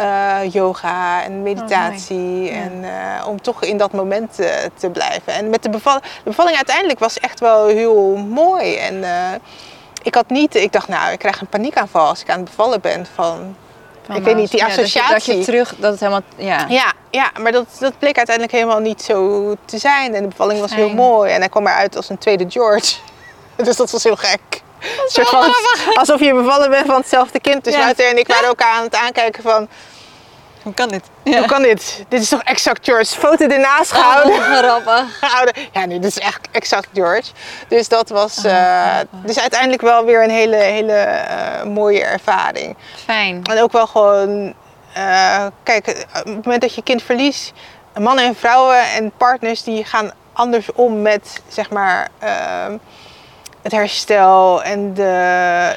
uh, 0.00 0.38
yoga 0.50 1.22
en 1.22 1.42
meditatie. 1.42 2.48
Oh, 2.48 2.56
en 2.56 2.72
uh, 2.82 3.28
om 3.28 3.40
toch 3.40 3.62
in 3.62 3.76
dat 3.76 3.92
moment 3.92 4.34
te 4.76 4.90
blijven. 4.92 5.32
En 5.32 5.50
met 5.50 5.62
de 5.62 5.70
bevalling, 5.70 6.04
de 6.04 6.30
bevalling 6.30 6.56
uiteindelijk 6.56 6.98
was 6.98 7.18
echt 7.18 7.40
wel 7.40 7.66
heel 7.66 8.16
mooi. 8.16 8.76
En 8.76 9.04
ik 10.02 10.14
had 10.14 10.28
niet, 10.28 10.54
ik 10.54 10.72
dacht 10.72 10.88
nou, 10.88 11.12
ik 11.12 11.18
krijg 11.18 11.40
een 11.40 11.46
paniekaanval 11.46 12.06
als 12.06 12.20
ik 12.20 12.30
aan 12.30 12.40
het 12.40 12.48
bevallen 12.48 12.80
ben 12.80 13.06
van 13.14 13.56
ik 14.12 14.22
weet 14.22 14.36
niet, 14.36 14.50
die 14.50 14.64
associatie. 14.64 15.00
Ja, 15.00 15.08
dat, 15.08 15.24
je, 15.24 15.32
dat, 15.32 15.40
je, 15.40 15.44
terug, 15.44 15.74
dat 15.78 15.90
het 15.90 16.00
helemaal, 16.00 16.22
ja. 16.36 16.66
Ja, 16.68 16.92
ja 17.10 17.30
maar 17.40 17.52
dat, 17.52 17.66
dat 17.78 17.98
bleek 17.98 18.16
uiteindelijk 18.16 18.56
helemaal 18.56 18.80
niet 18.80 19.02
zo 19.02 19.54
te 19.64 19.78
zijn. 19.78 20.14
En 20.14 20.22
de 20.22 20.28
bevalling 20.28 20.60
was 20.60 20.74
heel 20.74 20.88
mooi. 20.88 21.32
En 21.32 21.40
hij 21.40 21.48
kwam 21.48 21.66
eruit 21.66 21.96
als 21.96 22.08
een 22.08 22.18
tweede 22.18 22.44
George. 22.48 22.94
dus 23.56 23.76
dat 23.76 23.90
was 23.90 24.04
heel 24.04 24.16
gek. 24.16 24.62
Van, 25.06 25.54
alsof 25.94 26.20
je 26.20 26.34
bevallen 26.34 26.70
bent 26.70 26.86
van 26.86 26.96
hetzelfde 26.96 27.40
kind. 27.40 27.64
Dus 27.64 27.74
ja. 27.74 27.94
En 27.94 28.18
ik 28.18 28.26
waren 28.26 28.46
elkaar 28.46 28.72
aan 28.72 28.84
het 28.84 28.94
aankijken 28.94 29.42
van... 29.42 29.68
Hoe 30.64 30.74
kan 30.74 30.88
dit? 30.88 31.02
Ja. 31.22 31.38
Hoe 31.38 31.46
kan 31.46 31.62
dit? 31.62 32.04
Dit 32.08 32.20
is 32.20 32.28
toch 32.28 32.42
exact 32.42 32.84
George? 32.84 33.14
Foto 33.14 33.46
ernaast 33.46 33.92
gehouden. 33.92 34.32
Oh, 34.32 34.56
grappig. 34.58 35.18
gehouden. 35.18 35.54
Ja, 35.72 35.84
nee, 35.84 35.98
dit 35.98 36.10
is 36.10 36.18
echt 36.18 36.48
exact 36.50 36.88
George. 36.92 37.30
Dus 37.68 37.88
dat 37.88 38.08
was... 38.08 38.38
Oh, 38.38 38.52
uh, 38.52 38.96
dus 39.10 39.38
uiteindelijk 39.40 39.82
wel 39.82 40.04
weer 40.04 40.22
een 40.22 40.30
hele, 40.30 40.56
hele 40.56 41.24
uh, 41.28 41.72
mooie 41.72 42.04
ervaring. 42.04 42.76
Fijn. 43.04 43.44
En 43.44 43.62
ook 43.62 43.72
wel 43.72 43.86
gewoon... 43.86 44.54
Uh, 44.96 45.46
kijk, 45.62 46.06
op 46.14 46.24
het 46.24 46.44
moment 46.44 46.60
dat 46.60 46.74
je 46.74 46.82
kind 46.82 47.02
verliest... 47.02 47.52
Mannen 47.98 48.24
en 48.24 48.34
vrouwen 48.34 48.80
en 48.92 49.12
partners 49.16 49.62
die 49.62 49.84
gaan 49.84 50.12
anders 50.32 50.72
om 50.72 51.02
met, 51.02 51.42
zeg 51.48 51.70
maar 51.70 52.08
het 53.64 53.72
herstel 53.72 54.62
en 54.62 54.94
de, 54.94 55.02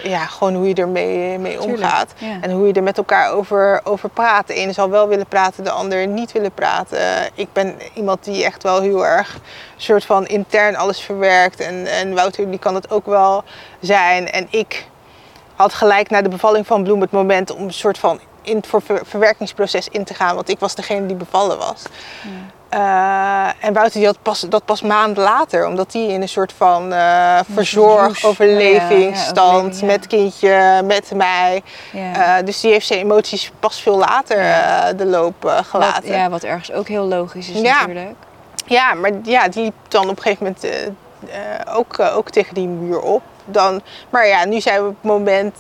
ja, 0.04 0.26
gewoon 0.26 0.54
hoe 0.56 0.68
je 0.68 0.74
ermee 0.74 1.40
mee 1.40 1.62
omgaat. 1.62 2.14
ja. 2.18 2.38
En 2.42 2.52
hoe 2.52 2.68
je 2.68 2.74
er 2.74 2.84
met 2.84 2.98
elkaar 2.98 3.32
over, 3.32 3.82
over 3.84 4.10
praat. 4.10 4.48
De 4.48 4.54
ene 4.54 4.72
zal 4.72 4.90
wel 4.90 5.08
willen 5.08 5.28
praten, 5.28 5.64
de 5.64 5.72
ander 5.72 6.08
niet 6.08 6.32
willen 6.32 6.52
praten. 6.52 7.00
Ik 7.34 7.48
ben 7.54 7.76
iemand 7.94 8.24
die 8.24 8.44
echt 8.44 8.64
wel 8.64 8.82
heel 8.82 9.06
erg 9.06 9.40
soort 9.76 10.06
van 10.06 10.26
intern 10.26 10.76
alles 10.76 11.00
verwerkt. 11.00 11.60
En, 11.60 11.86
en 11.86 12.14
Wouter 12.14 12.50
die 12.50 12.60
kan 12.60 12.76
het 12.76 12.92
ook 12.92 13.06
wel 13.06 13.44
zijn. 13.80 14.32
En 14.32 14.48
ik 14.50 14.88
had 15.56 15.74
gelijk 15.74 16.10
na 16.10 16.22
de 16.22 16.30
bevalling 16.30 16.68
van 16.68 16.84
Bloem 16.84 17.02
het 17.02 17.12
moment 17.12 17.52
om 17.52 17.64
een 17.64 17.74
soort 17.74 17.98
van 17.98 18.20
in 18.42 18.56
het 18.56 18.68
ver 18.68 18.82
verwerkingsproces 19.04 19.88
in 19.88 20.04
te 20.04 20.14
gaan. 20.14 20.36
Want 20.36 20.50
ik 20.50 20.60
was 20.60 20.76
degene 20.76 21.06
die 21.06 21.16
bevallen 21.16 21.58
was. 21.58 21.84
Ja. 22.24 22.30
Uh, 22.74 23.48
en 23.60 23.74
Wouter 23.74 24.00
die 24.00 24.06
had 24.06 24.22
pas, 24.22 24.40
dat 24.50 24.66
pas 24.66 24.82
maanden 24.82 25.24
later, 25.24 25.68
omdat 25.68 25.94
hij 25.94 26.02
in 26.02 26.22
een 26.22 26.30
soort 26.30 26.54
van 26.58 26.94
uh, 26.94 27.40
verzorg, 27.54 28.24
overlevingsstand, 28.24 29.74
ja, 29.74 29.80
ja, 29.80 29.86
met 29.86 30.08
kindje, 30.08 30.82
met 30.86 31.12
mij. 31.16 31.64
Uh, 31.96 32.36
dus 32.46 32.62
die 32.62 32.72
heeft 32.72 32.88
zijn 32.88 33.00
emoties 33.00 33.52
pas 33.60 33.82
veel 33.82 33.98
later 33.98 34.38
de 34.98 35.06
loop 35.06 35.64
gelaten. 35.64 36.04
Wat, 36.04 36.18
ja, 36.18 36.30
wat 36.30 36.44
ergens 36.44 36.72
ook 36.72 36.88
heel 36.88 37.06
logisch 37.06 37.50
is 37.50 37.62
natuurlijk. 37.62 38.16
Ja, 38.66 38.94
maar 38.94 39.12
ja, 39.24 39.48
die 39.48 39.64
liep 39.64 39.74
dan 39.88 40.10
op 40.10 40.18
een 40.18 40.22
gegeven 40.22 40.44
moment 40.46 41.02
ook, 41.70 42.00
ook 42.00 42.30
tegen 42.30 42.54
die 42.54 42.68
muur 42.68 43.00
op. 43.00 43.22
Dan, 43.46 43.82
maar 44.10 44.28
ja, 44.28 44.46
nu 44.46 44.62
zijn 44.62 44.82
we 44.82 44.88
op 44.88 44.96
het 45.02 45.12
moment 45.12 45.56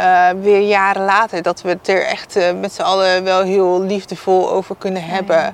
uh, 0.00 0.42
weer 0.42 0.60
jaren 0.60 1.04
later, 1.04 1.42
dat 1.42 1.62
we 1.62 1.68
het 1.68 1.88
er 1.88 2.04
echt 2.04 2.36
uh, 2.36 2.52
met 2.60 2.72
z'n 2.72 2.82
allen 2.82 3.24
wel 3.24 3.42
heel 3.42 3.82
liefdevol 3.82 4.50
over 4.50 4.76
kunnen 4.78 5.04
hebben. 5.04 5.36
Ja. 5.36 5.52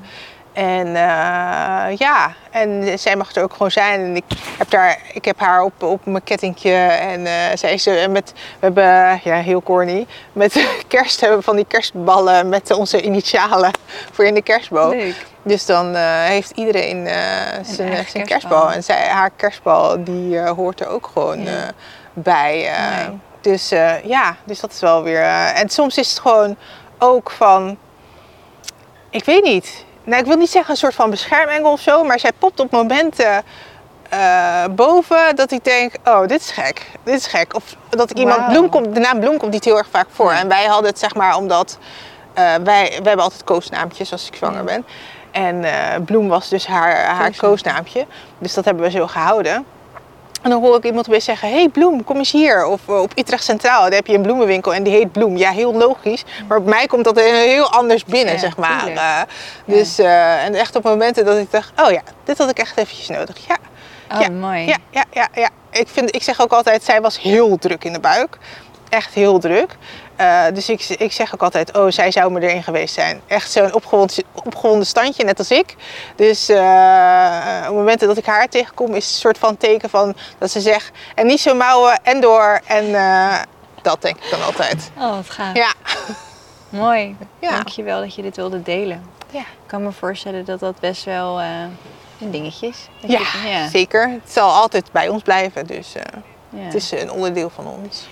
En 0.52 0.86
uh, 0.86 1.96
ja, 1.96 2.34
en 2.50 2.98
zij 2.98 3.16
mag 3.16 3.34
er 3.34 3.42
ook 3.42 3.52
gewoon 3.52 3.70
zijn. 3.70 4.00
En 4.00 4.16
ik 4.16 4.24
heb, 4.58 4.70
daar, 4.70 4.98
ik 5.12 5.24
heb 5.24 5.40
haar 5.40 5.62
op, 5.62 5.82
op 5.82 6.06
mijn 6.06 6.24
kettingje. 6.24 6.74
En 6.74 7.26
zij 7.58 7.72
is 7.72 7.88
met, 8.08 8.32
we 8.34 8.40
hebben, 8.58 9.20
ja, 9.24 9.34
heel 9.34 9.62
corny, 9.62 10.06
met 10.32 10.66
kerst 10.88 11.20
hebben 11.20 11.38
we 11.38 11.44
van 11.44 11.56
die 11.56 11.66
kerstballen 11.68 12.48
met 12.48 12.70
onze 12.70 13.02
initialen 13.02 13.70
voor 14.12 14.24
in 14.24 14.34
de 14.34 14.42
kerstboom. 14.42 14.90
Leuk. 14.90 15.26
Dus 15.42 15.66
dan 15.66 15.94
heeft 16.24 16.50
iedereen 16.50 17.08
zijn, 17.62 18.06
zijn 18.08 18.26
kerstbal. 18.26 18.72
En 18.72 18.84
zij, 18.84 19.08
haar 19.08 19.30
kerstbal, 19.36 20.04
die 20.04 20.38
hoort 20.40 20.80
er 20.80 20.88
ook 20.88 21.10
gewoon 21.12 21.42
ja. 21.42 21.70
bij. 22.12 22.70
Nee. 23.06 23.18
Dus 23.46 23.72
uh, 23.72 24.04
ja, 24.04 24.36
dus 24.44 24.60
dat 24.60 24.72
is 24.72 24.80
wel 24.80 25.02
weer. 25.02 25.20
Uh, 25.20 25.60
en 25.60 25.68
soms 25.68 25.98
is 25.98 26.10
het 26.10 26.18
gewoon 26.18 26.56
ook 26.98 27.30
van. 27.30 27.78
Ik 29.10 29.24
weet 29.24 29.42
niet. 29.42 29.84
Nou, 30.04 30.20
ik 30.20 30.26
wil 30.26 30.36
niet 30.36 30.50
zeggen 30.50 30.70
een 30.70 30.76
soort 30.76 30.94
van 30.94 31.10
beschermengel 31.10 31.72
of 31.72 31.80
zo, 31.80 32.04
maar 32.04 32.20
zij 32.20 32.32
popt 32.38 32.60
op 32.60 32.70
momenten 32.70 33.42
uh, 34.12 34.64
boven 34.70 35.36
dat 35.36 35.50
ik 35.50 35.64
denk: 35.64 35.94
oh, 36.04 36.26
dit 36.26 36.40
is 36.40 36.50
gek. 36.50 36.90
Dit 37.02 37.14
is 37.14 37.26
gek. 37.26 37.54
Of 37.54 37.76
dat 37.88 38.10
ik 38.10 38.18
iemand. 38.18 38.40
Wow. 38.40 38.48
Bloem 38.48 38.68
komt, 38.68 38.94
de 38.94 39.00
naam 39.00 39.20
Bloem 39.20 39.38
komt 39.38 39.52
niet 39.52 39.64
heel 39.64 39.78
erg 39.78 39.88
vaak 39.90 40.08
voor. 40.10 40.32
Ja. 40.32 40.38
En 40.38 40.48
wij 40.48 40.64
hadden 40.64 40.90
het 40.90 40.98
zeg 40.98 41.14
maar 41.14 41.36
omdat. 41.36 41.78
wij, 42.34 42.62
wij 42.62 42.90
hebben 43.02 43.24
altijd 43.24 43.44
koosnaampjes 43.44 44.12
als 44.12 44.26
ik 44.26 44.34
zwanger 44.34 44.64
ben. 44.64 44.86
En 45.30 45.64
Bloem 46.04 46.28
was 46.28 46.48
dus 46.48 46.66
haar, 46.66 47.04
haar 47.04 47.36
koosnaampje. 47.36 48.06
Dus 48.38 48.54
dat 48.54 48.64
hebben 48.64 48.84
we 48.84 48.90
zo 48.90 49.06
gehouden. 49.06 49.66
En 50.42 50.50
dan 50.50 50.62
hoor 50.62 50.76
ik 50.76 50.84
iemand 50.84 51.06
weer 51.06 51.20
zeggen: 51.20 51.50
Hey 51.50 51.68
Bloem, 51.68 52.04
kom 52.04 52.16
eens 52.16 52.32
hier. 52.32 52.66
Of 52.66 52.80
uh, 52.88 53.00
op 53.00 53.12
Utrecht 53.14 53.44
Centraal, 53.44 53.82
daar 53.82 53.92
heb 53.92 54.06
je 54.06 54.14
een 54.14 54.22
bloemenwinkel 54.22 54.74
en 54.74 54.82
die 54.82 54.92
heet 54.92 55.12
Bloem. 55.12 55.36
Ja, 55.36 55.50
heel 55.50 55.74
logisch. 55.74 56.24
Maar 56.48 56.58
op 56.58 56.66
mij 56.66 56.86
komt 56.86 57.04
dat 57.04 57.20
heel 57.20 57.70
anders 57.70 58.04
binnen, 58.04 58.34
ja, 58.34 58.40
zeg 58.40 58.56
maar. 58.56 58.90
Uh, 58.90 59.20
dus, 59.64 59.98
uh, 59.98 60.44
en 60.44 60.54
echt 60.54 60.76
op 60.76 60.82
momenten 60.82 61.24
dat 61.24 61.36
ik 61.36 61.50
dacht: 61.50 61.72
Oh 61.80 61.90
ja, 61.90 62.02
dit 62.24 62.38
had 62.38 62.50
ik 62.50 62.58
echt 62.58 62.76
eventjes 62.76 63.08
nodig. 63.08 63.36
Ja. 63.48 63.56
Oh, 64.14 64.20
ja, 64.20 64.30
mooi. 64.30 64.66
Ja, 64.66 64.76
ja, 64.90 65.04
ja, 65.10 65.28
ja. 65.34 65.48
Ik, 65.70 65.88
vind, 65.88 66.14
ik 66.14 66.22
zeg 66.22 66.40
ook 66.40 66.52
altijd: 66.52 66.84
zij 66.84 67.00
was 67.00 67.20
heel 67.20 67.58
druk 67.58 67.84
in 67.84 67.92
de 67.92 68.00
buik. 68.00 68.38
Echt 68.88 69.14
heel 69.14 69.38
druk. 69.38 69.76
Uh, 70.20 70.44
dus 70.54 70.68
ik, 70.68 70.88
ik 70.88 71.12
zeg 71.12 71.34
ook 71.34 71.42
altijd, 71.42 71.76
oh, 71.76 71.90
zij 71.90 72.10
zou 72.10 72.32
me 72.32 72.40
erin 72.40 72.62
geweest 72.62 72.94
zijn. 72.94 73.20
Echt 73.26 73.50
zo'n 73.50 73.74
opgewonden, 73.74 74.24
opgewonden 74.32 74.86
standje, 74.86 75.24
net 75.24 75.38
als 75.38 75.50
ik. 75.50 75.74
Dus 76.14 76.50
uh, 76.50 77.66
op 77.68 77.74
momenten 77.74 78.08
dat 78.08 78.16
ik 78.16 78.26
haar 78.26 78.48
tegenkom, 78.48 78.94
is 78.94 79.04
het 79.04 79.14
een 79.14 79.20
soort 79.20 79.38
van 79.38 79.56
teken 79.56 79.90
van 79.90 80.16
dat 80.38 80.50
ze 80.50 80.60
zegt... 80.60 80.90
en 81.14 81.26
niet 81.26 81.40
zo 81.40 81.54
mouwen 81.54 82.00
en 82.02 82.20
door. 82.20 82.60
En 82.66 82.84
uh, 82.84 83.38
dat 83.82 84.02
denk 84.02 84.16
ik 84.16 84.30
dan 84.30 84.42
altijd. 84.42 84.90
Oh, 84.98 85.14
wat 85.14 85.30
gaaf. 85.30 85.56
Ja. 85.56 85.72
Mooi. 86.82 87.16
Ja. 87.38 87.50
Dankjewel 87.50 88.00
dat 88.00 88.14
je 88.14 88.22
dit 88.22 88.36
wilde 88.36 88.62
delen. 88.62 89.04
Ja. 89.30 89.40
Ik 89.40 89.66
kan 89.66 89.82
me 89.82 89.92
voorstellen 89.92 90.44
dat 90.44 90.60
dat 90.60 90.80
best 90.80 91.04
wel 91.04 91.40
een 91.40 92.30
dingetje 92.30 92.66
is. 92.66 92.88
Ja, 93.00 93.20
ja, 93.44 93.68
zeker. 93.68 94.08
Het 94.10 94.32
zal 94.32 94.50
altijd 94.50 94.92
bij 94.92 95.08
ons 95.08 95.22
blijven. 95.22 95.66
Dus 95.66 95.92
ja. 95.92 96.20
het 96.58 96.74
is 96.74 96.90
een 96.90 97.10
onderdeel 97.10 97.50
van 97.50 97.66
ons. 97.66 98.06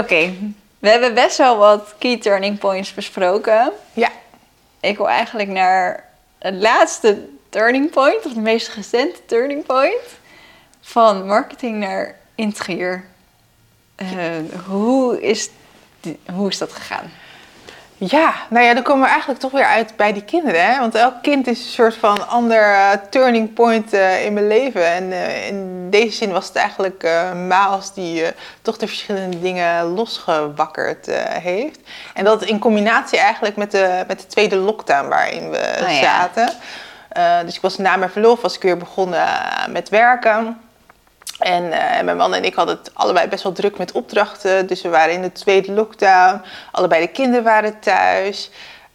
Okay. 0.00 0.54
we 0.78 0.88
hebben 0.88 1.14
best 1.14 1.36
wel 1.36 1.56
wat 1.56 1.94
key 1.98 2.16
turning 2.16 2.58
points 2.58 2.94
besproken. 2.94 3.72
Ja. 3.92 4.10
Ik 4.80 4.96
wil 4.96 5.08
eigenlijk 5.08 5.48
naar 5.48 6.08
het 6.38 6.54
laatste 6.54 7.28
turning 7.48 7.90
point, 7.90 8.26
of 8.26 8.32
de 8.32 8.40
meest 8.40 8.68
recente 8.68 9.24
turning 9.26 9.66
point, 9.66 10.18
van 10.80 11.26
marketing 11.26 11.78
naar 11.78 12.18
interieur. 12.34 13.04
Uh, 14.02 14.08
hoe, 14.66 15.22
is 15.22 15.50
die, 16.00 16.18
hoe 16.34 16.48
is 16.48 16.58
dat 16.58 16.72
gegaan? 16.72 17.10
Ja, 18.02 18.34
nou 18.48 18.64
ja, 18.64 18.74
dan 18.74 18.82
komen 18.82 19.02
we 19.02 19.08
eigenlijk 19.08 19.40
toch 19.40 19.50
weer 19.50 19.64
uit 19.64 19.96
bij 19.96 20.12
die 20.12 20.24
kinderen. 20.24 20.64
Hè? 20.64 20.78
Want 20.78 20.94
elk 20.94 21.22
kind 21.22 21.46
is 21.46 21.58
een 21.58 21.70
soort 21.70 21.96
van 21.96 22.28
ander 22.28 22.60
uh, 22.60 22.90
turning 23.10 23.52
point 23.52 23.94
uh, 23.94 24.24
in 24.24 24.32
mijn 24.32 24.46
leven. 24.46 24.86
En 24.86 25.04
uh, 25.04 25.46
in 25.46 25.90
deze 25.90 26.16
zin 26.16 26.32
was 26.32 26.46
het 26.46 26.56
eigenlijk 26.56 27.08
Maas 27.48 27.94
die 27.94 28.24
toch 28.62 28.76
de 28.76 28.86
verschillende 28.86 29.40
dingen 29.40 29.84
losgewakkerd 29.84 31.06
heeft. 31.28 31.80
En 32.14 32.24
dat 32.24 32.44
in 32.44 32.58
combinatie 32.58 33.18
eigenlijk 33.18 33.56
met 33.56 33.70
de, 33.70 34.04
met 34.08 34.20
de 34.20 34.26
tweede 34.26 34.56
lockdown 34.56 35.08
waarin 35.08 35.50
we 35.50 35.76
oh, 35.80 36.00
zaten. 36.00 36.50
Ja. 37.14 37.42
dus 37.42 37.54
ik 37.56 37.62
was 37.62 37.78
na 37.78 37.96
mijn 37.96 38.10
verlof 38.10 38.40
was 38.40 38.54
ik 38.54 38.62
weer 38.62 38.76
begonnen 38.76 39.28
met 39.68 39.88
werken. 39.88 40.69
En 41.40 41.64
uh, 41.64 42.00
mijn 42.00 42.16
man 42.16 42.34
en 42.34 42.44
ik 42.44 42.54
hadden 42.54 42.76
het 42.76 42.90
allebei 42.94 43.28
best 43.28 43.42
wel 43.42 43.52
druk 43.52 43.78
met 43.78 43.92
opdrachten. 43.92 44.66
Dus 44.66 44.82
we 44.82 44.88
waren 44.88 45.14
in 45.14 45.22
de 45.22 45.32
tweede 45.32 45.72
lockdown. 45.72 46.42
Allebei 46.70 47.06
de 47.06 47.12
kinderen 47.12 47.44
waren 47.44 47.80
thuis. 47.80 48.50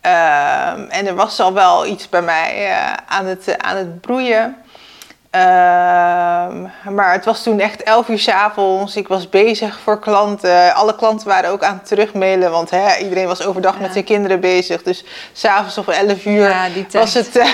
Uh, 0.05 0.95
en 0.95 1.07
er 1.07 1.15
was 1.15 1.39
al 1.39 1.53
wel 1.53 1.85
iets 1.85 2.09
bij 2.09 2.21
mij 2.21 2.69
uh, 2.69 2.93
aan, 3.05 3.25
het, 3.25 3.57
aan 3.57 3.75
het 3.75 4.01
broeien. 4.01 4.57
Ehm, 5.35 6.61
maar 6.95 7.11
het 7.11 7.25
was 7.25 7.43
toen 7.43 7.59
echt 7.59 7.83
11 7.83 8.07
uur 8.07 8.19
s 8.19 8.27
avonds. 8.27 8.95
Ik 8.95 9.07
was 9.07 9.29
bezig 9.29 9.79
voor 9.83 9.99
klanten. 9.99 10.73
Alle 10.73 10.95
klanten 10.95 11.27
waren 11.27 11.49
ook 11.49 11.63
aan 11.63 11.73
het 11.77 11.87
terugmailen. 11.87 12.51
Want 12.51 12.69
hè, 12.69 12.97
iedereen 12.97 13.27
was 13.27 13.45
overdag 13.45 13.73
Ja. 13.75 13.81
met 13.81 13.91
zijn 13.91 14.03
kinderen 14.03 14.39
bezig. 14.39 14.83
Dus 14.83 15.03
s'avonds 15.33 15.77
om 15.77 15.85
11 15.87 16.25
uur 16.25 16.49
Ja, 16.49 16.67
was 16.91 17.13
het 17.13 17.35
eh, 17.35 17.47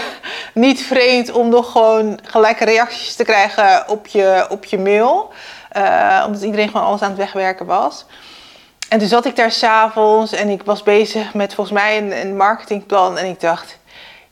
niet 0.53 0.82
vreemd 0.82 1.32
om 1.32 1.49
nog 1.49 1.71
gewoon 1.71 2.19
gelijke 2.23 2.65
reacties 2.65 3.15
te 3.15 3.23
krijgen 3.23 3.84
op 3.88 4.07
je, 4.07 4.45
op 4.49 4.65
je 4.65 4.79
mail. 4.79 5.29
Eh, 5.69 6.23
omdat 6.25 6.41
iedereen 6.41 6.69
gewoon 6.69 6.86
alles 6.86 7.01
aan 7.01 7.09
het 7.09 7.17
wegwerken 7.17 7.65
was. 7.65 8.05
En 8.89 8.99
toen 8.99 9.07
zat 9.07 9.25
ik 9.25 9.36
daar 9.36 9.51
s'avonds 9.51 10.32
en 10.32 10.49
ik 10.49 10.61
was 10.63 10.84
bezig 10.84 11.34
met 11.34 11.53
volgens 11.53 11.79
mij 11.79 11.97
een, 11.97 12.21
een 12.21 12.38
marketingplan. 12.38 13.17
En 13.17 13.25
ik 13.25 13.39
dacht, 13.39 13.77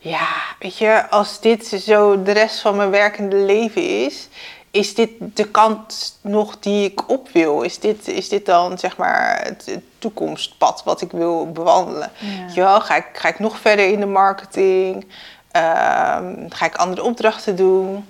ja, 0.01 0.27
weet 0.59 0.77
je, 0.77 1.09
als 1.09 1.39
dit 1.39 1.67
zo 1.67 2.23
de 2.23 2.31
rest 2.31 2.59
van 2.59 2.75
mijn 2.75 2.89
werkende 2.89 3.35
leven 3.35 4.05
is, 4.05 4.27
is 4.71 4.95
dit 4.95 5.09
de 5.19 5.47
kant 5.47 6.17
nog 6.21 6.59
die 6.59 6.91
ik 6.91 7.09
op 7.09 7.29
wil? 7.33 7.61
Is 7.61 7.79
dit, 7.79 8.07
is 8.07 8.29
dit 8.29 8.45
dan 8.45 8.77
zeg 8.77 8.97
maar 8.97 9.41
het, 9.43 9.79
toekomstpad 9.99 10.81
wat 10.85 11.01
ik 11.01 11.11
wil 11.11 11.51
bewandelen? 11.51 12.11
Ja. 12.53 12.79
Ga 12.79 12.95
ik, 12.95 13.05
ga 13.13 13.27
ik 13.27 13.39
nog 13.39 13.59
verder 13.59 13.87
in 13.87 13.99
de 13.99 14.05
marketing? 14.05 15.07
Ehm, 15.51 16.33
ga 16.49 16.65
ik 16.65 16.75
andere 16.75 17.03
opdrachten 17.03 17.55
doen? 17.55 18.05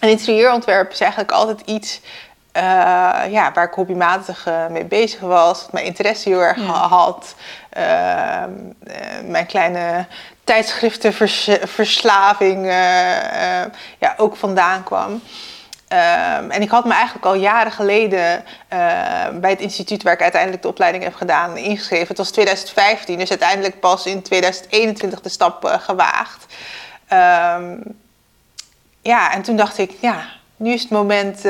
En 0.00 0.08
interieurontwerp 0.08 0.90
is 0.92 1.00
eigenlijk 1.00 1.32
altijd 1.32 1.60
iets 1.64 2.00
eh, 2.52 2.62
ja, 3.30 3.50
waar 3.54 3.64
ik 3.66 3.74
hobbymatig 3.74 4.46
eh, 4.46 4.66
mee 4.66 4.84
bezig 4.84 5.20
was. 5.20 5.66
Mijn 5.70 5.84
interesse 5.84 6.28
heel 6.28 6.40
erg 6.42 6.56
Ja. 6.56 6.64
ha- 6.64 6.88
had. 6.88 7.34
Ehm, 7.70 8.50
eh, 8.86 9.20
mijn 9.24 9.46
kleine 9.46 10.06
tijdschriftenverslaving 10.48 12.66
eh, 12.66 13.62
eh, 13.62 13.66
ja, 13.98 14.14
ook 14.16 14.36
vandaan 14.36 14.82
kwam. 14.82 15.22
Ehm, 15.88 16.50
en 16.50 16.62
ik 16.62 16.70
had 16.70 16.84
me 16.84 16.92
eigenlijk 16.92 17.26
al 17.26 17.34
jaren 17.34 17.72
geleden 17.72 18.44
eh, 18.68 19.28
bij 19.34 19.50
het 19.50 19.60
instituut 19.60 20.02
waar 20.02 20.12
ik 20.12 20.22
uiteindelijk 20.22 20.62
de 20.62 20.68
opleiding 20.68 21.04
heb 21.04 21.14
gedaan 21.14 21.56
ingeschreven. 21.56 22.08
Het 22.08 22.18
was 22.18 22.30
2015, 22.30 23.18
dus 23.18 23.30
uiteindelijk 23.30 23.80
pas 23.80 24.06
in 24.06 24.22
2021 24.22 25.20
de 25.20 25.28
stap 25.28 25.64
eh, 25.64 25.80
gewaagd. 25.80 26.46
Ehm, 27.08 27.76
ja, 29.02 29.32
en 29.32 29.42
toen 29.42 29.56
dacht 29.56 29.78
ik, 29.78 29.92
ja, 30.00 30.24
nu 30.56 30.72
is 30.72 30.82
het 30.82 30.90
moment 30.90 31.42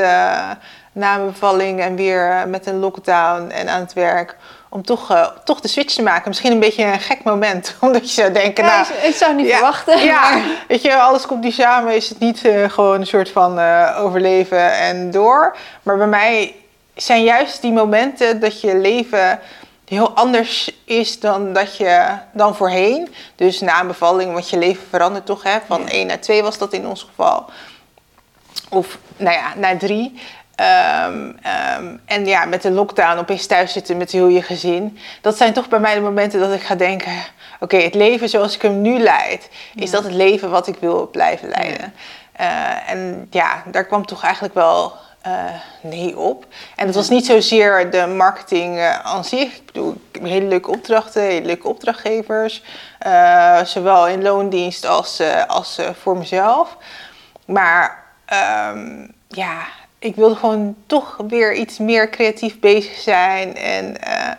na 0.92 0.92
mijn 0.92 1.26
bevalling 1.26 1.80
en 1.80 1.96
weer 1.96 2.48
met 2.48 2.66
een 2.66 2.78
lockdown 2.78 3.50
en 3.50 3.68
aan 3.68 3.80
het 3.80 3.92
werk 3.92 4.36
om 4.70 4.82
toch, 4.84 5.10
eh, 5.10 5.26
toch 5.44 5.60
de 5.60 5.68
switch 5.68 5.94
te 5.94 6.02
maken. 6.02 6.28
Misschien 6.28 6.52
een 6.52 6.60
beetje 6.60 6.84
een 6.84 7.00
gek 7.00 7.22
moment, 7.24 7.74
omdat 7.80 8.14
je 8.14 8.20
zou 8.20 8.32
denken, 8.32 8.64
Ja, 8.64 8.70
nou, 8.90 9.06
ik, 9.08 9.14
zou 9.14 9.34
niet 9.34 9.46
ja, 9.46 9.52
verwachten. 9.56 10.04
Ja, 10.04 10.30
maar- 10.30 10.42
weet 10.68 10.82
je, 10.82 10.96
alles 10.96 11.26
komt 11.26 11.44
nu 11.44 11.50
samen. 11.50 11.94
Is 11.94 12.08
het 12.08 12.18
niet 12.18 12.44
eh, 12.44 12.70
gewoon 12.70 13.00
een 13.00 13.06
soort 13.06 13.30
van 13.30 13.58
eh, 13.58 13.96
overleven 14.00 14.72
en 14.72 15.10
door. 15.10 15.56
Maar 15.82 15.96
bij 15.96 16.06
mij 16.06 16.54
zijn 16.94 17.22
juist 17.24 17.60
die 17.60 17.72
momenten 17.72 18.40
dat 18.40 18.60
je 18.60 18.76
leven 18.76 19.40
heel 19.84 20.10
anders 20.10 20.70
is 20.84 21.20
dan, 21.20 21.52
dat 21.52 21.76
je, 21.76 22.06
dan 22.32 22.56
voorheen. 22.56 23.14
Dus 23.36 23.60
na 23.60 23.80
een 23.80 23.86
bevalling, 23.86 24.32
want 24.32 24.50
je 24.50 24.58
leven 24.58 24.82
verandert 24.90 25.26
toch. 25.26 25.42
Hè? 25.42 25.58
Van 25.66 25.80
Ja. 25.80 25.88
1 25.88 26.06
naar 26.06 26.20
2 26.20 26.42
was 26.42 26.58
dat 26.58 26.72
in 26.72 26.86
ons 26.86 27.02
geval. 27.08 27.44
Of 28.68 28.98
nou 29.16 29.36
ja, 29.36 29.52
naar 29.56 29.76
3. 29.76 30.18
Ehm, 30.58 31.32
ehm, 31.42 31.96
en 32.04 32.26
ja, 32.26 32.44
met 32.44 32.62
de 32.62 32.70
lockdown 32.70 33.18
opeens 33.18 33.46
thuis 33.46 33.72
zitten 33.72 33.96
met 33.96 34.10
heel 34.10 34.28
je 34.28 34.42
gezin. 34.42 34.98
Dat 35.20 35.36
zijn 35.36 35.52
toch 35.52 35.68
bij 35.68 35.78
mij 35.78 35.94
de 35.94 36.00
momenten 36.00 36.40
dat 36.40 36.52
ik 36.52 36.62
ga 36.62 36.74
denken... 36.74 37.12
Oké, 37.60 37.76
het 37.76 37.94
leven 37.94 38.28
zoals 38.28 38.54
ik 38.54 38.62
hem 38.62 38.80
nu 38.80 38.98
leid... 38.98 39.48
is 39.74 39.90
dat 39.90 40.04
het 40.04 40.12
leven 40.12 40.50
wat 40.50 40.66
ik 40.66 40.76
wil 40.80 41.08
blijven 41.10 41.48
leiden. 41.48 41.94
Eh, 42.32 42.90
en 42.90 43.26
ja, 43.30 43.62
daar 43.66 43.84
kwam 43.84 44.06
toch 44.06 44.22
eigenlijk 44.22 44.54
wel 44.54 44.92
eh, 45.20 45.32
nee 45.80 46.18
op. 46.18 46.46
En 46.76 46.86
het 46.86 46.94
was 46.94 47.08
niet 47.08 47.26
zozeer 47.26 47.90
de 47.90 48.06
marketing 48.06 48.78
eh, 48.78 48.98
aan 48.98 49.24
zich. 49.24 49.56
Ik 49.56 49.66
bedoel, 49.66 49.90
ik 49.90 50.20
heb 50.20 50.22
hele 50.22 50.46
leuke 50.46 50.70
opdrachten, 50.70 51.22
hele 51.22 51.46
leuke 51.46 51.68
opdrachtgevers. 51.68 52.62
zowel 53.64 54.08
in 54.08 54.22
loondienst 54.22 54.86
als, 54.86 55.22
als 55.46 55.80
voor 56.02 56.16
mezelf. 56.16 56.76
Maar 57.44 58.04
ehm, 58.26 59.06
ja, 59.28 59.66
ik 59.98 60.16
wilde 60.16 60.34
gewoon 60.34 60.76
toch 60.86 61.16
weer 61.28 61.54
iets 61.54 61.78
meer 61.78 62.10
creatief 62.10 62.60
bezig 62.60 62.98
zijn. 62.98 63.56
En 63.56 64.02
eh, 64.02 64.30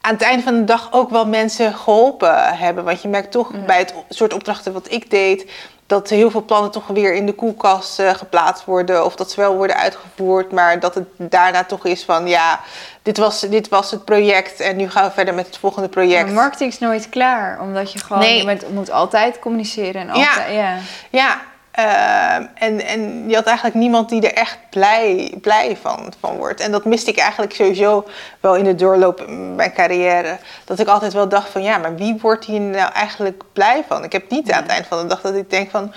aan 0.00 0.12
het 0.12 0.22
einde 0.22 0.42
van 0.42 0.54
de 0.54 0.64
dag 0.64 0.92
ook 0.92 1.10
wel 1.10 1.26
mensen 1.26 1.74
geholpen 1.74 2.56
hebben. 2.56 2.84
Want 2.84 3.02
je 3.02 3.08
merkt 3.08 3.30
toch 3.32 3.52
Ja. 3.52 3.58
bij 3.58 3.78
het 3.78 3.94
soort 4.08 4.32
opdrachten 4.32 4.72
wat 4.72 4.92
ik 4.92 5.10
deed... 5.10 5.50
dat 5.86 6.08
heel 6.08 6.30
veel 6.30 6.44
plannen 6.44 6.70
toch 6.70 6.86
weer 6.86 7.14
in 7.14 7.26
de 7.26 7.32
koelkast 7.32 7.98
eh, 7.98 8.10
geplaatst 8.14 8.64
worden... 8.64 9.04
of 9.04 9.16
dat 9.16 9.30
ze 9.30 9.40
wel 9.40 9.56
worden 9.56 9.76
uitgevoerd, 9.76 10.52
maar 10.52 10.80
dat 10.80 10.94
het 10.94 11.06
daarna 11.16 11.64
toch 11.64 11.84
is 11.84 12.04
van... 12.04 12.26
ja, 12.26 12.60
dit 13.02 13.16
was, 13.18 13.40
dit 13.40 13.68
was 13.68 13.90
het 13.90 14.04
project 14.04 14.60
en 14.60 14.76
nu 14.76 14.90
gaan 14.90 15.04
we 15.04 15.10
verder 15.10 15.34
met 15.34 15.46
het 15.46 15.58
volgende 15.58 15.88
project. 15.88 16.24
Maar 16.24 16.34
marketing 16.34 16.72
is 16.72 16.78
nooit 16.78 17.08
klaar, 17.08 17.60
omdat 17.60 17.92
je 17.92 17.98
gewoon, 17.98 18.22
Nee. 18.22 18.46
je 18.46 18.58
moet 18.72 18.90
altijd 18.90 19.38
communiceren 19.38 20.00
en 20.00 20.10
altijd, 20.10 20.54
ja. 20.54 20.76
Ja, 21.10 21.40
ehm, 21.84 22.42
en, 22.54 22.86
en 22.86 23.28
je 23.28 23.34
had 23.34 23.44
eigenlijk 23.44 23.76
niemand 23.76 24.08
die 24.08 24.22
er 24.30 24.34
echt 24.34 24.58
blij, 24.70 25.34
blij 25.40 25.76
van, 25.82 26.12
van 26.20 26.36
wordt. 26.36 26.60
En 26.60 26.70
dat 26.70 26.84
miste 26.84 27.10
ik 27.10 27.18
eigenlijk 27.18 27.54
sowieso 27.54 28.04
wel 28.40 28.54
in 28.56 28.64
de 28.64 28.74
doorloop 28.74 29.20
in 29.20 29.54
mijn 29.54 29.72
carrière. 29.72 30.38
Dat 30.64 30.78
ik 30.78 30.88
altijd 30.88 31.12
wel 31.12 31.28
dacht 31.28 31.48
van, 31.48 31.62
ja, 31.62 31.78
maar 31.78 31.96
wie 31.96 32.18
wordt 32.20 32.44
hier 32.44 32.60
nou 32.60 32.92
eigenlijk 32.92 33.42
blij 33.52 33.84
van? 33.88 34.04
Ik 34.04 34.12
heb 34.12 34.30
niet 34.30 34.52
aan 34.52 34.62
het 34.62 34.70
eind 34.70 34.86
van 34.86 34.98
de 34.98 35.06
dag 35.06 35.20
dat 35.20 35.34
ik 35.34 35.50
denk 35.50 35.70
van... 35.70 35.92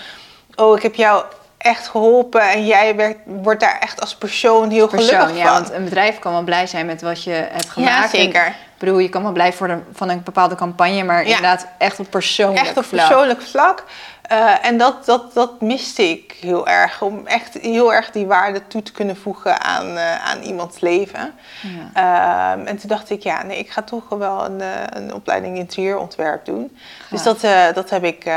oh, 0.56 0.76
ik 0.76 0.84
heb 0.84 0.96
jou 0.96 1.24
echt 1.58 1.88
geholpen 1.88 2.42
en 2.50 2.66
jij 2.66 2.96
werd, 2.96 3.18
wordt 3.26 3.60
daar 3.60 3.78
echt 3.80 4.02
als 4.02 4.16
persoon 4.16 4.70
heel 4.70 4.88
Persoon, 4.88 5.10
gelukkig 5.10 5.38
ja, 5.38 5.44
van. 5.44 5.54
want 5.54 5.72
een 5.74 5.84
bedrijf 5.84 6.20
kan 6.20 6.32
wel 6.32 6.44
blij 6.44 6.68
zijn 6.68 6.86
met 6.86 7.02
wat 7.02 7.24
je 7.24 7.32
hebt 7.32 7.70
gemaakt. 7.70 8.12
Ja, 8.12 8.20
zeker. 8.20 8.46
En, 8.46 8.52
ik 8.52 8.88
bedoel, 8.88 9.00
je 9.00 9.10
kan 9.10 9.24
wel 9.24 9.32
blij 9.32 9.54
worden 9.58 9.86
van 9.94 10.10
een 10.10 10.24
bepaalde 10.24 10.56
campagne, 10.56 11.04
maar 11.04 11.18
Ja. 11.18 11.26
inderdaad 11.26 11.68
echt 11.78 12.00
op 12.00 12.10
persoonlijk 12.10 12.66
Echt 12.66 12.78
op 12.78 12.86
vlak. 12.86 13.08
persoonlijk 13.08 13.42
vlak. 13.42 13.84
Eh, 14.22 14.66
en 14.66 14.78
dat, 14.78 15.06
dat, 15.06 15.34
dat 15.34 15.62
miste 15.62 16.10
ik 16.10 16.38
heel 16.40 16.68
erg. 16.68 17.02
Om 17.02 17.28
echt 17.28 17.54
heel 17.54 17.94
erg 17.94 18.12
die 18.12 18.26
waarde 18.26 18.68
toe 18.68 18.84
te 18.84 18.92
kunnen 18.92 19.18
voegen 19.18 19.62
aan, 19.62 19.98
eh, 19.98 20.26
aan 20.26 20.42
iemands 20.42 20.80
leven. 20.80 21.34
Ja. 21.62 22.54
Ehm, 22.54 22.68
en 22.68 22.78
toen 22.78 22.90
dacht 22.90 23.10
ik, 23.10 23.24
ja, 23.24 23.44
nee, 23.44 23.58
ik 23.58 23.70
ga 23.70 23.82
toch 23.82 24.10
wel 24.10 24.46
een, 24.46 24.62
eh, 24.62 24.70
een 24.90 25.14
opleiding 25.14 25.58
interieurontwerp 25.58 26.46
doen. 26.46 26.78
Dus 27.10 27.24
dat, 27.24 27.42
dat 27.74 27.90
heb 27.90 28.04
ik 28.04 28.32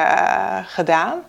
gedaan. 0.65 1.23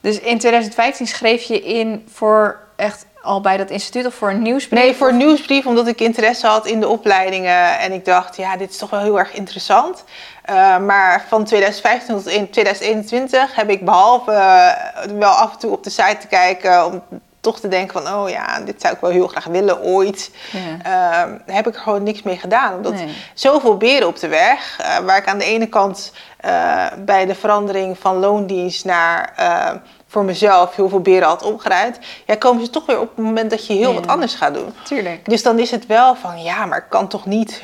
Dus 0.00 0.20
in 0.20 0.38
2015 0.38 1.06
schreef 1.06 1.42
je 1.42 1.62
in 1.62 2.04
voor 2.12 2.58
echt 2.76 3.06
al 3.28 3.40
bij 3.40 3.56
dat 3.56 3.70
instituut 3.70 4.06
of 4.06 4.14
voor 4.14 4.30
een 4.30 4.42
nieuwsbrief? 4.42 4.80
Nee, 4.80 4.94
voor 4.94 5.08
een 5.08 5.16
nieuwsbrief, 5.16 5.66
omdat 5.66 5.86
ik 5.86 6.00
interesse 6.00 6.46
had 6.46 6.66
in 6.66 6.80
de 6.80 6.88
opleidingen. 6.88 7.78
En 7.78 7.92
ik 7.92 8.04
dacht, 8.04 8.36
ja, 8.36 8.56
dit 8.56 8.70
is 8.70 8.76
toch 8.76 8.90
wel 8.90 9.00
heel 9.00 9.18
erg 9.18 9.32
interessant. 9.32 10.04
Eh, 10.42 10.78
maar 10.78 11.24
van 11.28 11.44
2015 11.44 12.16
tot 12.16 12.26
in 12.26 12.50
2021 12.50 13.54
heb 13.54 13.70
ik 13.70 13.84
behalve 13.84 14.32
eh, 14.32 15.10
wel 15.18 15.30
af 15.30 15.52
en 15.52 15.58
toe 15.58 15.72
op 15.72 15.84
de 15.84 15.90
site 15.90 16.16
te 16.20 16.26
kijken... 16.26 16.86
om 16.86 17.02
toch 17.40 17.60
te 17.60 17.68
denken 17.68 18.02
van, 18.02 18.14
oh 18.14 18.28
ja, 18.28 18.60
dit 18.60 18.80
zou 18.80 18.94
ik 18.94 19.00
wel 19.00 19.10
heel 19.10 19.26
graag 19.26 19.44
willen 19.44 19.82
ooit... 19.82 20.30
Ja. 20.52 21.22
Ehm, 21.22 21.38
heb 21.46 21.66
ik 21.66 21.74
er 21.74 21.80
gewoon 21.80 22.02
niks 22.02 22.22
mee 22.22 22.36
gedaan. 22.36 22.74
Omdat 22.74 22.92
Nee. 22.92 23.14
zoveel 23.34 23.76
beren 23.76 24.08
op 24.08 24.18
de 24.20 24.28
weg, 24.28 24.78
eh, 24.80 24.98
waar 24.98 25.16
ik 25.16 25.28
aan 25.28 25.38
de 25.38 25.44
ene 25.44 25.66
kant 25.66 26.12
bij 26.98 27.26
de 27.26 27.34
verandering 27.34 27.98
van 27.98 28.16
loondienst 28.16 28.84
naar 28.84 29.32
eh, 29.36 29.70
voor 30.08 30.24
mezelf 30.24 30.76
heel 30.76 30.88
veel 30.88 31.00
beren 31.00 31.28
had 31.28 31.42
omgeruid, 31.42 31.98
ja, 32.26 32.34
komen 32.34 32.64
ze 32.64 32.70
toch 32.70 32.86
weer 32.86 33.00
op 33.00 33.16
het 33.16 33.24
moment 33.24 33.50
dat 33.50 33.66
je 33.66 33.72
heel 33.72 33.88
Ja. 33.92 33.94
wat 33.94 34.06
anders 34.06 34.34
gaat 34.34 34.54
doen. 34.54 34.74
Tuurlijk. 34.84 35.24
Dus 35.24 35.42
dan 35.42 35.58
is 35.58 35.70
het 35.70 35.86
wel 35.86 36.14
van 36.16 36.42
ja, 36.42 36.66
maar 36.66 36.78
ik 36.78 36.88
kan 36.88 37.08
toch 37.08 37.26
niet 37.26 37.62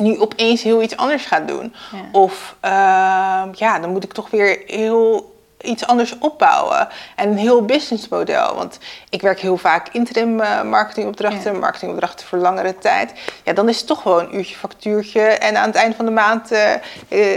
nu 0.00 0.20
opeens 0.20 0.62
heel 0.62 0.82
iets 0.82 0.96
anders 0.96 1.26
gaan 1.26 1.46
doen. 1.46 1.74
Ja. 1.92 1.98
Of 2.12 2.56
ehm, 2.60 3.48
ja, 3.52 3.78
dan 3.80 3.90
moet 3.90 4.04
ik 4.04 4.12
toch 4.12 4.30
weer 4.30 4.62
heel 4.66 5.36
iets 5.60 5.86
anders 5.86 6.18
opbouwen. 6.18 6.88
En 7.16 7.28
een 7.28 7.36
heel 7.38 7.64
businessmodel. 7.64 8.54
Want 8.54 8.78
ik 9.10 9.20
werk 9.20 9.40
heel 9.40 9.56
vaak 9.56 9.88
interim 9.92 10.40
eh, 10.40 10.62
marketingopdrachten, 10.62 11.58
marketingopdrachten 11.58 12.26
voor 12.26 12.38
langere 12.38 12.78
tijd. 12.78 13.12
Ja, 13.44 13.52
dan 13.52 13.68
is 13.68 13.78
het 13.78 13.86
toch 13.86 14.02
gewoon 14.02 14.24
een 14.24 14.36
uurtje 14.36 14.56
factuurtje. 14.56 15.20
En 15.20 15.56
aan 15.56 15.66
het 15.66 15.76
eind 15.76 15.96
van 15.96 16.04
de 16.04 16.10
maand 16.10 16.50
eh, 16.52 16.72
eh, 16.74 16.80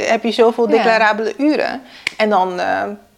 heb 0.09 0.23
je 0.23 0.31
zoveel 0.31 0.69
Ja. 0.69 0.75
declarabele 0.75 1.33
uren. 1.37 1.81
En 2.17 2.29
dan 2.29 2.59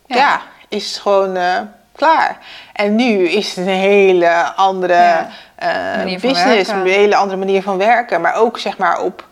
Ja. 0.07 0.41
Is 0.73 0.87
het 0.87 1.01
gewoon 1.01 1.35
eh, 1.35 1.59
klaar. 1.95 2.37
En 2.73 2.95
nu 2.95 3.27
is 3.27 3.47
het 3.47 3.57
een 3.57 3.73
hele 3.73 4.43
andere 4.55 4.93
Ja. 4.93 5.29
eh, 5.55 6.19
business, 6.21 6.69
een 6.69 6.85
hele 6.85 7.15
andere 7.15 7.39
manier 7.39 7.61
van 7.61 7.77
werken. 7.77 8.21
Maar 8.21 8.35
ook 8.35 8.59
zeg 8.59 8.77
maar 8.77 9.01
op 9.01 9.25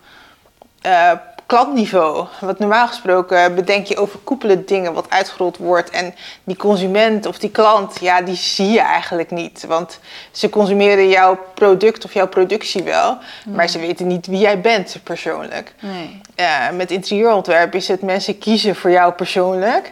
eh, 0.82 1.12
klantniveau. 1.46 2.28
Want 2.40 2.60
normaal 2.60 2.88
gesproken 2.88 3.56
bedenk 3.56 3.86
je 3.86 3.98
overkoepelende 3.98 4.64
dingen 4.66 4.94
wat 4.94 5.10
uitgerold 5.10 5.58
wordt. 5.58 5.90
En 5.90 6.16
die 6.44 6.56
consument 6.56 7.26
of 7.26 7.38
die 7.40 7.50
klant, 7.52 7.98
ja, 8.00 8.22
die 8.22 8.36
zie 8.36 8.70
je 8.70 8.80
eigenlijk 8.80 9.32
niet. 9.32 9.66
Want 9.68 10.00
ze 10.32 10.50
consumeren 10.50 11.10
jouw 11.10 11.40
product 11.54 12.06
of 12.06 12.14
jouw 12.14 12.28
productie 12.28 12.84
wel. 12.84 13.18
Maar 13.46 13.70
ze 13.70 13.80
weten 13.80 14.08
niet 14.08 14.28
wie 14.28 14.40
jij 14.40 14.62
bent 14.62 14.98
persoonlijk. 15.04 15.74
Nee. 15.80 16.22
Eh, 16.36 16.70
met 16.74 16.92
interieurontwerp 16.92 17.76
is 17.76 17.88
het 17.88 18.02
mensen 18.02 18.38
kiezen 18.38 18.76
voor 18.76 18.92
jou 18.92 19.12
persoonlijk. 19.14 19.92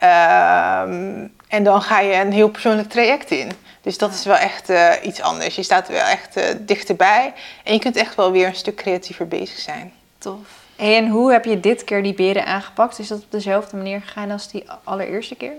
Ehm, 0.00 1.26
En 1.48 1.64
dan 1.64 1.82
ga 1.82 2.00
je 2.00 2.14
een 2.14 2.32
heel 2.32 2.48
persoonlijk 2.48 2.88
traject 2.88 3.30
in. 3.30 3.50
Dus 3.82 3.98
dat 3.98 4.12
is 4.12 4.24
wel 4.24 4.36
echt 4.36 4.68
eh, 4.68 4.90
iets 5.02 5.20
anders. 5.20 5.56
Je 5.56 5.62
staat 5.62 5.88
wel 5.88 6.04
echt 6.04 6.36
uh, 6.36 6.44
dichterbij. 6.58 7.32
En 7.64 7.72
je 7.72 7.78
kunt 7.78 7.96
echt 7.96 8.14
wel 8.14 8.32
weer 8.32 8.46
een 8.46 8.54
stuk 8.54 8.76
creatiever 8.76 9.28
bezig 9.28 9.58
zijn. 9.58 9.92
Tof. 10.18 10.38
En 10.76 11.08
hoe 11.08 11.32
heb 11.32 11.44
je 11.44 11.60
dit 11.60 11.84
keer 11.84 12.02
die 12.02 12.14
beren 12.14 12.46
aangepakt? 12.46 12.98
Is 12.98 13.08
dat 13.08 13.18
op 13.18 13.30
dezelfde 13.30 13.76
manier 13.76 14.00
gegaan 14.00 14.30
als 14.30 14.48
die 14.50 14.64
allereerste 14.84 15.34
keer? 15.34 15.52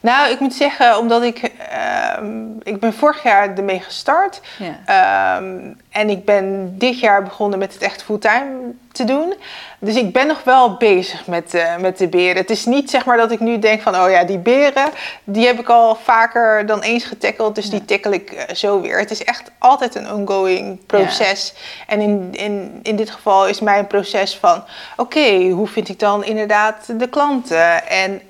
Nou, 0.00 0.30
ik 0.30 0.40
moet 0.40 0.54
zeggen, 0.54 0.98
omdat 0.98 1.22
ik... 1.22 1.52
Uh, 1.72 2.28
ik 2.62 2.80
ben 2.80 2.92
vorig 2.92 3.22
jaar 3.22 3.56
ermee 3.56 3.80
gestart. 3.80 4.40
Ja. 4.58 5.36
Um, 5.36 5.80
en 5.90 6.10
ik 6.10 6.24
ben 6.24 6.78
dit 6.78 7.00
jaar 7.00 7.22
begonnen 7.22 7.58
met 7.58 7.72
het 7.72 7.82
echt 7.82 8.02
fulltime 8.02 8.72
te 8.92 9.04
doen. 9.04 9.34
Dus 9.78 9.96
ik 9.96 10.12
ben 10.12 10.26
nog 10.26 10.44
wel 10.44 10.76
bezig 10.76 11.26
met, 11.26 11.54
uh, 11.54 11.76
met 11.76 11.98
de 11.98 12.08
beren. 12.08 12.36
Het 12.36 12.50
is 12.50 12.64
niet 12.64 12.90
zeg 12.90 13.04
maar 13.04 13.16
dat 13.16 13.30
ik 13.30 13.40
nu 13.40 13.58
denk 13.58 13.82
van... 13.82 13.96
oh 13.96 14.10
ja, 14.10 14.24
die 14.24 14.38
beren, 14.38 14.90
die 15.24 15.46
heb 15.46 15.58
ik 15.58 15.68
al 15.68 15.94
vaker 15.94 16.66
dan 16.66 16.80
eens 16.80 17.04
getackeld. 17.04 17.54
Dus 17.54 17.64
ja. 17.64 17.70
die 17.70 17.84
tackle 17.84 18.14
ik 18.14 18.32
uh, 18.32 18.54
zo 18.54 18.80
weer. 18.80 18.98
Het 18.98 19.10
is 19.10 19.24
echt 19.24 19.50
altijd 19.58 19.94
een 19.94 20.12
ongoing 20.12 20.86
proces. 20.86 21.52
Ja. 21.54 21.94
En 21.94 22.00
in, 22.00 22.28
in, 22.32 22.80
in 22.82 22.96
dit 22.96 23.10
geval 23.10 23.48
is 23.48 23.60
mijn 23.60 23.86
proces 23.86 24.36
van... 24.36 24.64
oké, 24.96 25.18
okay, 25.18 25.50
hoe 25.50 25.68
vind 25.68 25.88
ik 25.88 25.98
dan 25.98 26.24
inderdaad 26.24 26.98
de 26.98 27.08
klanten? 27.08 27.88
En... 27.88 28.22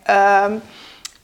Um, 0.44 0.62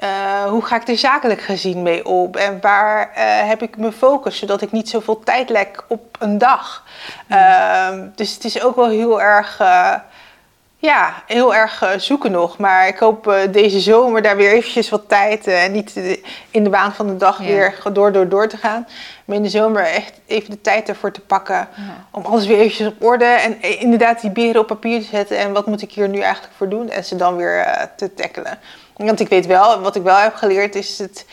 uh, 0.04 0.44
hoe 0.44 0.64
ga 0.64 0.76
ik 0.76 0.88
er 0.88 0.98
zakelijk 0.98 1.40
gezien 1.40 1.82
mee 1.82 2.06
op? 2.06 2.36
En 2.36 2.58
waar 2.60 3.10
uh, 3.10 3.48
heb 3.48 3.62
ik 3.62 3.76
mijn 3.76 3.92
focus, 3.92 4.38
zodat 4.38 4.62
ik 4.62 4.72
niet 4.72 4.88
zoveel 4.88 5.20
tijd 5.20 5.48
lek 5.48 5.84
op 5.88 6.16
een 6.18 6.38
dag? 6.38 6.84
Mm. 7.26 7.36
Uh, 7.36 7.88
dus 8.14 8.34
het 8.34 8.44
is 8.44 8.62
ook 8.62 8.76
wel 8.76 8.88
heel 8.88 9.22
erg, 9.22 9.60
uh, 9.60 9.94
ja, 10.76 11.14
heel 11.26 11.54
erg 11.54 11.94
zoeken 11.96 12.30
nog. 12.30 12.58
Maar 12.58 12.86
ik 12.86 12.98
hoop 12.98 13.36
deze 13.50 13.80
zomer 13.80 14.22
daar 14.22 14.36
weer 14.36 14.52
eventjes 14.52 14.88
wat 14.88 15.08
tijd 15.08 15.46
en 15.46 15.72
niet 15.72 16.18
in 16.50 16.64
de 16.64 16.70
baan 16.70 16.92
van 16.92 17.06
de 17.06 17.16
dag 17.16 17.38
ja. 17.38 17.46
weer 17.46 17.74
door, 17.92 18.12
door, 18.12 18.28
door 18.28 18.48
te 18.48 18.56
gaan. 18.56 18.86
Maar 19.24 19.36
in 19.36 19.42
de 19.42 19.48
zomer 19.48 19.82
echt 19.82 20.12
even 20.26 20.50
de 20.50 20.60
tijd 20.60 20.88
ervoor 20.88 21.12
te 21.12 21.20
pakken 21.20 21.68
ja. 21.76 22.06
om 22.10 22.24
alles 22.24 22.46
weer 22.46 22.58
eventjes 22.58 22.86
op 22.86 23.04
orde 23.04 23.24
en 23.24 23.62
inderdaad 23.62 24.20
die 24.20 24.30
beren 24.30 24.60
op 24.60 24.66
papier 24.66 25.00
te 25.00 25.06
zetten. 25.06 25.38
En 25.38 25.52
wat 25.52 25.66
moet 25.66 25.82
ik 25.82 25.92
hier 25.92 26.08
nu 26.08 26.20
eigenlijk 26.20 26.54
voor 26.56 26.68
doen? 26.68 26.90
En 26.90 27.04
ze 27.04 27.16
dan 27.16 27.36
weer 27.36 27.88
te 27.96 28.14
tackelen. 28.14 28.58
Want 29.06 29.20
ik 29.20 29.28
weet 29.28 29.46
wel, 29.46 29.80
wat 29.80 29.96
ik 29.96 30.02
wel 30.02 30.16
heb 30.16 30.34
geleerd 30.34 30.74
is 30.74 30.98
het. 30.98 31.26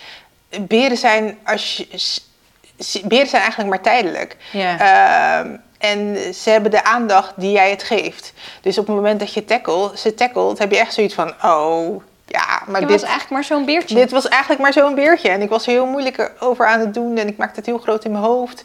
Beren 0.62 0.98
zijn, 0.98 1.38
als 1.44 1.76
je, 1.76 3.02
beren 3.06 3.28
zijn 3.28 3.42
eigenlijk 3.42 3.70
maar 3.70 3.82
tijdelijk. 3.82 4.38
Ja. 4.52 5.44
Uh, 5.44 5.52
en 5.78 6.34
ze 6.34 6.50
hebben 6.50 6.72
de 6.72 6.84
aandacht 6.84 7.34
die 7.36 7.52
jij 7.52 7.70
het 7.70 7.84
geeft. 7.84 8.34
Dus 8.62 8.78
op 8.78 8.88
het 8.88 8.96
moment 8.96 9.20
dat 9.20 9.34
je 9.34 9.46
tackle, 9.46 9.92
ze 9.96 10.14
tackelt, 10.14 10.58
heb 10.58 10.72
je 10.72 10.78
echt 10.78 10.94
zoiets 10.94 11.14
van: 11.14 11.34
oh, 11.44 12.02
ja, 12.26 12.62
maar 12.68 12.82
dit 12.82 12.90
was 12.90 13.02
eigenlijk 13.02 13.32
maar 13.32 13.44
zo'n 13.44 13.66
beertje. 13.66 13.96
Dit 13.96 14.12
was 14.12 14.28
eigenlijk 14.28 14.62
maar 14.62 14.74
zo'n 14.74 14.96
beertje. 14.96 15.30
En 15.30 15.42
ik 15.42 15.50
was 15.50 15.66
er 15.66 15.72
heel 15.72 15.86
moeilijk 15.86 16.32
over 16.40 16.68
aan 16.68 16.80
het 16.80 16.94
doen 16.94 17.18
en 17.18 17.28
ik 17.28 17.38
maakte 17.38 17.56
het 17.56 17.66
heel 17.66 17.78
groot 17.78 18.06
in 18.06 18.12
mijn 18.12 18.24
hoofd. 18.24 18.64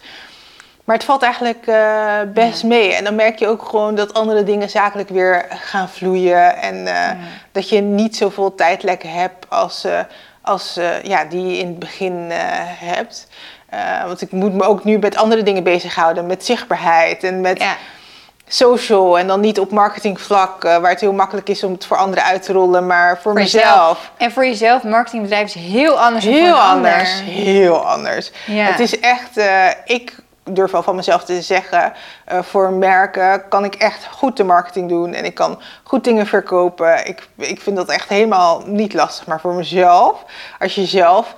Maar 0.90 0.98
het 0.98 1.08
valt 1.08 1.22
eigenlijk 1.22 1.66
uh, 1.66 2.20
best 2.34 2.62
ja. 2.62 2.68
mee. 2.68 2.94
En 2.94 3.04
dan 3.04 3.14
merk 3.14 3.38
je 3.38 3.46
ook 3.46 3.62
gewoon 3.62 3.94
dat 3.94 4.14
andere 4.14 4.44
dingen 4.44 4.70
zakelijk 4.70 5.08
weer 5.08 5.46
gaan 5.50 5.88
vloeien. 5.88 6.56
En 6.56 6.74
uh, 6.74 6.84
ja. 6.84 7.16
dat 7.52 7.68
je 7.68 7.80
niet 7.80 8.16
zoveel 8.16 8.54
tijdlekken 8.54 9.12
hebt 9.12 9.46
als, 9.48 9.84
uh, 9.84 10.00
als 10.42 10.78
ja, 11.02 11.24
die 11.24 11.46
je 11.46 11.58
in 11.58 11.66
het 11.66 11.78
begin 11.78 12.26
hebt. 12.78 13.28
want 14.06 14.20
ik 14.20 14.30
moet 14.30 14.54
me 14.54 14.62
ook 14.62 14.84
nu 14.84 14.98
met 14.98 15.16
andere 15.16 15.42
dingen 15.42 15.62
bezighouden. 15.62 16.26
Met 16.26 16.44
zichtbaarheid 16.44 17.24
en 17.24 17.40
met 17.40 17.58
ja. 17.58 17.76
social. 18.48 19.18
En 19.18 19.26
dan 19.26 19.40
niet 19.40 19.60
op 19.60 19.70
marketingvlak, 19.70 20.62
waar 20.62 20.90
het 20.90 21.00
heel 21.00 21.12
makkelijk 21.12 21.48
is 21.48 21.64
om 21.64 21.72
het 21.72 21.86
voor 21.86 21.96
anderen 21.96 22.24
uit 22.24 22.42
te 22.42 22.52
rollen. 22.52 22.86
Maar 22.86 23.12
voor, 23.12 23.22
voor 23.22 23.32
mezelf. 23.32 23.64
Jezelf. 23.64 24.10
En 24.16 24.32
voor 24.32 24.44
jezelf, 24.44 24.82
marketingbedrijf 24.82 25.44
is 25.44 25.54
heel 25.54 26.00
anders 26.00 26.24
dan 26.24 26.34
Heel 26.34 26.54
voor 26.54 26.60
anders. 26.60 27.18
ander. 27.18 27.34
Heel 27.34 27.86
anders. 27.86 28.30
Het 28.46 28.80
is 28.80 29.00
echt... 29.00 29.40
ik 29.84 30.14
durf 30.54 30.70
wel 30.70 30.82
van 30.82 30.96
mezelf 30.96 31.24
te 31.24 31.42
zeggen, 31.42 31.92
uh, 32.32 32.42
voor 32.42 32.72
merken 32.72 33.48
kan 33.48 33.64
ik 33.64 33.74
echt 33.74 34.06
goed 34.10 34.36
de 34.36 34.44
marketing 34.44 34.88
doen 34.88 35.14
en 35.14 35.24
ik 35.24 35.34
kan 35.34 35.60
goed 35.82 36.04
dingen 36.04 36.26
verkopen. 36.26 37.06
Ik, 37.06 37.28
ik 37.36 37.60
vind 37.60 37.76
dat 37.76 37.88
echt 37.88 38.08
helemaal 38.08 38.62
niet 38.66 38.94
lastig, 38.94 39.26
maar 39.26 39.40
voor 39.40 39.54
mezelf, 39.54 40.24
als 40.58 40.74
je 40.74 40.86
zelf 40.86 41.34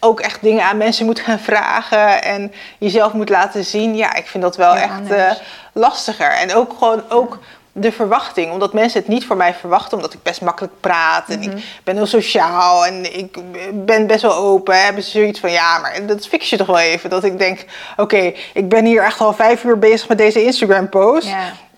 ook 0.00 0.20
echt 0.20 0.42
dingen 0.42 0.64
aan 0.64 0.76
mensen 0.76 1.06
moet 1.06 1.20
gaan 1.20 1.38
vragen 1.38 2.22
en 2.22 2.52
jezelf 2.78 3.12
moet 3.12 3.28
laten 3.28 3.64
zien, 3.64 3.96
ja, 3.96 4.14
ik 4.14 4.26
vind 4.26 4.42
dat 4.42 4.56
wel 4.56 4.74
Ja, 4.74 4.82
echt 4.82 5.00
uh, 5.00 5.10
anders. 5.10 5.42
lastiger. 5.72 6.30
En 6.30 6.54
ook 6.54 6.72
gewoon 6.78 7.02
ook 7.08 7.38
de 7.72 7.92
verwachting, 7.92 8.52
omdat 8.52 8.72
mensen 8.72 9.00
het 9.00 9.08
niet 9.08 9.26
voor 9.26 9.36
mij 9.36 9.54
verwachten, 9.54 9.96
omdat 9.96 10.12
ik 10.12 10.22
best 10.22 10.40
makkelijk 10.40 10.72
praat 10.80 11.28
en 11.28 11.38
Mhm. 11.38 11.50
ik 11.56 11.64
ben 11.84 11.96
heel 11.96 12.06
sociaal 12.06 12.86
en 12.86 13.18
ik 13.18 13.36
ben 13.72 14.06
best 14.06 14.22
wel 14.22 14.34
open. 14.34 14.84
Hebben 14.84 15.02
ze 15.02 15.10
zoiets 15.10 15.40
van 15.40 15.50
ja, 15.50 15.78
maar 15.78 16.06
dat 16.06 16.26
fix 16.26 16.50
je 16.50 16.56
toch 16.56 16.66
wel 16.66 16.78
even. 16.78 17.10
Dat 17.10 17.24
ik 17.24 17.38
denk, 17.38 17.64
oké, 17.96 18.32
ik 18.54 18.68
ben 18.68 18.84
hier 18.84 19.02
echt 19.02 19.20
al 19.20 19.32
vijf 19.32 19.64
uur 19.64 19.78
bezig 19.78 20.08
met 20.08 20.18
deze 20.18 20.44
Instagram-post 20.44 21.28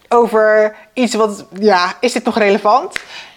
over 0.09 0.76
iets 0.93 1.14
wat, 1.14 1.45
ja, 1.59 1.93
is 2.01 2.12
dit 2.12 2.24
nog 2.24 2.38
relevant? 2.38 2.97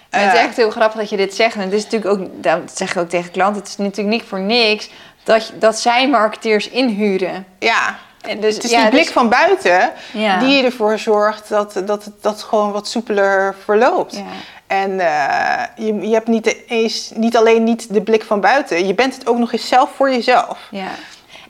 Het 0.09 0.33
is 0.33 0.39
echt 0.39 0.55
heel 0.55 0.69
grappig 0.71 0.99
dat 0.99 1.09
je 1.09 1.17
dit 1.17 1.35
zegt. 1.35 1.55
En 1.55 1.61
het 1.61 1.73
is 1.73 1.83
natuurlijk 1.83 2.11
ook, 2.11 2.27
dat 2.43 2.59
zeg 2.73 2.91
ik 2.91 2.97
ook 2.97 3.09
tegen 3.09 3.31
klanten, 3.31 3.61
het 3.61 3.69
is 3.69 3.77
natuurlijk 3.77 4.07
niet 4.17 4.23
voor 4.27 4.39
niks 4.39 4.89
dat, 5.23 5.51
dat 5.59 5.79
zij 5.79 6.09
marketeers 6.09 6.69
inhuren. 6.69 7.45
ja. 7.59 7.95
En 8.27 8.39
dus, 8.39 8.55
Het 8.55 8.63
is 8.63 8.71
ja, 8.71 8.81
die 8.81 8.89
blik 8.89 9.03
dus- 9.03 9.13
van 9.13 9.29
buiten 9.29 9.91
Ja. 10.13 10.39
die 10.39 10.63
ervoor 10.63 10.99
zorgt 10.99 11.49
dat, 11.49 11.81
dat 11.85 12.03
het 12.03 12.13
dat 12.21 12.43
gewoon 12.43 12.71
wat 12.71 12.87
soepeler 12.87 13.55
verloopt. 13.63 14.15
Ja. 14.15 14.23
En 14.67 14.99
eh, 14.99 15.63
je, 15.85 16.07
je 16.07 16.13
hebt 16.13 16.27
niet 16.27 16.55
eens, 16.67 17.11
niet 17.15 17.37
alleen 17.37 17.63
niet 17.63 17.93
de 17.93 18.01
blik 18.01 18.23
van 18.23 18.41
buiten, 18.41 18.87
je 18.87 18.93
bent 18.93 19.15
het 19.15 19.27
ook 19.27 19.37
nog 19.37 19.53
eens 19.53 19.67
zelf 19.67 19.89
voor 19.95 20.09
jezelf. 20.11 20.59
Ja. 20.71 20.87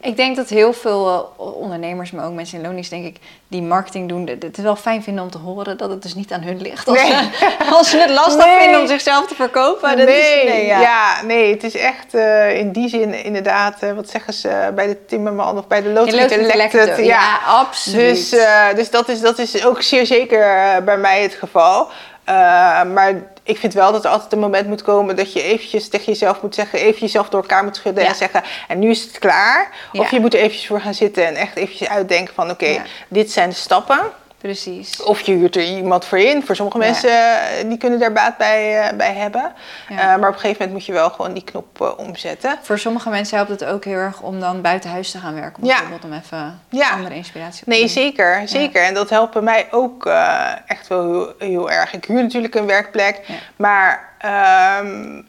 Ik 0.06 0.18
denk 0.18 0.36
dat 0.36 0.50
heel 0.50 0.74
veel 0.74 1.32
eh, 1.40 1.46
ondernemers, 1.56 2.12
maar 2.12 2.26
ook 2.26 2.34
mensen 2.34 2.58
in 2.58 2.64
loondienst, 2.64 2.90
denk 2.90 3.06
ik, 3.06 3.18
die 3.48 3.62
marketing 3.62 4.10
doen, 4.10 4.28
het 4.28 4.44
het 4.44 4.62
wel 4.62 4.76
fijn 4.76 5.04
vinden 5.04 5.24
om 5.24 5.30
te 5.30 5.38
horen 5.38 5.78
dat 5.78 5.90
het 5.90 6.02
dus 6.02 6.16
niet 6.16 6.32
aan 6.32 6.42
hun 6.42 6.62
ligt. 6.62 6.88
Als, 6.88 7.02
Nee. 7.02 7.12
ze, 7.12 7.56
als 7.78 7.90
ze 7.90 7.98
het 7.98 8.10
lastig 8.10 8.46
Nee. 8.46 8.60
vinden 8.60 8.80
om 8.80 8.88
zichzelf 8.88 9.28
te 9.28 9.36
verkopen. 9.36 9.98
Dat 9.98 10.08
nee, 10.08 10.44
is, 10.44 10.50
nee, 10.52 10.66
ja. 10.66 10.80
ja. 10.80 11.22
nee, 11.24 11.54
het 11.54 11.64
is 11.64 11.76
echt 11.76 12.14
eh, 12.14 12.58
in 12.58 12.72
die 12.72 12.90
zin 12.90 13.24
inderdaad, 13.24 13.82
eh, 13.82 13.92
wat 13.92 14.10
zeggen 14.10 14.34
ze 14.34 14.72
bij 14.76 14.88
de 14.88 15.06
Timmerman 15.06 15.58
of 15.58 15.68
bij 15.68 15.82
de 15.82 15.90
Elected. 15.90 16.56
lekker 16.56 17.04
Ja, 17.04 17.40
absoluut. 17.48 18.30
Dus, 18.30 18.30
dus, 18.76 18.90
dat, 18.90 19.10
is, 19.10 19.22
dat 19.22 19.40
is 19.40 19.66
ook 19.66 19.82
zeer 19.82 20.06
zeker 20.06 20.40
bij 20.84 20.98
mij 20.98 21.22
het 21.22 21.34
geval. 21.34 21.90
Eh, 22.26 22.84
maar 22.84 23.14
ik 23.44 23.58
vind 23.58 23.74
wel 23.74 23.92
dat 23.92 24.04
er 24.06 24.10
altijd 24.12 24.32
een 24.32 24.40
moment 24.40 24.68
moet 24.68 24.82
komen 24.82 25.16
dat 25.16 25.34
je 25.34 25.44
eventjes 25.44 25.90
tegen 25.90 26.06
jezelf 26.06 26.42
moet 26.42 26.56
zeggen, 26.56 26.80
even 26.80 27.00
jezelf 27.00 27.30
door 27.30 27.42
elkaar 27.42 27.64
moet 27.64 27.76
schudden 27.76 28.04
Ja. 28.04 28.10
en 28.10 28.16
zeggen, 28.16 28.44
en 28.68 28.80
nu 28.80 28.90
is 28.90 29.02
het 29.04 29.20
klaar. 29.20 29.70
Ja. 29.92 30.00
Of 30.00 30.12
je 30.12 30.20
moet 30.20 30.34
er 30.34 30.40
eventjes 30.40 30.68
voor 30.68 30.82
gaan 30.82 30.94
zitten 30.94 31.28
en 31.28 31.36
echt 31.36 31.56
eventjes 31.56 31.88
uitdenken 31.90 32.34
van, 32.34 32.50
oké, 32.50 32.82
dit 33.08 33.32
zijn 33.32 33.50
de 33.50 33.56
stappen. 33.56 34.00
Precies. 34.46 35.04
Of 35.04 35.22
je 35.22 35.32
huurt 35.32 35.56
er 35.56 35.64
iemand 35.64 36.06
voor 36.06 36.20
in. 36.20 36.44
Voor 36.46 36.56
sommige 36.56 36.78
Ja. 36.78 36.84
mensen 36.86 37.10
eh, 37.10 37.70
die 37.70 37.78
kunnen 37.78 38.00
daar 38.00 38.12
baat 38.12 38.38
bij, 38.38 38.80
eh, 38.82 38.98
bij 38.98 39.14
hebben. 39.14 39.54
Ja. 39.90 39.98
Eh, 40.00 40.06
maar 40.06 40.30
op 40.30 40.34
een 40.36 40.40
gegeven 40.40 40.52
moment 40.52 40.72
moet 40.72 40.86
je 40.86 40.92
wel 40.92 41.10
gewoon 41.10 41.34
die 41.34 41.44
knop 41.44 41.96
omzetten. 41.98 42.58
Voor 42.62 42.80
sommige 42.80 43.10
mensen 43.10 43.36
helpt 43.38 43.52
het 43.52 43.66
ook 43.66 43.86
heel 43.86 43.98
erg 43.98 44.22
om 44.22 44.40
dan 44.40 44.62
buiten 44.62 44.90
huis 44.90 45.12
te 45.12 45.18
gaan 45.18 45.34
werken. 45.34 45.66
Ja. 45.66 45.74
Bijvoorbeeld 45.74 46.04
om 46.04 46.14
even 46.14 46.60
andere 46.94 47.16
inspiratie 47.16 47.66
op 47.66 47.72
te 47.74 47.80
Nee, 47.80 47.88
zeker. 47.88 48.48
zeker. 48.48 48.84
En 48.84 48.94
dat 48.94 49.10
helpt 49.10 49.34
bij 49.34 49.42
mij 49.42 49.68
ook 49.72 50.06
echt 50.66 50.88
wel 50.88 51.04
heel, 51.12 51.34
heel 51.38 51.72
erg. 51.72 51.94
Ik 51.94 52.06
huur 52.06 52.22
natuurlijk 52.22 52.56
een 52.56 52.66
werkplek. 52.66 53.22
Maar 53.56 54.10
ehm, 54.18 55.22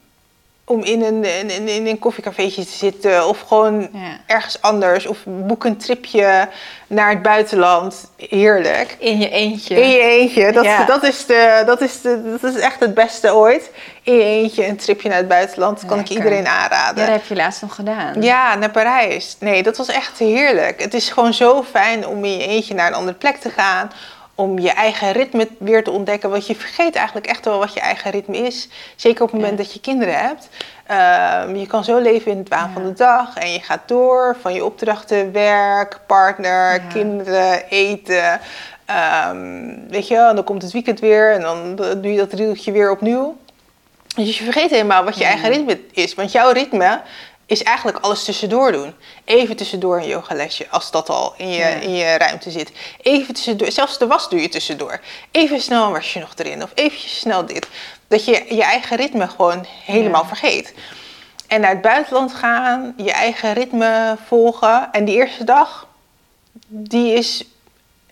om 0.69 0.83
in 0.83 1.03
een, 1.03 1.25
in, 1.51 1.69
in- 1.69 1.87
een 1.87 1.99
koffiecafeetje 1.99 2.65
te 2.65 2.71
zitten 2.73 3.27
of 3.29 3.41
gewoon 3.41 3.81
Ja. 3.93 4.17
ergens 4.27 4.63
anders. 4.63 5.07
Of 5.07 5.19
boek 5.25 5.65
een 5.65 5.77
tripje 5.77 6.49
naar 6.87 7.11
het 7.11 7.23
buitenland. 7.23 8.11
Heerlijk. 8.17 8.97
In 8.99 9.19
je 9.19 9.31
eentje. 9.31 9.81
In 9.83 9.89
je 9.91 9.99
eentje, 10.01 10.53
dat, 10.53 10.65
Ja. 10.65 10.85
dat, 10.85 11.03
is 11.03 11.27
de, 11.27 11.63
dat, 11.67 11.81
is 11.81 12.01
de, 12.01 12.37
dat 12.41 12.55
is 12.55 12.61
echt 12.61 12.81
het 12.81 12.95
beste 12.95 13.35
ooit. 13.35 13.71
In 14.03 14.15
je 14.15 14.23
eentje 14.25 14.67
een 14.67 14.77
tripje 14.77 15.09
naar 15.09 15.19
het 15.19 15.29
buitenland, 15.29 15.81
dat 15.81 15.91
kan 15.91 15.99
ik 15.99 16.09
iedereen 16.09 16.43
Ja, 16.43 16.49
aanraden. 16.63 16.97
dat 17.07 17.15
heb 17.15 17.27
je 17.27 17.35
laatst 17.37 17.63
nog 17.63 17.75
gedaan. 17.75 18.23
Ja, 18.23 18.55
naar 18.55 18.71
Parijs. 18.71 19.37
Nee, 19.41 19.63
dat 19.63 19.77
was 19.77 19.89
echt 19.89 20.19
heerlijk. 20.19 20.83
Het 20.83 20.95
is 20.95 21.09
gewoon 21.11 21.35
zo 21.35 21.63
fijn 21.71 22.07
om 22.07 22.25
in 22.25 22.37
je 22.39 22.47
eentje 22.47 22.75
naar 22.75 22.87
een 22.87 22.95
andere 22.95 23.17
plek 23.17 23.37
te 23.37 23.51
gaan. 23.51 23.91
Om 24.39 24.59
je 24.59 24.71
eigen 24.71 25.13
ritme 25.13 25.49
weer 25.59 25.85
te 25.85 25.91
ontdekken. 25.91 26.31
Want 26.31 26.47
je 26.47 26.55
vergeet 26.55 26.95
eigenlijk 26.95 27.27
echt 27.27 27.45
wel 27.45 27.59
wat 27.59 27.75
je 27.75 27.81
eigen 27.81 28.11
ritme 28.11 28.37
is. 28.37 28.69
Zeker 28.97 29.23
op 29.23 29.31
het 29.31 29.41
moment 29.41 29.59
Ja. 29.59 29.65
dat 29.65 29.73
je 29.73 29.81
kinderen 29.81 30.19
hebt. 30.19 30.49
Ehm, 30.87 31.55
je 31.57 31.67
kan 31.67 31.85
zo 31.85 31.99
leven 31.99 32.31
in 32.33 32.39
het 32.39 32.49
waan 32.49 32.69
Ja. 32.69 32.73
van 32.73 32.85
de 32.85 32.93
dag. 32.93 33.37
En 33.37 33.53
je 33.53 33.61
gaat 33.61 33.81
door 33.87 34.37
van 34.41 34.55
je 34.55 34.65
opdrachten, 34.65 35.33
werk, 35.33 35.99
partner, 36.07 36.73
Ja. 36.75 36.81
kinderen, 36.93 37.65
eten. 37.69 38.41
Ehm, 38.85 39.69
weet 39.89 40.09
je, 40.09 40.15
wel, 40.15 40.29
en 40.29 40.35
dan 40.35 40.45
komt 40.45 40.63
het 40.63 40.73
weekend 40.73 41.01
weer. 41.01 41.33
En 41.33 41.41
dan 41.41 41.77
doe 41.77 42.11
je 42.13 42.17
dat 42.17 42.33
rieltje 42.33 42.73
weer 42.73 42.91
opnieuw. 42.91 43.37
Dus 44.17 44.39
je 44.39 44.45
vergeet 44.45 44.71
helemaal 44.71 45.05
wat 45.05 45.19
je 45.19 45.25
eigen 45.25 45.49
ritme 45.51 45.81
is. 45.93 46.15
Want 46.15 46.33
jouw 46.33 46.51
ritme 46.53 47.01
is 47.47 47.63
eigenlijk 47.63 47.99
alles 47.99 48.25
tussendoor 48.25 48.73
doen. 48.73 48.95
Even 49.25 49.57
tussendoor 49.57 49.97
een 49.97 50.07
yogalesje, 50.09 50.67
als 50.71 50.91
dat 50.91 51.09
al 51.09 51.35
in 51.37 51.49
je, 51.49 51.57
Ja. 51.59 51.69
in 51.69 51.95
je 51.95 52.17
ruimte 52.19 52.51
zit. 52.51 52.73
Even 53.03 53.35
tussendoor, 53.35 53.73
zelfs 53.73 53.99
de 53.99 54.07
was 54.07 54.29
doe 54.29 54.41
je 54.41 54.49
tussendoor. 54.49 55.01
Even 55.31 55.61
snel 55.61 55.85
een 55.87 55.93
wasje 55.93 56.19
nog 56.19 56.33
erin, 56.37 56.63
of 56.63 56.71
eventjes 56.75 57.19
snel 57.19 57.47
dit. 57.47 57.67
Dat 58.09 58.25
je 58.25 58.45
je 58.55 58.63
eigen 58.63 58.97
ritme 58.97 59.29
gewoon 59.29 59.67
helemaal 59.85 60.23
Ja. 60.23 60.29
vergeet. 60.29 60.75
En 61.47 61.61
naar 61.61 61.71
het 61.71 61.81
buitenland 61.81 62.35
gaan, 62.35 62.95
je 62.97 63.13
eigen 63.13 63.53
ritme 63.53 64.17
volgen. 64.27 64.89
En 64.93 65.05
die 65.05 65.15
eerste 65.17 65.45
dag, 65.45 65.87
die 66.67 67.13
is, 67.15 67.45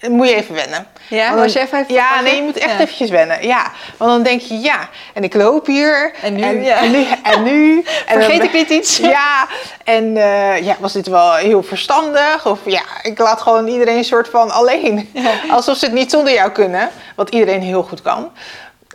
moet 0.09 0.29
je 0.29 0.35
even 0.35 0.55
wennen. 0.55 0.87
Ja, 1.09 1.35
was 1.35 1.53
je 1.53 1.61
even 1.61 1.79
even 1.79 1.95
Ja, 1.95 2.07
pakken? 2.07 2.25
nee, 2.25 2.37
je 2.37 2.43
moet 2.43 2.57
echt 2.57 2.73
Ja. 2.73 2.81
eventjes 2.81 3.11
wennen. 3.11 3.47
Ja, 3.47 3.73
want 3.97 4.11
dan 4.11 4.23
denk 4.23 4.41
je, 4.41 4.55
ja, 4.61 4.89
en 5.15 5.25
ik 5.25 5.35
loop 5.35 5.67
hier. 5.67 6.13
En 6.23 6.35
nu, 6.35 6.43
en, 6.43 6.63
ja. 6.63 6.77
en 6.83 6.91
nu, 6.91 7.07
en 7.23 7.43
nu. 7.43 7.83
En 8.07 8.21
Vergeet 8.21 8.37
dan- 8.39 8.47
ik 8.47 8.53
niet 8.53 8.71
iets? 8.71 8.97
Ja, 9.17 9.47
en 9.85 10.17
eh, 10.17 10.63
ja, 10.65 10.77
was 10.79 10.93
dit 10.93 11.07
wel 11.07 11.35
heel 11.35 11.63
verstandig? 11.63 12.47
Of 12.47 12.59
ja, 12.65 12.83
ik 13.03 13.19
laat 13.19 13.41
gewoon 13.43 13.67
iedereen 13.67 13.97
een 13.97 14.05
soort 14.05 14.29
van 14.29 14.51
alleen. 14.51 15.11
Alsof 15.51 15.77
ze 15.77 15.85
het 15.85 15.95
niet 15.95 16.11
zonder 16.11 16.33
jou 16.33 16.51
kunnen. 16.51 16.91
Wat 17.17 17.31
iedereen 17.31 17.63
heel 17.63 17.83
goed 17.83 18.03
kan. 18.03 18.31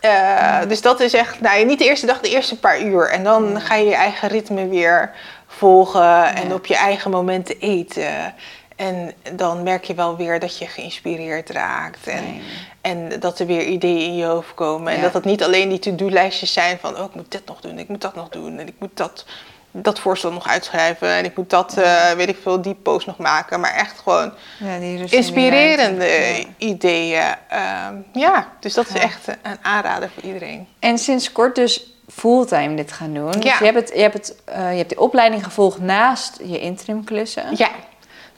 Eh, 0.01 0.57
Dus 0.67 0.81
dat 0.81 0.99
is 0.99 1.13
echt, 1.13 1.41
nou, 1.41 1.65
niet 1.65 1.79
de 1.79 1.85
eerste 1.85 2.05
dag, 2.05 2.19
de 2.19 2.29
eerste 2.29 2.59
paar 2.59 2.81
uur. 2.81 3.09
En 3.09 3.23
dan 3.23 3.61
ga 3.61 3.75
je 3.75 3.85
je 3.85 3.95
eigen 3.95 4.27
ritme 4.29 4.67
weer 4.67 5.11
volgen 5.47 6.35
en 6.35 6.53
op 6.53 6.65
je 6.65 6.75
eigen 6.75 7.11
momenten 7.11 7.55
eten. 7.59 8.33
En 8.79 9.13
dan 9.33 9.63
merk 9.63 9.83
je 9.83 9.93
wel 9.93 10.17
weer 10.17 10.39
dat 10.39 10.57
je 10.57 10.67
geïnspireerd 10.67 11.49
raakt. 11.49 12.07
En, 12.07 12.41
en 12.81 13.19
dat 13.19 13.39
er 13.39 13.45
weer 13.45 13.63
ideeën 13.65 14.01
in 14.01 14.15
je 14.15 14.25
hoofd 14.25 14.53
komen. 14.53 14.91
En 14.91 14.97
Ja. 14.97 15.03
dat 15.03 15.13
het 15.13 15.23
niet 15.23 15.43
alleen 15.43 15.69
die 15.69 15.79
to-do-lijstjes 15.79 16.53
zijn 16.53 16.77
van... 16.79 16.97
oh, 16.97 17.03
ik 17.03 17.15
moet 17.15 17.31
dit 17.31 17.45
nog 17.45 17.61
doen, 17.61 17.79
ik 17.79 17.87
moet 17.87 18.01
dat 18.01 18.15
nog 18.15 18.29
doen... 18.29 18.57
en 18.59 18.67
ik 18.67 18.73
moet 18.79 18.89
dat, 18.97 19.25
dat 19.71 19.99
voorstel 19.99 20.31
nog 20.31 20.47
uitschrijven... 20.47 21.09
en 21.09 21.25
ik 21.25 21.37
moet 21.37 21.49
dat, 21.49 21.77
eh, 21.77 22.11
weet 22.11 22.27
ik 22.29 22.37
veel, 22.41 22.61
die 22.61 22.73
post 22.73 23.07
nog 23.07 23.17
maken. 23.17 23.59
Maar 23.59 23.73
echt 23.73 23.99
gewoon 23.99 24.33
Ja, 24.59 24.75
inspirerende 25.09 26.45
ideeën. 26.57 27.35
Ehm, 27.49 27.95
ja, 28.13 28.47
dus 28.59 28.73
dat 28.73 28.87
is 28.87 29.01
echt 29.01 29.27
een 29.27 29.57
aanrader 29.61 30.09
voor 30.13 30.23
iedereen. 30.23 30.67
En 30.79 30.97
sinds 30.97 31.31
kort 31.31 31.55
dus 31.55 31.93
fulltime 32.07 32.75
dit 32.75 32.91
gaan 32.91 33.13
doen. 33.13 33.31
Dus 33.31 33.57
je 33.57 33.65
hebt, 33.65 33.75
het, 33.75 33.91
je, 33.95 34.01
hebt 34.01 34.13
het, 34.13 34.35
eh, 34.45 34.71
je 34.71 34.77
hebt 34.77 34.89
die 34.89 34.99
opleiding 34.99 35.43
gevolgd 35.43 35.79
naast 35.79 36.39
je 36.43 36.59
interim 36.59 37.03
klussen. 37.03 37.43
Ja, 37.55 37.69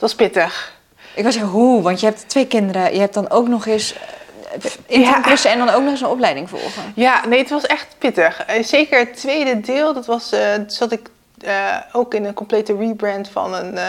dat 0.01 0.09
was 0.09 0.15
pittig. 0.15 0.73
Ik 1.15 1.23
was 1.23 1.33
zeggen, 1.33 1.51
hoe? 1.51 1.81
Want 1.81 1.99
je 1.99 2.05
hebt 2.05 2.29
twee 2.29 2.47
kinderen. 2.47 2.93
Je 2.93 2.99
hebt 2.99 3.13
dan 3.13 3.29
ook 3.29 3.47
nog 3.47 3.65
eens 3.65 3.93
eh, 3.93 3.99
interim 4.85 5.23
Ja. 5.43 5.43
en 5.51 5.57
dan 5.57 5.69
ook 5.69 5.81
nog 5.81 5.91
eens 5.91 6.01
een 6.01 6.07
opleiding 6.07 6.49
volgen. 6.49 6.91
Ja, 6.95 7.25
nee, 7.27 7.39
het 7.39 7.49
was 7.49 7.65
echt 7.65 7.87
pittig. 7.97 8.45
Eh, 8.45 8.63
Zeker 8.63 8.99
het 8.99 9.17
tweede 9.17 9.59
deel, 9.59 9.93
dat 9.93 10.05
was, 10.05 10.31
eh, 10.31 10.41
zat 10.67 10.91
ik 10.91 11.09
ook 11.91 12.13
in 12.13 12.25
een 12.25 12.33
complete 12.33 12.75
rebrand 12.77 13.29
van 13.29 13.53
een, 13.53 13.79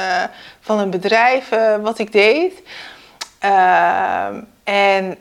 van 0.61 0.79
een 0.79 0.91
bedrijf 0.91 1.49
wat 1.83 1.99
ik 1.99 2.13
deed. 2.13 2.53
En 4.65 5.17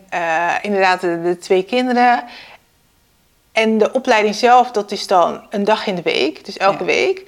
inderdaad 0.62 1.02
de, 1.02 1.22
de 1.24 1.38
twee 1.38 1.64
kinderen. 1.64 2.24
En 3.52 3.78
de 3.78 3.92
opleiding 3.92 4.36
zelf, 4.36 4.72
dat 4.72 4.92
is 4.92 5.08
dan 5.08 5.42
een 5.50 5.64
dag 5.64 5.88
in 5.88 5.96
de 5.96 6.02
week, 6.02 6.46
dus 6.46 6.58
elke 6.58 6.80
Ja. 6.80 6.86
week. 6.86 7.28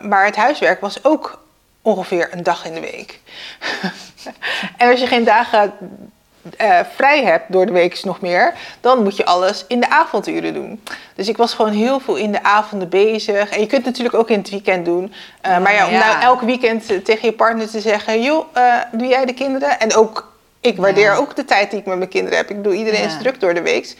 Maar 0.00 0.24
het 0.24 0.36
huiswerk 0.36 0.80
was 0.80 1.04
ook 1.04 1.40
ongeveer 1.82 2.28
een 2.32 2.42
dag 2.42 2.64
in 2.64 2.74
de 2.74 2.80
week. 2.80 3.20
en 4.78 4.90
als 4.90 5.00
je 5.00 5.06
geen 5.06 5.24
dagen 5.24 5.72
eh, 6.56 6.78
vrij 6.94 7.24
hebt 7.24 7.52
door 7.52 7.66
de 7.66 7.72
week 7.72 7.92
is 7.92 8.04
nog 8.04 8.20
meer, 8.20 8.54
dan 8.80 9.02
moet 9.02 9.16
je 9.16 9.24
alles 9.24 9.64
in 9.68 9.80
de 9.80 9.90
avonduren 9.90 10.54
doen. 10.54 10.82
Dus 11.14 11.28
ik 11.28 11.36
was 11.36 11.54
gewoon 11.54 11.72
heel 11.72 12.00
veel 12.00 12.16
in 12.16 12.32
de 12.32 12.42
avonden 12.42 12.88
bezig. 12.88 13.50
En 13.50 13.60
je 13.60 13.66
kunt 13.66 13.84
het 13.84 13.84
natuurlijk 13.84 14.14
ook 14.14 14.30
in 14.30 14.38
het 14.38 14.50
weekend 14.50 14.84
doen. 14.84 15.12
Eh, 15.40 15.58
maar 15.58 15.74
ja, 15.74 15.86
om 15.86 15.92
Ja. 15.92 15.98
nou 15.98 16.22
elk 16.22 16.40
weekend 16.40 16.90
eh, 16.90 16.98
tegen 16.98 17.28
je 17.28 17.34
partner 17.34 17.70
te 17.70 17.80
zeggen: 17.80 18.22
joh, 18.22 18.44
doe 18.92 19.08
jij 19.08 19.24
de 19.24 19.34
kinderen? 19.34 19.80
En 19.80 19.94
ook, 19.94 20.32
ik 20.60 20.76
waardeer 20.76 21.12
Ja. 21.12 21.16
ook 21.16 21.36
de 21.36 21.44
tijd 21.44 21.70
die 21.70 21.80
ik 21.80 21.86
met 21.86 21.98
mijn 21.98 22.10
kinderen 22.10 22.38
heb. 22.38 22.50
Ik 22.50 22.64
doe 22.64 22.74
iedereen 22.74 23.04
is 23.04 23.18
druk 23.18 23.40
door 23.40 23.54
de 23.54 23.62
week. 23.62 23.96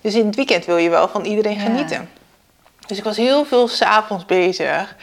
Dus 0.00 0.14
in 0.14 0.26
het 0.26 0.36
weekend 0.36 0.64
wil 0.64 0.76
je 0.76 0.90
wel 0.90 1.08
van 1.08 1.24
iedereen 1.24 1.58
genieten. 1.58 2.10
Dus 2.86 2.98
ik 2.98 3.04
was 3.04 3.16
heel 3.16 3.44
veel 3.44 3.68
s'avonds 3.68 4.26
bezig. 4.26 4.96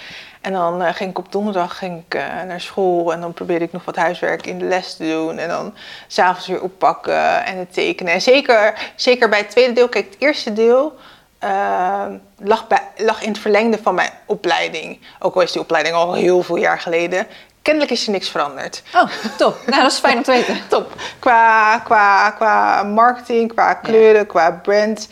En 0.48 0.54
dan 0.54 0.82
eh, 0.82 0.94
ging 0.94 1.10
ik 1.10 1.18
op 1.18 1.32
donderdag 1.32 1.78
ging 1.78 2.04
ik, 2.08 2.14
eh, 2.14 2.42
naar 2.48 2.62
school. 2.62 3.14
En 3.14 3.22
dan 3.22 3.34
probeerde 3.34 3.66
ik 3.66 3.72
nog 3.72 3.86
wat 3.86 3.96
huiswerk 3.96 4.48
in 4.48 4.60
de 4.60 4.66
les 4.66 4.96
te 4.96 5.08
doen. 5.08 5.38
En 5.38 5.48
dan 5.48 5.74
s'avonds 6.08 6.48
weer 6.48 6.62
oppakken 6.62 7.46
en 7.46 7.58
het 7.58 7.74
tekenen. 7.74 8.14
En 8.14 8.22
zeker, 8.22 8.74
zeker 8.96 9.30
bij 9.30 9.40
het 9.40 9.50
tweede 9.50 9.74
deel. 9.74 9.90
Kijk, 9.90 10.06
het 10.06 10.16
eerste 10.20 10.54
deel 10.54 10.96
eh, 11.40 12.06
lag, 12.38 12.68
bij, 12.68 12.82
lag 12.98 13.22
in 13.22 13.30
het 13.30 13.40
verlengde 13.40 13.80
van 13.82 13.96
mijn 13.96 14.12
opleiding. 14.26 15.00
Ook 15.20 15.36
al 15.36 15.42
is 15.42 15.52
die 15.52 15.62
opleiding 15.62 15.96
al 15.96 16.14
heel 16.14 16.44
veel 16.44 16.58
jaar 16.58 16.80
geleden. 16.80 17.28
Kennelijk 17.62 17.92
is 17.92 18.06
er 18.06 18.12
niks 18.12 18.30
veranderd. 18.30 18.84
Oh, 18.96 19.10
top. 19.38 19.58
Nou, 19.66 19.82
dat 19.82 19.92
is 19.92 20.00
fijn 20.00 20.18
om 20.18 20.24
te 20.24 20.32
weten. 20.32 20.60
Top. 20.68 20.94
Qua, 21.20 21.80
qua, 21.80 22.30
qua 22.32 22.84
marketing, 22.84 23.54
qua 23.54 23.74
kleuren, 23.74 24.28
qua 24.28 24.52
brand. 24.52 25.08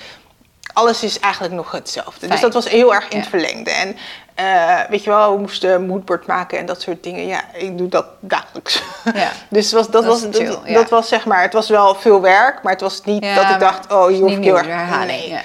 Alles 0.74 1.04
is 1.04 1.20
eigenlijk 1.20 1.54
nog 1.54 1.72
hetzelfde. 1.72 2.28
Dus 2.28 2.42
dat 2.42 2.54
was 2.54 2.70
heel 2.70 2.94
erg 2.94 3.04
in 3.04 3.18
Ja. 3.18 3.18
het 3.18 3.30
verlengde. 3.30 3.72
En 3.72 3.98
eh, 4.36 4.80
weet 4.90 5.04
je 5.04 5.10
wel, 5.10 5.34
we 5.34 5.40
moesten 5.40 5.74
een 5.74 5.86
moodboard 5.86 6.28
maken 6.28 6.58
en 6.58 6.66
dat 6.66 6.82
soort 6.82 7.04
dingen. 7.04 7.28
Ja, 7.28 7.42
ik 7.54 7.78
doe 7.78 7.88
dat 7.88 8.06
dagelijks. 8.20 8.84
Ja. 9.14 9.32
dus 9.50 9.72
was, 9.72 9.90
dat, 9.90 10.04
Dat 10.04 10.06
was, 10.06 10.22
dat, 10.22 10.36
chill, 10.36 10.58
ja. 10.66 10.74
dat 10.74 10.90
was 10.90 11.08
zeg 11.08 11.26
maar, 11.26 11.42
het 11.42 11.54
was 11.54 11.70
wel 11.70 11.96
veel 11.96 12.22
werk, 12.22 12.64
maar 12.64 12.72
het 12.72 12.82
was 12.82 13.02
niet 13.04 13.24
Ja, 13.24 13.36
dat 13.36 13.50
ik 13.50 13.60
dacht, 13.60 13.92
oh, 13.92 14.08
hier 14.08 14.20
hoef 14.20 14.32
ik 14.32 14.44
heel 14.44 14.58
erg... 14.58 14.68
herhaling, 14.68 15.30
nee, 15.30 15.42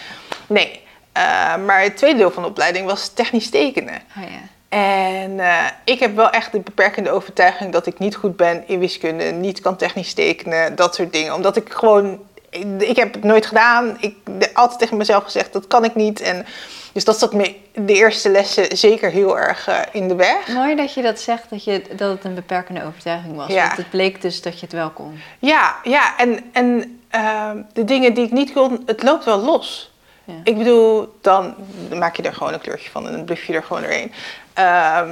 nee. 0.47 0.81
Eh, 1.13 1.57
maar 1.57 1.83
het 1.83 1.97
tweede 1.97 2.19
deel 2.19 2.31
van 2.31 2.43
de 2.43 2.49
opleiding 2.49 2.87
was 2.87 3.09
technisch 3.09 3.51
tekenen. 3.51 4.03
Oh, 4.17 4.23
ja. 4.23 4.39
En 4.69 5.41
eh, 5.41 5.67
ik 5.85 6.01
heb 6.01 6.17
wel 6.17 6.31
echt 6.31 6.53
de 6.53 6.61
beperkende 6.61 7.11
overtuiging 7.11 7.73
dat 7.73 7.87
ik 7.87 7.99
niet 7.99 8.17
goed 8.17 8.37
ben 8.37 8.63
in 8.67 8.79
wiskunde, 8.79 9.25
niet 9.25 9.61
kan 9.61 9.77
technisch 9.77 10.15
tekenen, 10.15 10.77
dat 10.77 10.95
soort 10.95 11.13
dingen. 11.13 11.35
Omdat 11.35 11.57
ik 11.57 11.73
gewoon, 11.73 12.19
ik, 12.51 12.65
ik 12.79 12.97
heb 12.97 13.15
het 13.15 13.25
nooit 13.25 13.47
gedaan. 13.47 13.97
Ik 14.01 14.17
heb 14.39 14.51
altijd 14.57 14.79
tegen 14.79 14.97
mezelf 14.97 15.25
gezegd, 15.25 15.53
dat 15.53 15.67
kan 15.67 15.85
ik 15.85 15.95
niet. 15.95 16.21
En, 16.21 16.47
dus 16.93 17.05
dat 17.05 17.19
zat 17.19 17.33
me 17.33 17.55
de 17.75 17.93
eerste 17.95 18.29
lessen 18.31 18.77
zeker 18.77 19.11
heel 19.11 19.39
erg 19.39 19.69
eh, 19.69 19.79
in 19.93 20.09
de 20.09 20.15
weg. 20.15 20.49
Mooi 20.49 20.75
dat 20.77 20.95
je 20.95 21.03
dat 21.03 21.21
zegt, 21.21 21.51
dat, 21.51 21.65
je, 21.65 21.83
dat 21.97 22.11
het 22.11 22.25
een 22.25 22.35
beperkende 22.35 22.85
overtuiging 22.85 23.37
was. 23.37 23.49
Ja. 23.49 23.65
Want 23.67 23.77
het 23.77 23.91
bleek 23.91 24.23
dus 24.23 24.43
dat 24.43 24.55
je 24.55 24.61
het 24.67 24.73
wel 24.75 24.91
kon. 24.91 25.21
Ja, 25.39 25.77
ja 25.83 26.19
en, 26.19 26.41
en 26.53 27.01
ehm, 27.11 27.57
de 27.73 27.85
dingen 27.85 28.15
die 28.15 28.25
ik 28.25 28.31
niet 28.33 28.53
kon, 28.53 28.83
het 28.87 29.03
loopt 29.03 29.25
wel 29.25 29.39
los. 29.39 29.93
Ja. 30.25 30.35
Ik 30.45 30.59
bedoel, 30.59 31.15
dan 31.21 31.55
maak 31.95 32.17
je 32.17 32.23
er 32.23 32.35
gewoon 32.35 32.53
een 32.53 32.61
kleurtje 32.61 32.91
van 32.91 33.07
en 33.07 33.13
dan 33.13 33.25
bluff 33.25 33.45
je 33.45 33.53
er 33.53 33.63
gewoon 33.63 33.83
doorheen. 33.83 34.13
Ehm, 34.55 35.09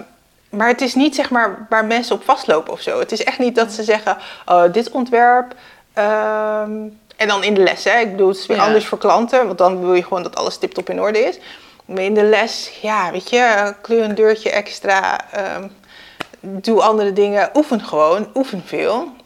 maar 0.51 0.69
het 0.69 0.81
is 0.81 0.95
niet 0.95 1.15
zeg 1.15 1.31
maar 1.31 1.67
waar 1.69 1.85
mensen 1.85 2.15
op 2.15 2.25
vastlopen 2.25 2.73
of 2.73 2.81
zo. 2.81 2.99
Het 2.99 3.13
is 3.13 3.25
echt 3.25 3.39
niet 3.39 3.55
dat 3.55 3.73
ze 3.73 3.83
zeggen, 3.83 4.17
oh, 4.47 4.73
dit 4.73 4.91
ontwerp. 4.91 5.55
ehm, 5.93 6.73
en 7.17 7.29
dan 7.29 7.45
in 7.45 7.55
de 7.55 7.61
les, 7.61 7.85
hè. 7.85 7.99
Ik 7.99 8.11
bedoel, 8.11 8.29
het 8.29 8.37
is 8.39 8.47
weer 8.47 8.57
Ja. 8.57 8.65
anders 8.65 8.87
voor 8.87 8.99
klanten. 8.99 9.47
Want 9.47 9.59
dan 9.59 9.81
wil 9.81 9.95
je 9.95 10.03
gewoon 10.03 10.23
dat 10.23 10.37
alles 10.37 10.59
tip-top 10.59 10.91
in 10.91 11.01
orde 11.01 11.19
is. 11.19 11.39
In 11.97 12.15
de 12.15 12.23
les, 12.23 12.79
ja, 12.83 13.11
weet 13.11 13.31
je, 13.31 13.75
kleur 13.83 14.05
een 14.05 14.15
deurtje 14.15 14.51
extra. 14.51 15.21
ehm, 15.33 15.69
doe 16.41 16.83
andere 16.83 17.13
dingen. 17.13 17.51
Oefen 17.55 17.81
gewoon. 17.81 18.31
Oefen 18.35 18.63
veel. 18.67 19.17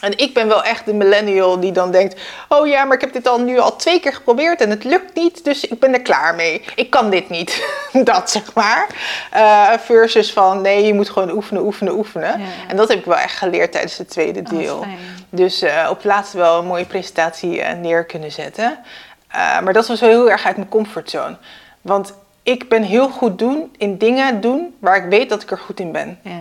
En 0.00 0.18
ik 0.18 0.34
ben 0.34 0.48
wel 0.48 0.62
echt 0.64 0.84
de 0.84 0.94
millennial 0.94 1.60
die 1.60 1.72
dan 1.72 1.90
denkt: 1.90 2.20
Oh 2.48 2.66
ja, 2.66 2.84
maar 2.84 2.94
ik 2.94 3.00
heb 3.00 3.12
dit 3.12 3.28
al 3.28 3.40
nu 3.40 3.58
al 3.58 3.76
twee 3.76 4.00
keer 4.00 4.12
geprobeerd 4.14 4.60
en 4.60 4.70
het 4.70 4.84
lukt 4.84 5.14
niet, 5.14 5.44
dus 5.44 5.64
ik 5.66 5.78
ben 5.80 5.92
er 5.92 6.02
klaar 6.02 6.34
mee. 6.34 6.64
Ik 6.74 6.90
kan 6.90 7.10
dit 7.10 7.28
niet. 7.28 7.64
dat 8.04 8.30
zeg 8.30 8.54
maar. 8.54 8.86
Eh, 9.30 9.70
versus 9.78 10.32
van: 10.32 10.60
Nee, 10.60 10.86
je 10.86 10.94
moet 10.94 11.10
gewoon 11.10 11.30
oefenen, 11.30 11.62
oefenen, 11.62 11.92
oefenen. 11.92 12.38
Ja. 12.40 12.46
En 12.68 12.76
dat 12.76 12.88
heb 12.88 12.98
ik 12.98 13.04
wel 13.04 13.16
echt 13.16 13.36
geleerd 13.36 13.72
tijdens 13.72 13.98
het 13.98 14.10
tweede 14.10 14.40
Oh, 14.40 14.48
deel. 14.58 14.84
dus 15.30 15.62
eh, 15.62 15.86
op 15.90 15.96
het 15.96 16.04
laatst 16.04 16.32
wel 16.32 16.58
een 16.58 16.66
mooie 16.66 16.84
presentatie 16.86 17.60
eh, 17.60 17.76
neer 17.78 18.04
kunnen 18.04 18.32
zetten. 18.32 18.78
Maar 19.62 19.72
dat 19.72 19.86
was 19.86 20.00
wel 20.00 20.08
heel 20.10 20.30
erg 20.30 20.44
uit 20.46 20.56
mijn 20.56 20.68
comfortzone. 20.68 21.36
Want 21.80 22.14
ik 22.42 22.68
ben 22.68 22.82
heel 22.82 23.08
goed 23.08 23.38
doen 23.38 23.74
in 23.78 23.98
dingen 23.98 24.40
doen 24.40 24.76
waar 24.78 24.96
ik 24.96 25.10
weet 25.10 25.28
dat 25.28 25.42
ik 25.42 25.50
er 25.50 25.58
goed 25.58 25.80
in 25.80 25.92
ben. 25.92 26.18
Ja. 26.22 26.40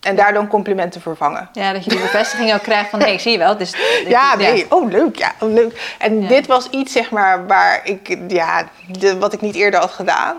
En 0.00 0.16
daar 0.16 0.32
dan 0.32 0.48
complimenten 0.48 1.00
vervangen. 1.00 1.48
ja, 1.52 1.72
dat 1.72 1.84
je 1.84 1.90
die 1.90 2.00
bevestiging 2.00 2.54
ook 2.54 2.62
krijgt 2.62 2.90
van, 2.90 3.00
hé, 3.00 3.06
ik 3.06 3.20
zie 3.20 3.32
je 3.32 3.38
wel. 3.38 3.56
Dus, 3.56 3.74
Ja, 4.08 4.36
nee. 4.36 4.66
Oh, 4.70 4.90
leuk. 4.90 5.16
Ja, 5.18 5.32
oh, 5.40 5.52
leuk. 5.52 5.94
En 5.98 6.20
Ja. 6.22 6.28
dit 6.28 6.46
was 6.46 6.70
iets, 6.70 6.92
zeg 6.92 7.10
maar, 7.10 7.46
waar 7.46 7.80
ik, 7.84 8.18
ja, 8.28 8.68
de, 8.98 9.18
wat 9.18 9.32
ik 9.32 9.40
niet 9.40 9.54
eerder 9.54 9.80
had 9.80 9.90
gedaan. 9.90 10.36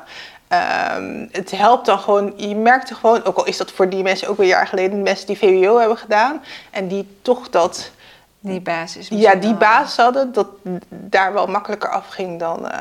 Ehm, 0.47 1.25
het 1.31 1.51
helpt 1.51 1.85
dan 1.85 1.99
gewoon, 1.99 2.33
je 2.35 2.55
merkte 2.55 2.95
gewoon, 2.95 3.23
ook 3.23 3.38
al 3.38 3.45
is 3.45 3.57
dat 3.57 3.71
voor 3.71 3.89
die 3.89 4.03
mensen 4.03 4.27
ook 4.27 4.39
een 4.39 4.45
jaar 4.45 4.67
geleden, 4.67 5.01
mensen 5.03 5.27
die 5.27 5.38
VWO 5.38 5.77
hebben 5.79 5.97
gedaan 5.97 6.43
en 6.71 6.88
die 6.88 7.17
toch 7.21 7.49
dat, 7.49 7.91
Die 8.39 8.61
basis. 8.61 9.07
ja, 9.09 9.35
die 9.35 9.53
basis 9.53 9.97
hadden, 9.97 10.31
dat 10.33 10.47
daar 10.89 11.33
wel 11.33 11.47
makkelijker 11.47 11.89
afging 11.89 12.39
dan, 12.39 12.69
eh, 12.69 12.79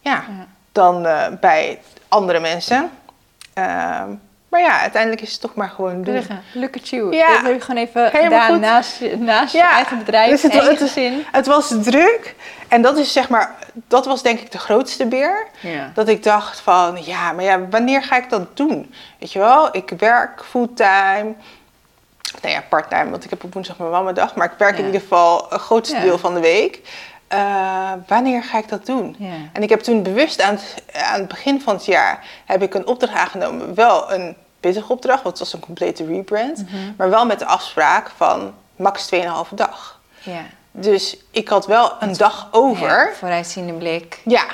ja, 0.00 0.12
Ja. 0.28 0.46
Dan 0.78 1.06
eh, 1.06 1.26
bij 1.40 1.78
andere 2.08 2.40
mensen. 2.40 2.90
Ehm, 3.54 4.08
maar 4.48 4.60
ja, 4.60 4.80
uiteindelijk 4.80 5.22
is 5.22 5.32
het 5.32 5.40
toch 5.40 5.54
maar 5.54 5.68
gewoon 5.68 6.02
doen. 6.02 6.14
Look 6.54 6.74
at 6.76 6.88
you. 6.88 7.14
Ja. 7.16 7.32
Dat 7.32 7.42
heb 7.42 7.54
je 7.54 7.60
gewoon 7.60 7.82
even 7.82 8.10
gedaan 8.10 8.60
naast, 8.60 8.98
je- 8.98 9.16
naast 9.16 9.52
je 9.52 9.62
eigen 9.62 9.98
bedrijf 9.98 10.30
Dus 10.30 10.42
het- 10.42 10.52
en 10.52 10.64
het- 10.66 10.78
gezin. 10.78 11.24
Het 11.32 11.46
was 11.46 11.74
druk 11.82 12.34
en 12.68 12.82
dat 12.82 12.96
is 12.98 13.12
zeg 13.12 13.28
maar, 13.28 13.54
dat 13.74 14.06
was 14.06 14.22
denk 14.22 14.40
ik 14.40 14.50
de 14.52 14.58
grootste 14.58 15.06
beer. 15.06 15.46
Ja. 15.60 15.90
Dat 15.94 16.08
ik 16.08 16.22
dacht 16.22 16.60
van, 16.60 16.98
ja, 17.04 17.32
maar 17.32 17.44
ja, 17.44 17.60
wanneer 17.70 18.02
ga 18.02 18.16
ik 18.16 18.30
dat 18.30 18.56
doen? 18.56 18.94
Weet 19.18 19.32
je 19.32 19.38
wel, 19.38 19.68
ik 19.76 19.92
werk 19.98 20.44
fulltime. 20.44 21.34
Nou 22.42 22.54
ja, 22.54 22.62
parttime, 22.68 23.10
want 23.10 23.24
ik 23.24 23.30
heb 23.30 23.44
op 23.44 23.54
woensdag 23.54 23.78
mijn 23.78 23.90
mamadag. 23.90 24.34
Maar 24.34 24.46
ik 24.52 24.58
werk 24.58 24.78
in 24.78 24.84
ieder 24.84 25.00
geval 25.00 25.46
een 25.52 25.58
grootste 25.58 26.00
deel 26.00 26.18
van 26.18 26.34
de 26.34 26.40
week. 26.40 26.80
Eh, 27.28 27.92
wanneer 28.06 28.42
ga 28.44 28.58
ik 28.58 28.68
dat 28.68 28.86
doen? 28.86 29.16
Ja. 29.18 29.32
En 29.52 29.62
ik 29.62 29.68
heb 29.68 29.80
toen 29.80 30.02
bewust 30.02 30.42
aan 30.42 30.54
het, 30.54 30.74
aan 30.92 31.18
het 31.20 31.28
begin 31.28 31.60
van 31.60 31.74
het 31.74 31.84
jaar 31.84 32.24
heb 32.44 32.62
ik 32.62 32.74
een 32.74 32.86
opdracht 32.86 33.14
aangenomen. 33.14 33.74
Wel 33.74 34.12
een 34.12 34.36
pittige 34.60 34.92
opdracht, 34.92 35.22
want 35.22 35.38
het 35.38 35.44
was 35.48 35.52
een 35.60 35.66
complete 35.66 36.04
rebrand. 36.06 36.64
Mhm. 36.64 36.76
Maar 36.96 37.10
wel 37.10 37.26
met 37.26 37.38
de 37.38 37.46
afspraak 37.46 38.10
van 38.16 38.54
max 38.76 39.06
2,5 39.14 39.18
dag. 39.54 40.00
Ja. 40.22 40.42
Dus 40.70 41.16
ik 41.30 41.48
had 41.48 41.66
wel 41.66 41.92
een 42.00 42.16
dag 42.16 42.48
over. 42.50 43.08
Ja, 43.08 43.14
vooruitziende 43.14 43.72
blik. 43.72 44.20
Ja, 44.24 44.44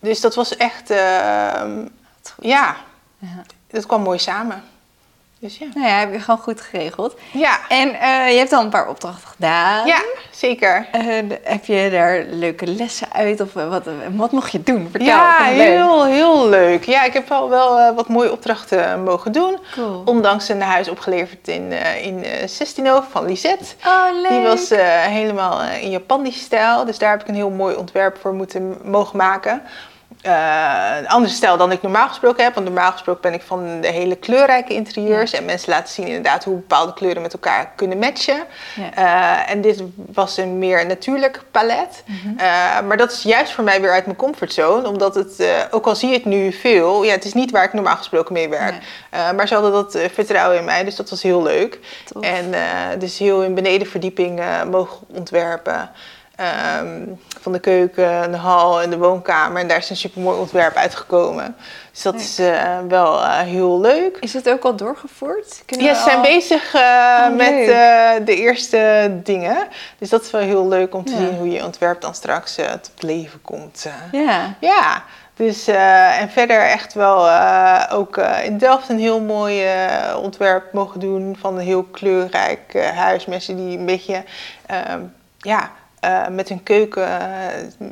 dus 0.00 0.20
dat 0.20 0.34
was 0.34 0.56
echt, 0.56 0.90
ehm, 0.90 1.86
Ja. 2.40 2.76
dat 3.70 3.86
kwam 3.86 4.02
mooi 4.02 4.18
samen. 4.18 4.62
Dus 5.44 5.58
ja. 5.58 5.66
Nou 5.74 5.86
ja, 5.86 5.98
heb 5.98 6.12
je 6.12 6.20
gewoon 6.20 6.40
goed 6.40 6.60
geregeld. 6.60 7.14
Ja, 7.32 7.58
En 7.68 7.94
eh, 7.94 8.32
je 8.32 8.38
hebt 8.38 8.52
al 8.52 8.62
een 8.62 8.68
paar 8.70 8.88
opdrachten 8.88 9.28
gedaan. 9.28 9.86
ja 9.86 10.02
zeker. 10.30 10.88
Eh, 10.92 11.02
heb 11.42 11.64
je 11.64 11.88
daar 11.90 12.24
leuke 12.30 12.66
lessen 12.66 13.12
uit? 13.12 13.40
Of 13.40 13.56
eh, 13.56 13.68
wat, 13.68 13.84
wat 14.14 14.32
mocht 14.32 14.52
je 14.52 14.62
doen? 14.62 14.88
Vertel, 14.90 15.08
ja, 15.08 15.50
leuk. 15.50 15.56
heel, 15.56 16.04
heel 16.04 16.48
leuk. 16.48 16.84
Ja, 16.84 17.04
ik 17.04 17.12
heb 17.12 17.28
wel, 17.28 17.48
wel 17.48 17.94
wat 17.94 18.08
mooie 18.08 18.32
opdrachten 18.32 19.02
mogen 19.02 19.32
doen. 19.32 19.58
Cool. 19.72 20.02
Ondanks 20.04 20.48
een 20.48 20.62
huis 20.62 20.88
opgeleverd 20.88 21.48
in, 21.48 21.72
in 22.02 22.24
Sestino 22.48 23.04
van 23.10 23.26
Lisette. 23.26 23.64
Oh, 23.86 24.04
leuk. 24.22 24.28
Die 24.28 24.40
was 24.40 24.68
helemaal 25.08 25.62
in 25.62 25.90
Japanisch 25.90 26.40
stijl. 26.40 26.84
Dus 26.84 26.98
daar 26.98 27.10
heb 27.10 27.20
ik 27.20 27.28
een 27.28 27.34
heel 27.34 27.50
mooi 27.50 27.76
ontwerp 27.76 28.18
voor 28.20 28.34
moeten 28.34 28.78
mogen 28.84 29.16
maken. 29.16 29.62
Eh, 30.24 30.96
een 30.98 31.08
andere 31.08 31.34
stijl 31.34 31.56
dan 31.56 31.72
ik 31.72 31.82
normaal 31.82 32.08
gesproken 32.08 32.44
heb. 32.44 32.54
Want 32.54 32.66
normaal 32.66 32.92
gesproken 32.92 33.22
ben 33.22 33.32
ik 33.32 33.42
van 33.42 33.80
de 33.80 33.88
hele 33.88 34.16
kleurrijke 34.16 34.74
interieurs. 34.74 35.32
En 35.32 35.44
mensen 35.44 35.70
laten 35.70 35.94
zien 35.94 36.06
inderdaad 36.06 36.44
hoe 36.44 36.54
bepaalde 36.54 36.94
kleuren 36.94 37.22
met 37.22 37.32
elkaar 37.32 37.72
kunnen 37.76 37.98
matchen. 37.98 38.44
Ja. 38.74 38.94
Eh, 38.94 39.50
en 39.50 39.60
dit 39.60 39.82
was 40.12 40.36
een 40.36 40.58
meer 40.58 40.86
natuurlijk 40.86 41.42
palet. 41.50 42.02
Mhm. 42.06 42.38
Eh, 42.38 42.46
maar 42.86 42.96
dat 42.96 43.12
is 43.12 43.22
juist 43.22 43.52
voor 43.52 43.64
mij 43.64 43.80
weer 43.80 43.92
uit 43.92 44.04
mijn 44.04 44.16
comfortzone. 44.16 44.88
Omdat 44.88 45.14
het, 45.14 45.40
eh, 45.40 45.48
ook 45.70 45.86
al 45.86 45.96
zie 45.96 46.08
je 46.08 46.14
het 46.14 46.24
nu 46.24 46.52
veel, 46.52 47.02
ja, 47.04 47.12
het 47.12 47.24
is 47.24 47.32
niet 47.32 47.50
waar 47.50 47.64
ik 47.64 47.72
normaal 47.72 47.96
gesproken 47.96 48.32
mee 48.32 48.48
werk. 48.48 48.70
Nee. 48.70 48.80
Eh, 49.10 49.32
maar 49.32 49.48
ze 49.48 49.54
hadden 49.54 49.72
dat 49.72 49.94
eh, 49.94 50.08
vertrouwen 50.12 50.58
in 50.58 50.64
mij, 50.64 50.84
dus 50.84 50.96
dat 50.96 51.10
was 51.10 51.22
heel 51.22 51.42
leuk. 51.42 51.78
Tof. 52.04 52.22
En 52.22 52.54
eh, 52.54 52.60
dus 52.98 53.18
heel 53.18 53.42
in 53.42 53.54
benedenverdieping 53.54 54.40
eh, 54.40 54.64
mogen 54.64 54.98
ontwerpen. 55.08 55.90
Ehm, 56.36 57.02
van 57.40 57.52
de 57.52 57.58
keuken, 57.58 58.30
de 58.30 58.36
hal 58.36 58.82
en 58.82 58.90
de 58.90 58.98
woonkamer. 58.98 59.60
En 59.60 59.68
daar 59.68 59.76
is 59.76 59.90
een 59.90 59.96
supermooi 59.96 60.38
ontwerp 60.38 60.74
uitgekomen. 60.76 61.56
Dus 61.92 62.02
dat 62.02 62.14
is 62.14 62.38
eh, 62.38 62.78
wel 62.88 63.22
eh, 63.22 63.38
heel 63.38 63.80
leuk. 63.80 64.16
Is 64.20 64.32
het 64.32 64.50
ook 64.50 64.64
al 64.64 64.76
doorgevoerd? 64.76 65.62
Kunnen 65.66 65.86
Ja, 65.86 65.94
ze 65.94 66.02
zijn 66.02 66.16
al- 66.16 66.22
bezig 66.22 66.74
eh, 66.74 66.80
Oh, 67.28 67.36
met 67.36 67.66
de 68.26 68.36
eerste 68.36 69.10
dingen. 69.22 69.56
Dus 69.98 70.08
dat 70.08 70.22
is 70.22 70.30
wel 70.30 70.40
heel 70.40 70.68
leuk 70.68 70.94
om 70.94 71.04
te 71.04 71.12
Ja. 71.12 71.18
zien 71.18 71.36
hoe 71.36 71.50
je 71.50 71.64
ontwerp 71.64 72.00
dan 72.00 72.14
straks 72.14 72.54
tot 72.54 73.02
leven 73.02 73.42
komt. 73.42 73.86
Ja. 74.12 74.54
Ja, 74.60 75.02
dus 75.36 75.66
en 76.18 76.30
verder 76.30 76.60
echt 76.60 76.94
wel 76.94 77.28
ook 77.90 78.16
in 78.44 78.58
Delft 78.58 78.88
een 78.88 78.98
heel 78.98 79.20
mooi 79.20 79.62
ontwerp 80.22 80.72
mogen 80.72 81.00
doen 81.00 81.36
van 81.40 81.54
een 81.54 81.64
heel 81.64 81.82
kleurrijk 81.82 82.90
huis. 82.94 83.26
Mensen 83.26 83.56
die 83.56 83.78
een 83.78 83.86
beetje, 83.86 84.24
ehm, 84.66 85.00
ja, 85.38 85.70
eh, 86.04 86.28
met 86.28 86.48
hun 86.48 86.62
keuken, 86.62 87.20
eh, 87.20 87.26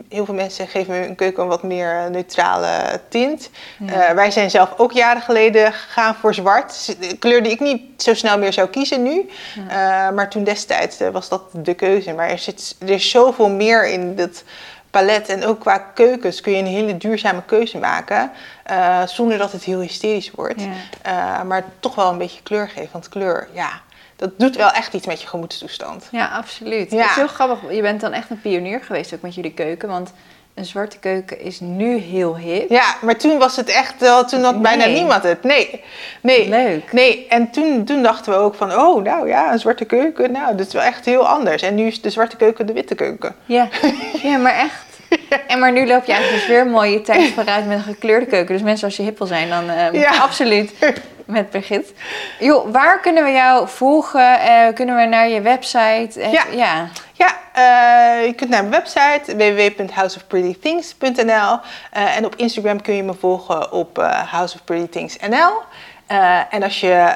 heel 0.08 0.24
veel 0.24 0.34
mensen 0.34 0.68
geven 0.68 0.94
hun 0.94 1.14
keuken 1.14 1.42
een 1.42 1.48
wat 1.48 1.62
meer 1.62 1.96
eh, 1.96 2.06
neutrale 2.06 3.00
tint. 3.08 3.50
Ja. 3.78 4.08
Eh, 4.08 4.14
wij 4.14 4.30
zijn 4.30 4.50
zelf 4.50 4.74
ook 4.76 4.92
jaren 4.92 5.22
geleden 5.22 5.72
gegaan 5.72 6.14
voor 6.14 6.34
zwart. 6.34 6.96
Een 7.00 7.18
kleur 7.18 7.42
die 7.42 7.52
ik 7.52 7.60
niet 7.60 8.02
zo 8.02 8.14
snel 8.14 8.38
meer 8.38 8.52
zou 8.52 8.68
kiezen 8.68 9.02
nu. 9.02 9.28
Maar 10.14 10.30
toen 10.30 10.44
destijds 10.44 10.98
was 11.12 11.28
dat 11.28 11.42
de 11.52 11.74
keuze. 11.74 12.12
Maar 12.12 12.28
er, 12.28 12.38
zit, 12.38 12.76
er 12.80 12.90
is 12.90 13.10
zoveel 13.10 13.50
meer 13.50 13.88
in 13.88 14.16
dat 14.16 14.44
palet. 14.90 15.28
En 15.28 15.44
ook 15.44 15.60
qua 15.60 15.78
keukens 15.78 16.40
kun 16.40 16.52
je 16.52 16.58
een 16.58 16.66
hele 16.66 16.96
duurzame 16.96 17.42
keuze 17.46 17.78
maken. 17.78 18.30
zonder 19.06 19.38
dat 19.38 19.52
het 19.52 19.64
heel 19.64 19.80
hysterisch 19.80 20.30
wordt. 20.30 20.62
Ja. 21.02 21.42
Maar 21.42 21.64
toch 21.80 21.94
wel 21.94 22.10
een 22.10 22.18
beetje 22.18 22.42
kleur 22.42 22.68
geven. 22.68 22.92
Want 22.92 23.08
kleur, 23.08 23.48
ja, 23.52 23.70
dat 24.16 24.30
doet 24.38 24.56
wel 24.56 24.70
echt 24.70 24.94
iets 24.94 25.06
met 25.06 25.20
je 25.20 25.26
gemoedstoestand. 25.26 26.08
Ja, 26.10 26.26
absoluut. 26.28 26.90
Ja. 26.90 26.98
Het 27.00 27.10
is 27.10 27.16
heel 27.16 27.26
grappig. 27.26 27.74
Je 27.74 27.82
bent 27.82 28.00
dan 28.00 28.12
echt 28.12 28.30
een 28.30 28.40
pionier 28.40 28.80
geweest 28.80 29.14
ook 29.14 29.20
met 29.20 29.34
jullie 29.34 29.52
keuken. 29.52 29.88
Want 29.88 30.12
een 30.54 30.64
zwarte 30.64 30.98
keuken 30.98 31.40
is 31.40 31.60
nu 31.60 31.96
heel 31.98 32.36
hip. 32.36 32.70
Ja, 32.70 32.94
maar 33.00 33.16
toen 33.16 33.38
was 33.38 33.56
het 33.56 33.68
echt 33.68 33.94
wel, 33.98 34.24
toen 34.24 34.42
had 34.42 34.62
bijna 34.62 34.86
niemand 34.86 35.22
het. 35.22 35.42
Nee, 35.42 35.84
nee. 36.20 36.48
Leuk. 36.48 36.92
Nee, 36.92 37.26
en 37.28 37.50
toen, 37.50 37.84
toen 37.84 38.02
dachten 38.02 38.32
we 38.32 38.38
ook 38.38 38.54
van, 38.54 38.72
oh, 38.74 39.02
nou 39.02 39.28
ja, 39.28 39.52
een 39.52 39.58
zwarte 39.58 39.84
keuken, 39.84 40.32
nou, 40.32 40.56
dat 40.56 40.66
is 40.66 40.72
wel 40.72 40.82
echt 40.82 41.04
heel 41.04 41.28
anders. 41.28 41.62
En 41.62 41.74
nu 41.74 41.86
is 41.86 42.00
de 42.00 42.10
zwarte 42.10 42.36
keuken 42.36 42.66
de 42.66 42.72
witte 42.72 42.94
keuken. 42.94 43.34
Ja, 43.44 43.68
ja 44.22 44.36
maar 44.36 44.54
echt. 44.54 44.90
En 45.46 45.58
maar 45.58 45.72
nu 45.72 45.86
loop 45.86 46.04
je 46.04 46.12
eigenlijk 46.12 46.42
dus 46.46 46.54
weer 46.54 46.66
mooi 46.66 46.92
je 46.92 47.02
tijd 47.02 47.32
vooruit 47.32 47.66
met 47.66 47.76
een 47.76 47.82
gekleurde 47.82 48.26
keuken. 48.26 48.54
Dus 48.54 48.62
mensen 48.64 48.86
als 48.86 48.96
je 48.96 49.02
hip 49.02 49.18
wil 49.18 49.26
zijn, 49.26 49.48
dan 49.48 49.70
eh, 49.70 49.92
Ja. 50.00 50.16
absoluut 50.16 50.72
met 51.32 51.50
Brigitte. 51.50 51.92
Joh, 52.38 52.72
waar 52.72 53.00
kunnen 53.00 53.24
we 53.24 53.30
jou 53.30 53.68
volgen? 53.68 54.40
Eh, 54.40 54.74
kunnen 54.74 54.96
we 54.96 55.04
naar 55.04 55.28
je 55.28 55.40
website? 55.40 56.20
Eh, 56.20 56.32
Ja. 56.32 56.44
ja. 56.50 56.88
Ja, 57.12 57.36
eh, 57.52 58.26
je 58.26 58.32
kunt 58.34 58.50
naar 58.50 58.64
mijn 58.64 58.82
website 58.82 59.36
www.houseofprettythings.nl 59.36 61.58
en 61.90 62.24
op 62.24 62.36
Instagram 62.36 62.82
kun 62.82 62.94
je 62.94 63.02
me 63.02 63.14
volgen 63.14 63.72
op 63.72 63.96
houseofprettythingsnl. 64.30 65.52
En 66.50 66.62
als 66.62 66.80
je 66.80 67.14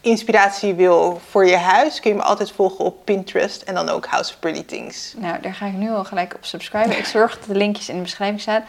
inspiratie 0.00 0.74
wil 0.74 1.20
voor 1.30 1.46
je 1.46 1.56
huis, 1.56 2.00
kun 2.00 2.10
je 2.10 2.16
me 2.16 2.22
altijd 2.22 2.52
volgen 2.52 2.84
op 2.84 3.04
Pinterest 3.04 3.62
en 3.62 3.74
dan 3.74 3.88
ook 3.88 4.06
House 4.06 4.32
of 4.32 4.38
Pretty 4.38 4.64
Things. 4.64 5.14
Nou, 5.16 5.40
daar 5.40 5.54
ga 5.54 5.66
ik 5.66 5.72
nu 5.72 5.90
al 5.90 6.04
gelijk 6.04 6.34
op 6.34 6.44
subscriben. 6.44 6.98
Ik 6.98 7.04
zorg 7.04 7.38
dat 7.38 7.48
de 7.48 7.54
linkjes 7.54 7.88
in 7.88 7.96
de 7.96 8.02
beschrijving 8.02 8.40
staan. 8.40 8.64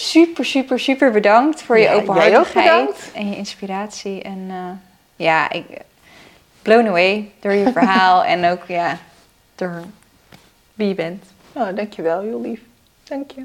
Super, 0.00 0.44
super, 0.44 0.78
super 0.78 1.12
bedankt 1.12 1.62
voor 1.62 1.78
je 1.78 1.84
Ja, 1.84 1.94
openhartigheid 1.94 3.10
en 3.14 3.28
je 3.28 3.36
inspiratie. 3.36 4.22
En 4.22 4.46
eh, 4.48 4.70
ja, 5.16 5.50
ik 5.50 5.64
blown 6.62 6.86
away 6.86 7.30
door 7.40 7.52
je 7.52 7.72
verhaal 7.72 8.24
en 8.34 8.44
ook 8.44 8.64
ja, 8.66 8.98
door 9.54 9.82
wie 10.74 10.88
je 10.88 10.94
bent. 10.94 11.24
Oh, 11.52 11.76
dankjewel, 11.76 12.20
heel 12.20 12.40
lief. 12.40 12.60
Dank 13.04 13.30
je. 13.30 13.44